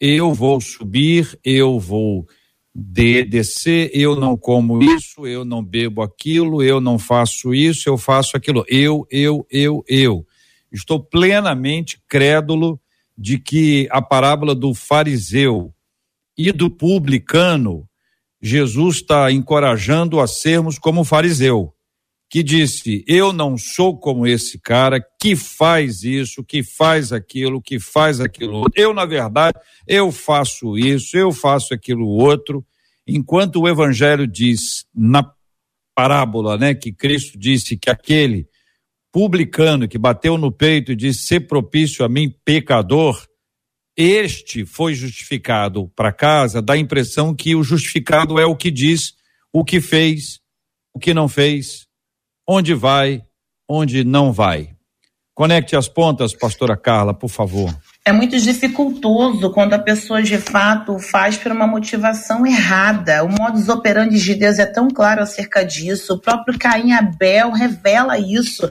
Eu 0.00 0.32
vou 0.32 0.60
subir, 0.60 1.38
eu 1.44 1.78
vou 1.78 2.26
de, 2.78 3.24
descer, 3.24 3.90
eu 3.94 4.14
não 4.14 4.36
como 4.36 4.82
isso, 4.82 5.26
eu 5.26 5.46
não 5.46 5.64
bebo 5.64 6.02
aquilo, 6.02 6.62
eu 6.62 6.78
não 6.78 6.98
faço 6.98 7.54
isso, 7.54 7.88
eu 7.88 7.96
faço 7.96 8.36
aquilo. 8.36 8.66
Eu, 8.68 9.06
eu, 9.10 9.46
eu, 9.50 9.82
eu. 9.88 10.26
Estou 10.70 11.02
plenamente 11.02 11.98
crédulo 12.06 12.78
de 13.16 13.38
que 13.38 13.88
a 13.90 14.02
parábola 14.02 14.54
do 14.54 14.74
fariseu 14.74 15.72
e 16.36 16.52
do 16.52 16.68
publicano 16.68 17.88
Jesus 18.42 18.96
está 18.96 19.32
encorajando 19.32 20.20
a 20.20 20.26
sermos 20.26 20.78
como 20.78 21.02
fariseu, 21.02 21.72
que 22.28 22.42
disse: 22.42 23.04
Eu 23.06 23.32
não 23.32 23.56
sou 23.56 23.98
como 23.98 24.26
esse 24.26 24.58
cara 24.58 25.00
que 25.20 25.36
faz 25.36 26.02
isso, 26.02 26.44
que 26.44 26.62
faz 26.62 27.12
aquilo, 27.12 27.62
que 27.62 27.78
faz 27.78 28.20
aquilo. 28.20 28.66
Eu, 28.74 28.92
na 28.92 29.04
verdade, 29.04 29.58
eu 29.86 30.10
faço 30.10 30.76
isso, 30.76 31.16
eu 31.16 31.32
faço 31.32 31.72
aquilo 31.72 32.06
outro. 32.06 32.64
Enquanto 33.06 33.60
o 33.60 33.68
evangelho 33.68 34.26
diz 34.26 34.84
na 34.94 35.32
parábola, 35.94 36.58
né, 36.58 36.74
que 36.74 36.92
Cristo 36.92 37.38
disse 37.38 37.76
que 37.76 37.88
aquele 37.88 38.48
publicano 39.12 39.88
que 39.88 39.96
bateu 39.96 40.36
no 40.36 40.50
peito 40.50 40.92
e 40.92 40.96
disse: 40.96 41.26
Ser 41.26 41.40
propício 41.40 42.04
a 42.04 42.08
mim, 42.08 42.34
pecador, 42.44 43.24
este 43.96 44.66
foi 44.66 44.94
justificado 44.94 45.88
para 45.96 46.12
casa, 46.12 46.60
dá 46.60 46.74
a 46.74 46.78
impressão 46.78 47.34
que 47.34 47.54
o 47.54 47.62
justificado 47.62 48.38
é 48.38 48.44
o 48.44 48.56
que 48.56 48.70
diz, 48.70 49.14
o 49.50 49.64
que 49.64 49.80
fez, 49.80 50.40
o 50.92 50.98
que 50.98 51.14
não 51.14 51.28
fez, 51.28 51.85
onde 52.46 52.74
vai, 52.74 53.22
onde 53.68 54.04
não 54.04 54.32
vai. 54.32 54.76
Conecte 55.34 55.76
as 55.76 55.86
pontas, 55.86 56.34
pastora 56.34 56.78
Carla, 56.78 57.12
por 57.12 57.28
favor. 57.28 57.68
É 58.06 58.12
muito 58.12 58.38
dificultoso 58.38 59.50
quando 59.50 59.74
a 59.74 59.78
pessoa 59.78 60.22
de 60.22 60.38
fato 60.38 60.98
faz 60.98 61.36
por 61.36 61.52
uma 61.52 61.66
motivação 61.66 62.46
errada. 62.46 63.22
O 63.22 63.28
modus 63.28 63.68
operandi 63.68 64.18
de 64.18 64.34
Deus 64.34 64.58
é 64.58 64.64
tão 64.64 64.88
claro 64.88 65.20
acerca 65.20 65.62
disso. 65.62 66.14
O 66.14 66.20
próprio 66.20 66.58
Caim 66.58 66.92
Abel 66.92 67.50
revela 67.50 68.18
isso. 68.18 68.70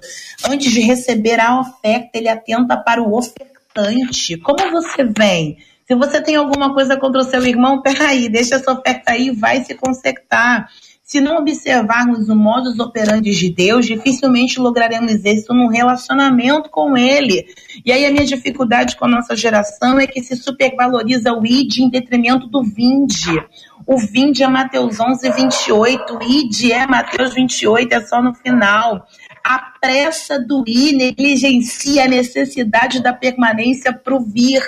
Antes 0.49 0.71
de 0.71 0.80
receber 0.80 1.39
a 1.39 1.59
oferta, 1.59 2.11
ele 2.15 2.30
atenta 2.30 2.78
para 2.78 3.03
o 3.03 3.15
ofertante. 3.15 4.38
Como 4.38 4.71
você 4.71 5.03
vem? 5.03 5.57
Se 5.88 5.93
você 5.93 6.19
tem 6.19 6.36
alguma 6.36 6.73
coisa 6.73 6.97
contra 6.97 7.21
o 7.21 7.26
seu 7.26 7.45
irmão, 7.45 7.82
peraí, 7.84 8.28
deixa 8.28 8.55
essa 8.55 8.71
oferta 8.71 9.11
aí, 9.11 9.30
vai 9.30 9.63
se 9.63 9.76
consertar. 9.76 10.67
Se 11.06 11.22
não 11.22 11.38
observarmos 11.38 12.30
o 12.30 12.36
modus 12.36 12.80
operandi 12.80 13.30
de 13.30 13.53
Deus, 13.53 13.86
dificilmente 13.86 14.60
lograremos 14.60 15.24
êxito 15.24 15.53
num 15.53 15.68
relacionamento 15.68 16.68
com 16.68 16.97
Ele. 16.97 17.45
E 17.86 17.91
aí 17.91 18.08
a 18.08 18.12
minha 18.12 18.26
dificuldade 18.26 18.95
com 18.95 19.06
a 19.06 19.08
nossa 19.08 19.36
geração 19.36 19.99
é 19.99 20.08
que 20.08 20.24
se 20.24 20.36
supervaloriza 20.36 21.32
o 21.32 21.45
id 21.45 21.78
em 21.78 21.91
detrimento 21.91 22.47
do 22.47 22.64
vinde. 22.64 23.39
O 23.86 23.99
vinde 23.99 24.41
é 24.41 24.47
Mateus 24.47 24.99
11, 24.99 25.30
28, 25.30 26.18
o 26.18 26.24
id 26.24 26.72
é 26.72 26.88
Mateus 26.88 27.36
28, 27.36 27.93
é 27.93 28.01
só 28.01 28.20
no 28.20 28.34
final 28.34 29.08
a 29.43 29.60
pressa 29.80 30.39
do 30.39 30.64
ir 30.66 30.93
negligencia 30.93 32.06
a 32.06 32.08
necessidade 32.08 33.03
da 33.03 33.14
permanência 33.14 33.93
para 33.93 34.16
o 34.16 34.22
vir. 34.22 34.64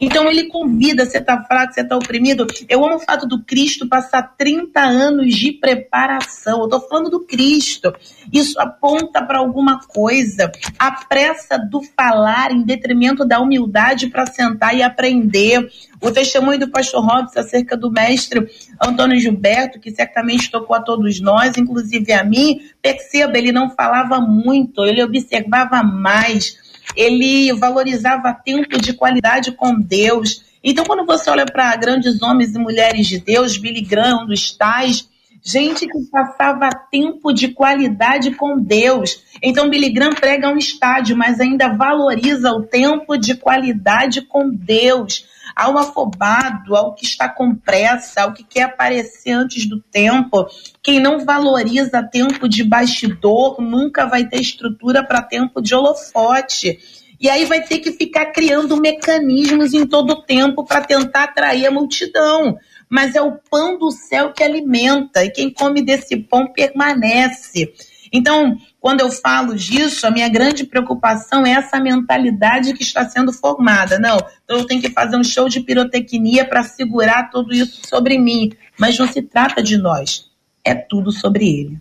Então 0.00 0.30
ele 0.30 0.48
convida, 0.48 1.04
você 1.04 1.18
está 1.18 1.42
fraco, 1.44 1.74
você 1.74 1.80
está 1.82 1.96
oprimido. 1.96 2.46
Eu 2.68 2.84
amo 2.84 2.96
o 2.96 3.00
fato 3.00 3.26
do 3.26 3.42
Cristo 3.42 3.88
passar 3.88 4.22
30 4.36 4.80
anos 4.80 5.34
de 5.34 5.52
preparação. 5.52 6.60
Eu 6.60 6.64
estou 6.64 6.80
falando 6.80 7.10
do 7.10 7.20
Cristo. 7.20 7.92
Isso 8.32 8.58
aponta 8.60 9.24
para 9.24 9.38
alguma 9.38 9.80
coisa. 9.80 10.50
A 10.78 10.90
pressa 11.06 11.58
do 11.58 11.82
falar 11.82 12.52
em 12.52 12.62
detrimento 12.62 13.24
da 13.24 13.40
humildade 13.40 14.08
para 14.08 14.26
sentar 14.26 14.74
e 14.76 14.82
aprender. 14.82 15.70
O 16.00 16.10
testemunho 16.10 16.58
do 16.58 16.70
pastor 16.70 17.04
Robson 17.04 17.40
acerca 17.40 17.76
do 17.76 17.90
mestre 17.90 18.48
Antônio 18.80 19.20
Gilberto, 19.20 19.78
que 19.78 19.90
certamente 19.92 20.50
tocou 20.50 20.74
a 20.74 20.80
todos 20.80 21.20
nós, 21.20 21.56
inclusive 21.56 22.12
a 22.12 22.24
mim. 22.24 22.60
Perceba, 22.80 23.38
ele 23.38 23.52
não 23.52 23.70
falava 23.70 24.20
muito, 24.20 24.84
ele 24.84 25.02
observava 25.02 25.82
mais 25.82 26.61
ele 26.96 27.52
valorizava 27.52 28.32
tempo 28.32 28.80
de 28.80 28.92
qualidade 28.92 29.52
com 29.52 29.80
Deus. 29.80 30.42
Então, 30.62 30.84
quando 30.84 31.04
você 31.04 31.30
olha 31.30 31.46
para 31.46 31.74
grandes 31.76 32.22
homens 32.22 32.54
e 32.54 32.58
mulheres 32.58 33.06
de 33.06 33.18
Deus, 33.18 33.56
Billy 33.56 33.80
Graham, 33.80 34.22
um 34.22 34.26
dos 34.26 34.52
tais, 34.52 35.08
gente 35.42 35.86
que 35.88 36.04
passava 36.10 36.70
tempo 36.90 37.32
de 37.32 37.48
qualidade 37.48 38.30
com 38.32 38.58
Deus. 38.58 39.24
Então, 39.42 39.68
Billy 39.68 39.90
Graham 39.90 40.14
prega 40.14 40.48
um 40.48 40.56
estádio, 40.56 41.16
mas 41.16 41.40
ainda 41.40 41.74
valoriza 41.74 42.52
o 42.52 42.62
tempo 42.62 43.16
de 43.16 43.34
qualidade 43.34 44.22
com 44.22 44.48
Deus. 44.48 45.26
Ao 45.54 45.76
afobado, 45.76 46.74
ao 46.76 46.94
que 46.94 47.04
está 47.04 47.28
com 47.28 47.54
pressa, 47.54 48.22
ao 48.22 48.32
que 48.32 48.44
quer 48.44 48.62
aparecer 48.62 49.32
antes 49.32 49.66
do 49.66 49.80
tempo. 49.80 50.46
Quem 50.82 50.98
não 50.98 51.26
valoriza 51.26 52.02
tempo 52.02 52.48
de 52.48 52.64
bastidor 52.64 53.60
nunca 53.60 54.06
vai 54.06 54.26
ter 54.26 54.40
estrutura 54.40 55.04
para 55.04 55.20
tempo 55.20 55.60
de 55.60 55.74
holofote. 55.74 56.78
E 57.20 57.28
aí 57.28 57.44
vai 57.44 57.60
ter 57.60 57.80
que 57.80 57.92
ficar 57.92 58.26
criando 58.26 58.80
mecanismos 58.80 59.74
em 59.74 59.86
todo 59.86 60.10
o 60.12 60.22
tempo 60.22 60.64
para 60.64 60.80
tentar 60.80 61.24
atrair 61.24 61.66
a 61.66 61.70
multidão 61.70 62.58
mas 62.92 63.14
é 63.14 63.22
o 63.22 63.38
pão 63.50 63.78
do 63.78 63.90
céu 63.90 64.34
que 64.34 64.42
alimenta, 64.42 65.24
e 65.24 65.30
quem 65.30 65.50
come 65.50 65.80
desse 65.80 66.14
pão 66.14 66.52
permanece. 66.52 67.72
Então, 68.12 68.58
quando 68.78 69.00
eu 69.00 69.10
falo 69.10 69.56
disso, 69.56 70.06
a 70.06 70.10
minha 70.10 70.28
grande 70.28 70.66
preocupação 70.66 71.46
é 71.46 71.52
essa 71.52 71.80
mentalidade 71.80 72.74
que 72.74 72.82
está 72.82 73.08
sendo 73.08 73.32
formada. 73.32 73.98
Não, 73.98 74.18
então 74.44 74.58
eu 74.58 74.66
tenho 74.66 74.82
que 74.82 74.90
fazer 74.90 75.16
um 75.16 75.24
show 75.24 75.48
de 75.48 75.60
pirotecnia 75.60 76.46
para 76.46 76.62
segurar 76.64 77.30
tudo 77.30 77.54
isso 77.54 77.80
sobre 77.88 78.18
mim. 78.18 78.52
Mas 78.78 78.98
não 78.98 79.08
se 79.08 79.22
trata 79.22 79.62
de 79.62 79.78
nós, 79.78 80.26
é 80.62 80.74
tudo 80.74 81.10
sobre 81.10 81.46
ele. 81.46 81.78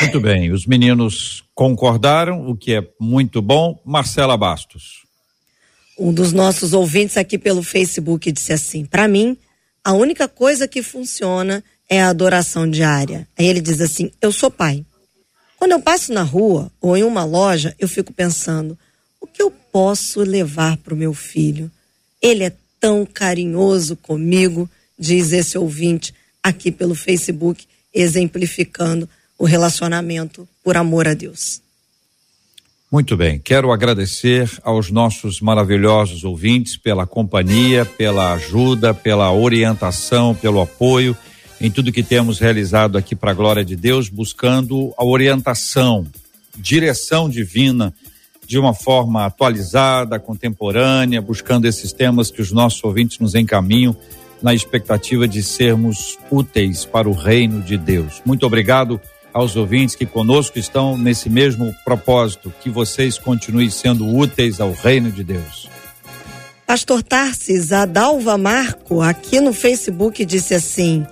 Muito 0.00 0.20
bem, 0.20 0.50
os 0.50 0.66
meninos 0.66 1.44
concordaram, 1.54 2.48
o 2.48 2.56
que 2.56 2.74
é 2.74 2.84
muito 2.98 3.40
bom. 3.40 3.80
Marcela 3.84 4.36
Bastos. 4.36 5.11
Um 6.02 6.12
dos 6.12 6.32
nossos 6.32 6.72
ouvintes 6.72 7.16
aqui 7.16 7.38
pelo 7.38 7.62
Facebook 7.62 8.32
disse 8.32 8.52
assim: 8.52 8.84
para 8.84 9.06
mim, 9.06 9.38
a 9.84 9.92
única 9.92 10.26
coisa 10.26 10.66
que 10.66 10.82
funciona 10.82 11.62
é 11.88 12.02
a 12.02 12.08
adoração 12.08 12.68
diária. 12.68 13.28
Aí 13.38 13.46
ele 13.46 13.60
diz 13.60 13.80
assim: 13.80 14.10
eu 14.20 14.32
sou 14.32 14.50
pai. 14.50 14.84
Quando 15.56 15.70
eu 15.70 15.80
passo 15.80 16.12
na 16.12 16.24
rua 16.24 16.72
ou 16.80 16.96
em 16.96 17.04
uma 17.04 17.22
loja, 17.24 17.72
eu 17.78 17.86
fico 17.86 18.12
pensando: 18.12 18.76
o 19.20 19.28
que 19.28 19.40
eu 19.40 19.48
posso 19.70 20.22
levar 20.22 20.76
para 20.78 20.92
o 20.92 20.96
meu 20.96 21.14
filho? 21.14 21.70
Ele 22.20 22.42
é 22.42 22.52
tão 22.80 23.06
carinhoso 23.06 23.94
comigo, 23.94 24.68
diz 24.98 25.30
esse 25.30 25.56
ouvinte 25.56 26.12
aqui 26.42 26.72
pelo 26.72 26.96
Facebook, 26.96 27.64
exemplificando 27.94 29.08
o 29.38 29.44
relacionamento 29.44 30.48
por 30.64 30.76
amor 30.76 31.06
a 31.06 31.14
Deus. 31.14 31.62
Muito 32.92 33.16
bem, 33.16 33.38
quero 33.38 33.72
agradecer 33.72 34.50
aos 34.62 34.90
nossos 34.90 35.40
maravilhosos 35.40 36.24
ouvintes 36.24 36.76
pela 36.76 37.06
companhia, 37.06 37.86
pela 37.86 38.34
ajuda, 38.34 38.92
pela 38.92 39.32
orientação, 39.32 40.34
pelo 40.34 40.60
apoio 40.60 41.16
em 41.58 41.70
tudo 41.70 41.90
que 41.90 42.02
temos 42.02 42.38
realizado 42.38 42.98
aqui 42.98 43.16
para 43.16 43.30
a 43.30 43.34
glória 43.34 43.64
de 43.64 43.76
Deus, 43.76 44.10
buscando 44.10 44.92
a 44.98 45.06
orientação, 45.06 46.06
direção 46.54 47.30
divina 47.30 47.94
de 48.46 48.58
uma 48.58 48.74
forma 48.74 49.24
atualizada, 49.24 50.18
contemporânea, 50.18 51.22
buscando 51.22 51.66
esses 51.66 51.94
temas 51.94 52.30
que 52.30 52.42
os 52.42 52.52
nossos 52.52 52.84
ouvintes 52.84 53.18
nos 53.20 53.34
encaminham 53.34 53.96
na 54.42 54.52
expectativa 54.52 55.26
de 55.26 55.42
sermos 55.42 56.18
úteis 56.30 56.84
para 56.84 57.08
o 57.08 57.12
reino 57.12 57.62
de 57.62 57.78
Deus. 57.78 58.20
Muito 58.26 58.44
obrigado 58.44 59.00
aos 59.32 59.56
ouvintes 59.56 59.94
que 59.94 60.06
conosco 60.06 60.58
estão 60.58 60.96
nesse 60.96 61.30
mesmo 61.30 61.74
propósito, 61.84 62.52
que 62.60 62.70
vocês 62.70 63.18
continuem 63.18 63.70
sendo 63.70 64.06
úteis 64.06 64.60
ao 64.60 64.72
reino 64.72 65.10
de 65.10 65.24
Deus. 65.24 65.68
Pastor 66.66 67.02
Tarsis, 67.02 67.72
a 67.72 67.84
Dalva 67.84 68.38
Marco, 68.38 69.00
aqui 69.00 69.40
no 69.40 69.52
Facebook, 69.52 70.24
disse 70.24 70.54
assim: 70.54 71.06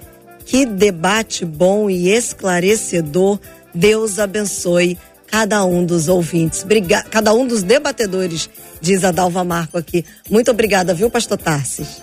que 0.50 0.66
debate 0.66 1.44
bom 1.44 1.88
e 1.88 2.10
esclarecedor. 2.10 3.38
Deus 3.72 4.18
abençoe 4.18 4.98
cada 5.28 5.64
um 5.64 5.84
dos 5.84 6.08
ouvintes, 6.08 6.64
Briga 6.64 7.04
cada 7.08 7.32
um 7.32 7.46
dos 7.46 7.62
debatedores, 7.62 8.50
diz 8.80 9.04
a 9.04 9.12
Dalva 9.12 9.44
Marco 9.44 9.78
aqui. 9.78 10.04
Muito 10.28 10.50
obrigada, 10.50 10.92
viu, 10.92 11.08
Pastor 11.08 11.38
Tarsis? 11.38 12.02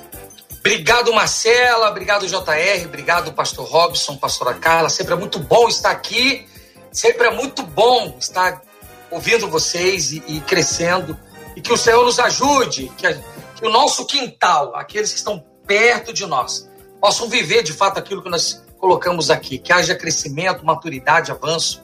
Obrigado, 0.60 1.14
Marcela. 1.14 1.90
Obrigado, 1.90 2.28
JR. 2.28 2.86
Obrigado, 2.86 3.34
Pastor 3.34 3.66
Robson, 3.68 4.18
Pastora 4.18 4.54
Carla. 4.54 4.90
Sempre 4.90 5.14
é 5.14 5.18
muito 5.18 5.40
bom 5.40 5.68
estar 5.68 5.92
aqui. 5.92 6.48
Sempre 6.92 7.28
é 7.28 7.32
muito 7.32 7.64
bom 7.64 8.16
estar 8.20 8.62
ouvindo 9.10 9.50
vocês 9.50 10.12
e, 10.12 10.24
e 10.28 10.42
crescendo. 10.42 11.18
E 11.56 11.62
que 11.62 11.72
o 11.72 11.78
Senhor 11.78 12.04
nos 12.04 12.20
ajude, 12.20 12.92
que, 12.98 13.08
a, 13.08 13.14
que 13.14 13.66
o 13.66 13.70
nosso 13.70 14.06
quintal, 14.06 14.76
aqueles 14.76 15.12
que 15.12 15.18
estão 15.18 15.44
perto 15.66 16.14
de 16.14 16.26
nós, 16.26 16.70
possam 17.00 17.30
viver 17.30 17.64
de 17.64 17.74
fato 17.74 17.98
aquilo 17.98 18.22
que 18.22 18.30
nós 18.30 18.64
colocamos 18.78 19.30
aqui. 19.30 19.58
Que 19.58 19.74
haja 19.74 19.96
crescimento, 19.96 20.66
maturidade, 20.66 21.32
avanço 21.32 21.84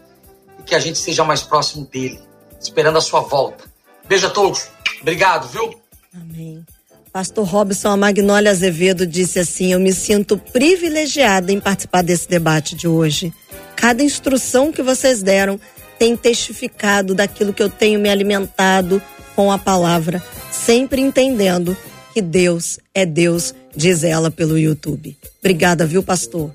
e 0.59 0.63
que 0.63 0.75
a 0.75 0.79
gente 0.79 0.97
seja 0.99 1.23
mais 1.23 1.41
próximo 1.41 1.85
dele, 1.85 2.19
esperando 2.59 2.97
a 2.97 3.01
sua 3.01 3.21
volta. 3.21 3.63
Beijo 4.05 4.27
a 4.27 4.29
todos. 4.29 4.67
Obrigado, 5.01 5.47
viu? 5.47 5.81
Amém. 6.13 6.65
Pastor 7.13 7.45
Robson 7.45 7.89
Amagnólia 7.89 8.49
Azevedo 8.49 9.05
disse 9.05 9.37
assim: 9.37 9.71
Eu 9.71 9.79
me 9.79 9.93
sinto 9.93 10.35
privilegiada 10.35 11.51
em 11.51 11.59
participar 11.59 12.01
desse 12.01 12.27
debate 12.27 12.75
de 12.75 12.87
hoje. 12.87 13.31
Cada 13.75 14.01
instrução 14.01 14.71
que 14.71 14.81
vocês 14.81 15.21
deram 15.21 15.59
tem 15.99 16.17
testificado 16.17 17.13
daquilo 17.13 17.53
que 17.53 17.61
eu 17.61 17.69
tenho 17.69 17.99
me 17.99 18.09
alimentado 18.09 18.99
com 19.35 19.51
a 19.51 19.59
palavra, 19.59 20.23
sempre 20.51 21.01
entendendo 21.01 21.77
que 22.15 22.21
Deus 22.21 22.79
é 22.95 23.05
Deus, 23.05 23.53
diz 23.75 24.03
ela 24.03 24.31
pelo 24.31 24.57
YouTube. 24.57 25.15
Obrigada, 25.39 25.85
viu, 25.85 26.01
pastor? 26.01 26.49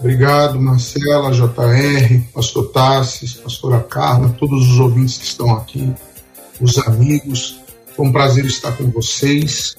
Obrigado, 0.00 0.58
Marcela, 0.58 1.32
JR, 1.32 2.22
pastor 2.32 2.72
Tassis, 2.72 3.34
pastora 3.34 3.80
Carla, 3.80 4.34
todos 4.38 4.70
os 4.70 4.78
ouvintes 4.78 5.18
que 5.18 5.26
estão 5.26 5.54
aqui, 5.54 5.92
os 6.58 6.78
amigos. 6.78 7.65
Foi 7.96 8.06
um 8.06 8.12
prazer 8.12 8.44
estar 8.44 8.72
com 8.72 8.90
vocês 8.90 9.74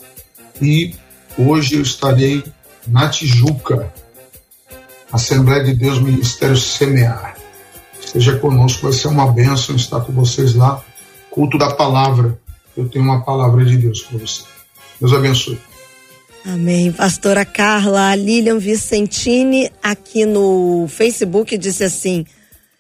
e 0.60 0.96
hoje 1.38 1.76
eu 1.76 1.84
estarei 1.84 2.44
na 2.88 3.08
Tijuca, 3.10 3.94
Assembleia 5.12 5.64
de 5.64 5.76
Deus 5.76 6.00
Ministério 6.00 6.58
Semear. 6.58 7.38
Esteja 8.04 8.40
conosco, 8.40 8.84
vai 8.84 8.94
ser 8.94 9.10
uma 9.10 9.32
bênção 9.32 9.76
estar 9.76 10.02
com 10.02 10.12
vocês 10.14 10.56
lá. 10.56 10.84
Culto 11.30 11.60
da 11.60 11.76
palavra. 11.76 12.40
Eu 12.76 12.90
tenho 12.90 13.06
uma 13.06 13.24
palavra 13.24 13.64
de 13.64 13.78
Deus 13.78 14.02
para 14.02 14.18
você. 14.18 14.44
Deus 15.00 15.14
abençoe. 15.14 15.60
Amém. 16.44 16.92
Pastora 16.92 17.46
Carla, 17.46 18.16
Lilian 18.16 18.58
Vicentini 18.58 19.70
aqui 19.84 20.26
no 20.26 20.88
Facebook 20.88 21.56
disse 21.56 21.84
assim: 21.84 22.26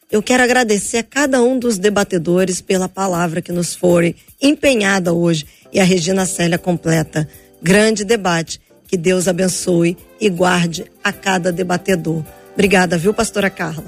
eu 0.09 0.23
quero 0.23 0.41
agradecer 0.41 0.99
a 0.99 1.03
cada 1.03 1.41
um 1.41 1.59
dos 1.59 1.77
debatedores 1.77 2.61
pela 2.61 2.87
palavra 2.87 3.41
que 3.41 3.51
nos 3.51 3.75
foi 3.75 4.15
empenhada 4.41 5.13
hoje 5.13 5.45
e 5.71 5.79
a 5.79 5.83
Regina 5.83 6.25
Célia 6.25 6.57
completa. 6.57 7.27
Grande 7.61 8.05
debate. 8.05 8.61
Que 8.87 8.95
Deus 8.95 9.27
abençoe 9.27 9.97
e 10.19 10.29
guarde 10.29 10.85
a 11.03 11.11
cada 11.11 11.51
debatedor. 11.51 12.23
Obrigada, 12.53 12.97
viu, 12.97 13.13
pastora 13.13 13.49
Carla? 13.49 13.83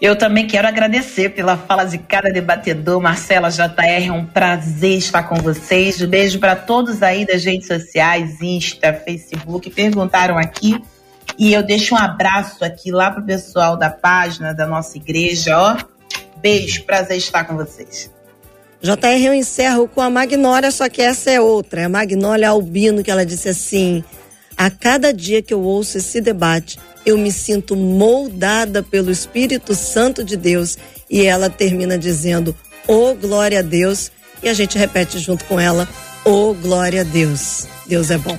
Eu 0.00 0.16
também 0.16 0.46
quero 0.46 0.66
agradecer 0.66 1.30
pela 1.30 1.56
fala 1.56 1.84
de 1.84 1.98
cada 1.98 2.30
debatedor. 2.30 3.00
Marcela 3.00 3.48
JR, 3.48 4.06
é 4.08 4.12
um 4.12 4.26
prazer 4.26 4.98
estar 4.98 5.22
com 5.22 5.36
vocês. 5.36 6.00
Um 6.02 6.08
beijo 6.08 6.40
para 6.40 6.56
todos 6.56 7.00
aí 7.00 7.24
das 7.24 7.44
redes 7.44 7.68
sociais, 7.68 8.42
Insta, 8.42 8.92
Facebook, 8.92 9.70
perguntaram 9.70 10.36
aqui 10.36 10.82
e 11.38 11.52
eu 11.52 11.62
deixo 11.62 11.94
um 11.94 11.98
abraço 11.98 12.64
aqui 12.64 12.90
lá 12.90 13.12
pro 13.12 13.22
pessoal 13.22 13.76
da 13.76 13.88
página 13.88 14.52
da 14.52 14.66
nossa 14.66 14.96
igreja, 14.96 15.56
ó. 15.56 15.76
Beijo, 16.40 16.84
prazer 16.84 17.16
estar 17.16 17.44
com 17.44 17.56
vocês. 17.56 18.10
JR, 18.80 19.24
eu 19.24 19.34
encerro 19.34 19.88
com 19.88 20.00
a 20.00 20.10
Magnólia, 20.10 20.70
só 20.70 20.88
que 20.88 21.00
essa 21.00 21.30
é 21.30 21.40
outra. 21.40 21.82
É 21.82 21.84
a 21.84 21.88
Magnólia 21.88 22.48
Albino, 22.48 23.02
que 23.02 23.10
ela 23.10 23.24
disse 23.24 23.48
assim: 23.48 24.02
A 24.56 24.68
cada 24.70 25.12
dia 25.12 25.40
que 25.40 25.54
eu 25.54 25.60
ouço 25.60 25.98
esse 25.98 26.20
debate, 26.20 26.78
eu 27.06 27.16
me 27.16 27.30
sinto 27.30 27.76
moldada 27.76 28.82
pelo 28.82 29.10
Espírito 29.10 29.74
Santo 29.74 30.24
de 30.24 30.36
Deus. 30.36 30.76
E 31.08 31.24
ela 31.24 31.48
termina 31.48 31.96
dizendo: 31.96 32.54
Oh, 32.86 33.14
glória 33.14 33.60
a 33.60 33.62
Deus. 33.62 34.10
E 34.42 34.48
a 34.48 34.54
gente 34.54 34.78
repete 34.78 35.18
junto 35.18 35.44
com 35.44 35.58
ela: 35.58 35.88
Oh, 36.24 36.54
glória 36.54 37.00
a 37.00 37.04
Deus. 37.04 37.66
Deus 37.86 38.10
é 38.10 38.18
bom. 38.18 38.36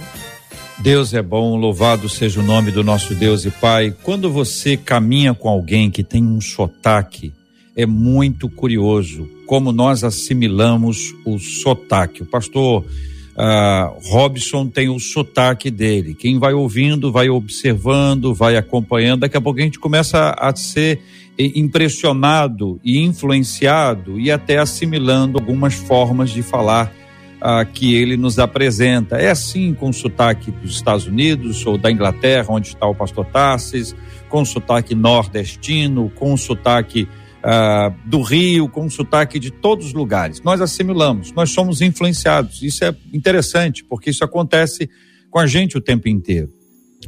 Deus 0.82 1.14
é 1.14 1.22
bom, 1.22 1.58
louvado 1.58 2.08
seja 2.08 2.40
o 2.40 2.44
nome 2.44 2.72
do 2.72 2.86
nosso 2.86 3.14
Deus 3.14 3.44
e 3.44 3.52
Pai. 3.52 3.94
Quando 4.02 4.32
você 4.32 4.78
caminha 4.78 5.34
com 5.34 5.50
alguém 5.50 5.92
que 5.92 6.06
tem 6.06 6.24
um 6.24 6.40
sotaque, 6.40 7.34
é 7.76 7.86
muito 7.86 8.48
curioso 8.48 9.28
como 9.46 9.74
nós 9.74 10.06
assimilamos 10.06 11.14
o 11.26 11.38
sotaque. 11.38 12.24
O 12.24 12.26
pastor 12.26 12.86
uh, 12.86 14.10
Robson 14.10 14.68
tem 14.68 14.88
o 14.88 15.00
sotaque 15.00 15.70
dele. 15.70 16.14
Quem 16.14 16.40
vai 16.40 16.54
ouvindo, 16.54 17.12
vai 17.12 17.30
observando, 17.30 18.34
vai 18.34 18.56
acompanhando. 18.56 19.22
Daqui 19.22 19.36
a 19.36 19.42
pouco 19.42 19.60
a 19.60 19.64
gente 19.64 19.80
começa 19.80 20.34
a 20.38 20.56
ser 20.56 21.02
impressionado 21.38 22.80
e 22.86 23.00
influenciado 23.00 24.18
e 24.18 24.32
até 24.32 24.58
assimilando 24.58 25.38
algumas 25.38 25.74
formas 25.74 26.30
de 26.30 26.42
falar 26.42 26.94
ah, 27.42 27.64
que 27.66 27.96
ele 27.96 28.18
nos 28.18 28.40
apresenta. 28.40 29.18
É 29.18 29.30
assim 29.30 29.74
com 29.74 29.92
sotaque 29.92 30.52
dos 30.52 30.72
Estados 30.72 31.08
Unidos 31.08 31.66
ou 31.66 31.78
da 31.78 31.92
Inglaterra, 31.92 32.48
onde 32.50 32.70
está 32.70 32.88
o 32.88 32.96
pastor 32.96 33.26
Tarsis, 33.26 33.96
com 34.28 34.44
sotaque 34.44 34.94
nordestino, 34.94 36.12
com 36.16 36.36
sotaque 36.36 37.08
ah, 37.44 37.94
do 38.06 38.22
Rio, 38.22 38.68
com 38.68 38.90
sotaque 38.90 39.40
de 39.40 39.52
todos 39.52 39.88
os 39.88 39.94
lugares. 39.94 40.42
Nós 40.42 40.62
assimilamos, 40.62 41.32
nós 41.32 41.52
somos 41.52 41.82
influenciados. 41.82 42.62
Isso 42.62 42.84
é 42.84 42.96
interessante, 43.14 43.84
porque 43.84 44.10
isso 44.10 44.24
acontece 44.24 44.90
com 45.30 45.40
a 45.40 45.48
gente 45.48 45.78
o 45.78 45.82
tempo 45.82 46.08
inteiro. 46.08 46.50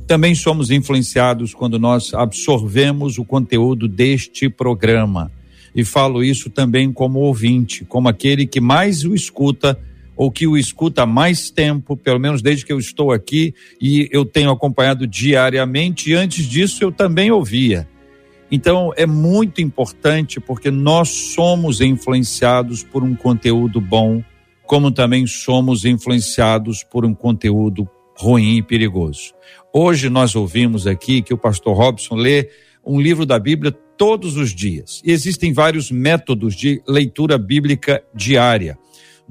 Também 0.07 0.33
somos 0.33 0.71
influenciados 0.71 1.53
quando 1.53 1.77
nós 1.77 2.13
absorvemos 2.13 3.17
o 3.17 3.25
conteúdo 3.25 3.87
deste 3.87 4.49
programa. 4.49 5.31
E 5.75 5.83
falo 5.83 6.23
isso 6.23 6.49
também 6.49 6.91
como 6.91 7.19
ouvinte, 7.19 7.85
como 7.85 8.07
aquele 8.07 8.45
que 8.45 8.59
mais 8.59 9.03
o 9.03 9.13
escuta 9.13 9.77
ou 10.21 10.29
que 10.29 10.45
o 10.45 10.55
escuta 10.55 11.01
há 11.01 11.05
mais 11.07 11.49
tempo, 11.49 11.97
pelo 11.97 12.19
menos 12.19 12.43
desde 12.43 12.63
que 12.63 12.71
eu 12.71 12.77
estou 12.77 13.11
aqui 13.11 13.55
e 13.81 14.07
eu 14.11 14.23
tenho 14.23 14.51
acompanhado 14.51 15.07
diariamente, 15.07 16.11
e 16.11 16.13
antes 16.13 16.45
disso 16.45 16.83
eu 16.83 16.91
também 16.91 17.31
ouvia. 17.31 17.89
Então 18.51 18.93
é 18.95 19.07
muito 19.07 19.63
importante 19.63 20.39
porque 20.39 20.69
nós 20.69 21.09
somos 21.09 21.81
influenciados 21.81 22.83
por 22.83 23.03
um 23.03 23.15
conteúdo 23.15 23.81
bom, 23.81 24.23
como 24.63 24.91
também 24.91 25.25
somos 25.25 25.85
influenciados 25.85 26.83
por 26.83 27.03
um 27.03 27.15
conteúdo 27.15 27.89
ruim 28.15 28.57
e 28.57 28.61
perigoso. 28.61 29.33
Hoje 29.73 30.07
nós 30.07 30.35
ouvimos 30.35 30.85
aqui 30.85 31.23
que 31.23 31.33
o 31.33 31.37
pastor 31.37 31.75
Robson 31.75 32.13
lê 32.13 32.47
um 32.85 33.01
livro 33.01 33.25
da 33.25 33.39
Bíblia 33.39 33.71
todos 33.97 34.37
os 34.37 34.53
dias. 34.53 35.01
E 35.03 35.11
existem 35.11 35.51
vários 35.51 35.89
métodos 35.89 36.55
de 36.55 36.79
leitura 36.87 37.39
bíblica 37.39 38.03
diária. 38.13 38.77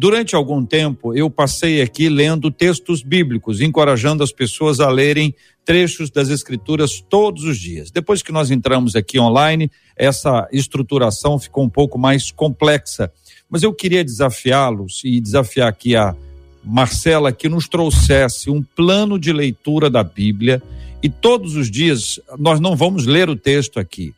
Durante 0.01 0.35
algum 0.35 0.65
tempo, 0.65 1.15
eu 1.15 1.29
passei 1.29 1.83
aqui 1.83 2.09
lendo 2.09 2.51
textos 2.51 3.03
bíblicos, 3.03 3.61
encorajando 3.61 4.23
as 4.23 4.33
pessoas 4.33 4.81
a 4.81 4.89
lerem 4.89 5.35
trechos 5.63 6.11
das 6.11 6.31
Escrituras 6.31 7.05
todos 7.07 7.45
os 7.45 7.59
dias. 7.59 7.91
Depois 7.91 8.23
que 8.23 8.33
nós 8.33 8.51
entramos 8.51 8.97
aqui 8.97 9.21
online, 9.21 9.71
essa 9.95 10.49
estruturação 10.51 11.39
ficou 11.39 11.65
um 11.65 11.69
pouco 11.69 11.99
mais 11.99 12.31
complexa. 12.31 13.13
Mas 13.51 13.63
eu 13.63 13.75
queria 13.75 14.03
desafiá-los 14.03 15.03
e 15.05 15.21
desafiar 15.21 15.69
aqui 15.69 15.95
a 15.95 16.17
Marcela 16.65 17.31
que 17.31 17.47
nos 17.47 17.69
trouxesse 17.69 18.49
um 18.49 18.63
plano 18.63 19.19
de 19.19 19.35
leitura 19.35 19.91
da 19.91 20.03
Bíblia. 20.03 20.63
E 21.03 21.11
todos 21.11 21.57
os 21.57 21.71
dias 21.71 22.19
nós 22.39 22.59
não 22.59 22.75
vamos 22.75 23.05
ler 23.05 23.29
o 23.29 23.37
texto 23.37 23.79
aqui, 23.79 24.15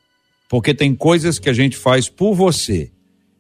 porque 0.49 0.73
tem 0.73 0.95
coisas 0.95 1.41
que 1.41 1.51
a 1.51 1.53
gente 1.53 1.77
faz 1.77 2.09
por 2.09 2.37
você 2.37 2.89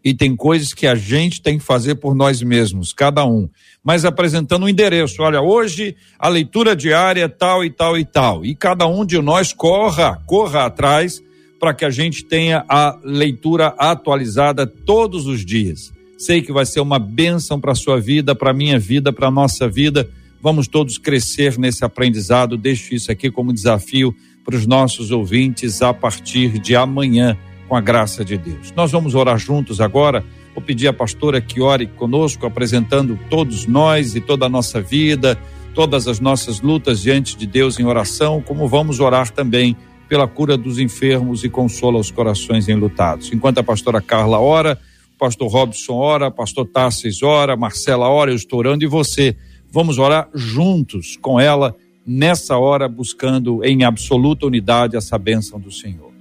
e 0.04 0.12
tem 0.12 0.34
coisas 0.34 0.74
que 0.74 0.86
a 0.86 0.94
gente 0.94 1.40
tem 1.40 1.58
que 1.58 1.64
fazer 1.64 1.96
por 1.96 2.14
nós 2.14 2.42
mesmos, 2.42 2.92
cada 2.92 3.24
um. 3.24 3.48
Mas 3.84 4.04
apresentando 4.04 4.64
um 4.64 4.68
endereço. 4.68 5.22
Olha, 5.22 5.40
hoje 5.40 5.96
a 6.18 6.28
leitura 6.28 6.74
diária 6.74 7.24
é 7.24 7.28
tal 7.28 7.64
e 7.64 7.70
tal 7.70 7.96
e 7.96 8.04
tal. 8.04 8.44
E 8.44 8.54
cada 8.54 8.86
um 8.86 9.04
de 9.04 9.20
nós 9.20 9.52
corra, 9.52 10.20
corra 10.26 10.66
atrás 10.66 11.22
para 11.60 11.72
que 11.72 11.84
a 11.84 11.90
gente 11.90 12.24
tenha 12.24 12.64
a 12.68 12.98
leitura 13.04 13.68
atualizada 13.78 14.66
todos 14.66 15.26
os 15.26 15.44
dias. 15.44 15.92
Sei 16.18 16.42
que 16.42 16.52
vai 16.52 16.66
ser 16.66 16.80
uma 16.80 16.98
bênção 16.98 17.60
para 17.60 17.72
a 17.72 17.76
sua 17.76 18.00
vida, 18.00 18.34
para 18.34 18.50
a 18.50 18.54
minha 18.54 18.78
vida, 18.78 19.12
para 19.12 19.28
a 19.28 19.30
nossa 19.30 19.68
vida. 19.68 20.08
Vamos 20.40 20.66
todos 20.66 20.98
crescer 20.98 21.56
nesse 21.58 21.84
aprendizado. 21.84 22.56
Deixo 22.56 22.94
isso 22.94 23.12
aqui 23.12 23.30
como 23.30 23.52
desafio 23.52 24.14
para 24.44 24.56
os 24.56 24.66
nossos 24.66 25.12
ouvintes 25.12 25.82
a 25.82 25.94
partir 25.94 26.58
de 26.58 26.74
amanhã 26.74 27.38
com 27.72 27.76
a 27.76 27.80
graça 27.80 28.22
de 28.22 28.36
Deus. 28.36 28.70
Nós 28.76 28.92
vamos 28.92 29.14
orar 29.14 29.38
juntos 29.38 29.80
agora. 29.80 30.22
Vou 30.54 30.62
pedir 30.62 30.88
à 30.88 30.92
pastora 30.92 31.40
que 31.40 31.58
ore 31.62 31.86
conosco, 31.86 32.44
apresentando 32.44 33.18
todos 33.30 33.64
nós 33.66 34.14
e 34.14 34.20
toda 34.20 34.44
a 34.44 34.48
nossa 34.50 34.78
vida, 34.78 35.40
todas 35.74 36.06
as 36.06 36.20
nossas 36.20 36.60
lutas 36.60 37.00
diante 37.00 37.34
de 37.34 37.46
Deus 37.46 37.80
em 37.80 37.86
oração, 37.86 38.42
como 38.46 38.68
vamos 38.68 39.00
orar 39.00 39.30
também 39.30 39.74
pela 40.06 40.28
cura 40.28 40.54
dos 40.54 40.78
enfermos 40.78 41.44
e 41.44 41.48
consola 41.48 41.98
os 41.98 42.10
corações 42.10 42.68
enlutados. 42.68 43.32
Enquanto 43.32 43.56
a 43.56 43.62
pastora 43.62 44.02
Carla 44.02 44.38
ora, 44.38 44.78
o 45.14 45.18
pastor 45.18 45.50
Robson 45.50 45.94
ora, 45.94 46.28
o 46.28 46.30
pastor 46.30 46.66
Tarsis 46.66 47.22
ora, 47.22 47.56
Marcela 47.56 48.06
ora, 48.06 48.32
eu 48.32 48.36
estou 48.36 48.58
orando 48.58 48.84
e 48.84 48.86
você. 48.86 49.34
Vamos 49.70 49.96
orar 49.96 50.28
juntos 50.34 51.16
com 51.16 51.40
ela 51.40 51.74
nessa 52.06 52.58
hora, 52.58 52.86
buscando 52.86 53.64
em 53.64 53.82
absoluta 53.82 54.44
unidade 54.44 54.94
essa 54.94 55.16
bênção 55.16 55.58
do 55.58 55.72
Senhor. 55.72 56.11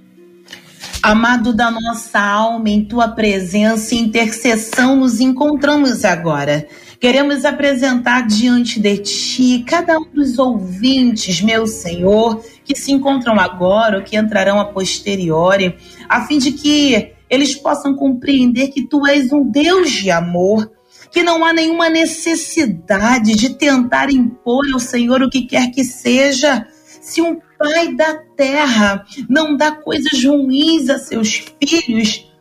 Amado 1.02 1.52
da 1.52 1.68
nossa 1.68 2.20
alma, 2.20 2.70
em 2.70 2.84
tua 2.84 3.08
presença 3.08 3.92
e 3.92 3.98
intercessão 3.98 4.94
nos 4.94 5.18
encontramos 5.18 6.04
agora. 6.04 6.64
Queremos 7.00 7.44
apresentar 7.44 8.24
diante 8.24 8.78
de 8.78 8.98
ti 8.98 9.64
cada 9.66 9.98
um 9.98 10.06
dos 10.14 10.38
ouvintes, 10.38 11.42
meu 11.42 11.66
Senhor, 11.66 12.40
que 12.64 12.76
se 12.76 12.92
encontram 12.92 13.40
agora 13.40 13.98
ou 13.98 14.04
que 14.04 14.16
entrarão 14.16 14.60
a 14.60 14.66
posteriori, 14.66 15.76
a 16.08 16.24
fim 16.24 16.38
de 16.38 16.52
que 16.52 17.10
eles 17.28 17.56
possam 17.56 17.96
compreender 17.96 18.68
que 18.68 18.86
tu 18.86 19.04
és 19.04 19.32
um 19.32 19.42
Deus 19.42 19.90
de 19.90 20.08
amor, 20.08 20.70
que 21.10 21.24
não 21.24 21.44
há 21.44 21.52
nenhuma 21.52 21.88
necessidade 21.88 23.34
de 23.34 23.50
tentar 23.54 24.08
impor 24.08 24.64
ao 24.72 24.78
Senhor 24.78 25.20
o 25.20 25.28
que 25.28 25.42
quer 25.42 25.72
que 25.72 25.82
seja. 25.82 26.64
Se 27.02 27.20
um 27.20 27.40
Pai 27.58 27.94
da 27.94 28.14
terra 28.36 29.04
não 29.28 29.56
dá 29.56 29.72
coisas 29.72 30.24
ruins 30.24 30.88
a 30.88 30.98
seus 30.98 31.44
filhos, 31.60 32.32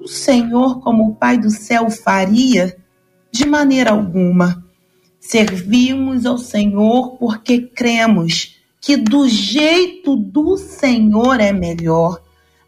o 0.00 0.08
Senhor, 0.08 0.80
como 0.80 1.08
o 1.08 1.14
Pai 1.14 1.38
do 1.38 1.50
céu, 1.50 1.88
faria? 1.88 2.76
De 3.30 3.46
maneira 3.46 3.92
alguma. 3.92 4.64
Servimos 5.20 6.26
ao 6.26 6.36
Senhor 6.36 7.16
porque 7.16 7.60
cremos 7.60 8.56
que 8.80 8.96
do 8.96 9.28
jeito 9.28 10.16
do 10.16 10.56
Senhor 10.56 11.40
é 11.40 11.52
melhor. 11.52 12.20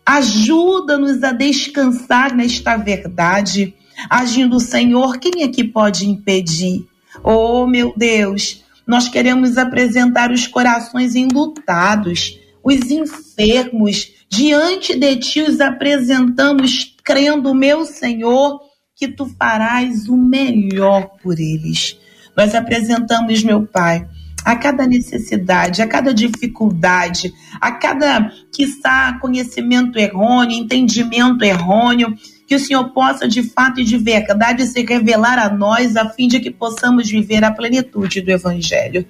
Ajuda-nos 0.07 1.23
a 1.25 1.33
descansar 1.33 2.33
nesta 2.35 2.77
verdade. 2.77 3.75
Agindo 4.09 4.57
o 4.57 4.61
Senhor, 4.61 5.19
quem 5.19 5.43
é 5.43 5.49
que 5.49 5.65
pode 5.65 6.09
impedir? 6.09 6.87
Oh, 7.23 7.67
meu 7.67 7.93
Deus, 7.97 8.64
nós 8.87 9.09
queremos 9.09 9.57
apresentar 9.57 10.31
os 10.31 10.47
corações 10.47 11.15
enlutados, 11.15 12.39
os 12.63 12.91
enfermos. 12.91 14.13
Diante 14.29 14.97
de 14.97 15.17
ti 15.17 15.43
os 15.43 15.61
apresentamos, 15.61 16.95
crendo, 17.05 17.55
meu 17.55 17.85
Senhor, 17.85 18.61
que 18.97 19.09
tu 19.09 19.27
farás 19.27 20.09
o 20.09 20.17
melhor 20.17 21.11
por 21.23 21.39
eles. 21.39 21.99
Nós 22.37 22.55
apresentamos, 22.55 23.43
meu 23.43 23.67
Pai, 23.67 24.07
a 24.45 24.57
cada 24.57 24.87
necessidade, 24.87 25.81
a 25.81 25.87
cada 25.87 26.13
dificuldade, 26.13 27.33
a 27.61 27.73
cada, 27.73 28.31
quiçá, 28.53 29.19
conhecimento 29.21 29.99
errôneo, 29.99 30.59
entendimento 30.59 31.43
errôneo, 31.43 32.15
que 32.47 32.55
o 32.55 32.59
Senhor 32.59 32.91
possa 32.91 33.27
de 33.27 33.43
fato 33.43 33.81
e 33.81 33.85
de 33.85 33.97
verdade 33.97 34.67
se 34.67 34.85
revelar 34.85 35.39
a 35.39 35.49
nós, 35.49 35.97
a 35.97 36.09
fim 36.11 36.29
de 36.29 36.41
que 36.41 36.51
possamos 36.51 37.09
viver 37.09 37.43
a 37.45 37.51
plenitude 37.51 38.21
do 38.21 38.31
Evangelho. 38.31 39.07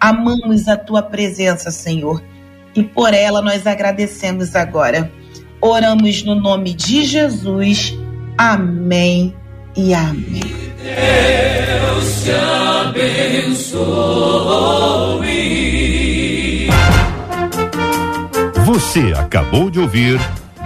Amamos 0.00 0.66
a 0.66 0.76
tua 0.76 1.02
presença, 1.02 1.70
Senhor, 1.70 2.22
e 2.74 2.82
por 2.82 3.14
ela 3.14 3.40
nós 3.40 3.66
agradecemos 3.66 4.56
agora. 4.56 5.10
Oramos 5.60 6.24
no 6.24 6.34
nome 6.34 6.74
de 6.74 7.04
Jesus. 7.04 7.96
Amém 8.36 9.32
e 9.76 9.94
amém. 9.94 10.42
Deus 10.82 12.24
te 12.24 12.32
abençoe. 12.88 13.92
Você 18.64 19.12
acabou 19.16 19.70
de 19.70 19.78
ouvir 19.78 20.18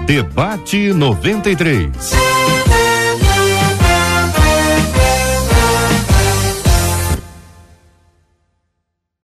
Debate 0.06 0.92
93. 0.92 2.55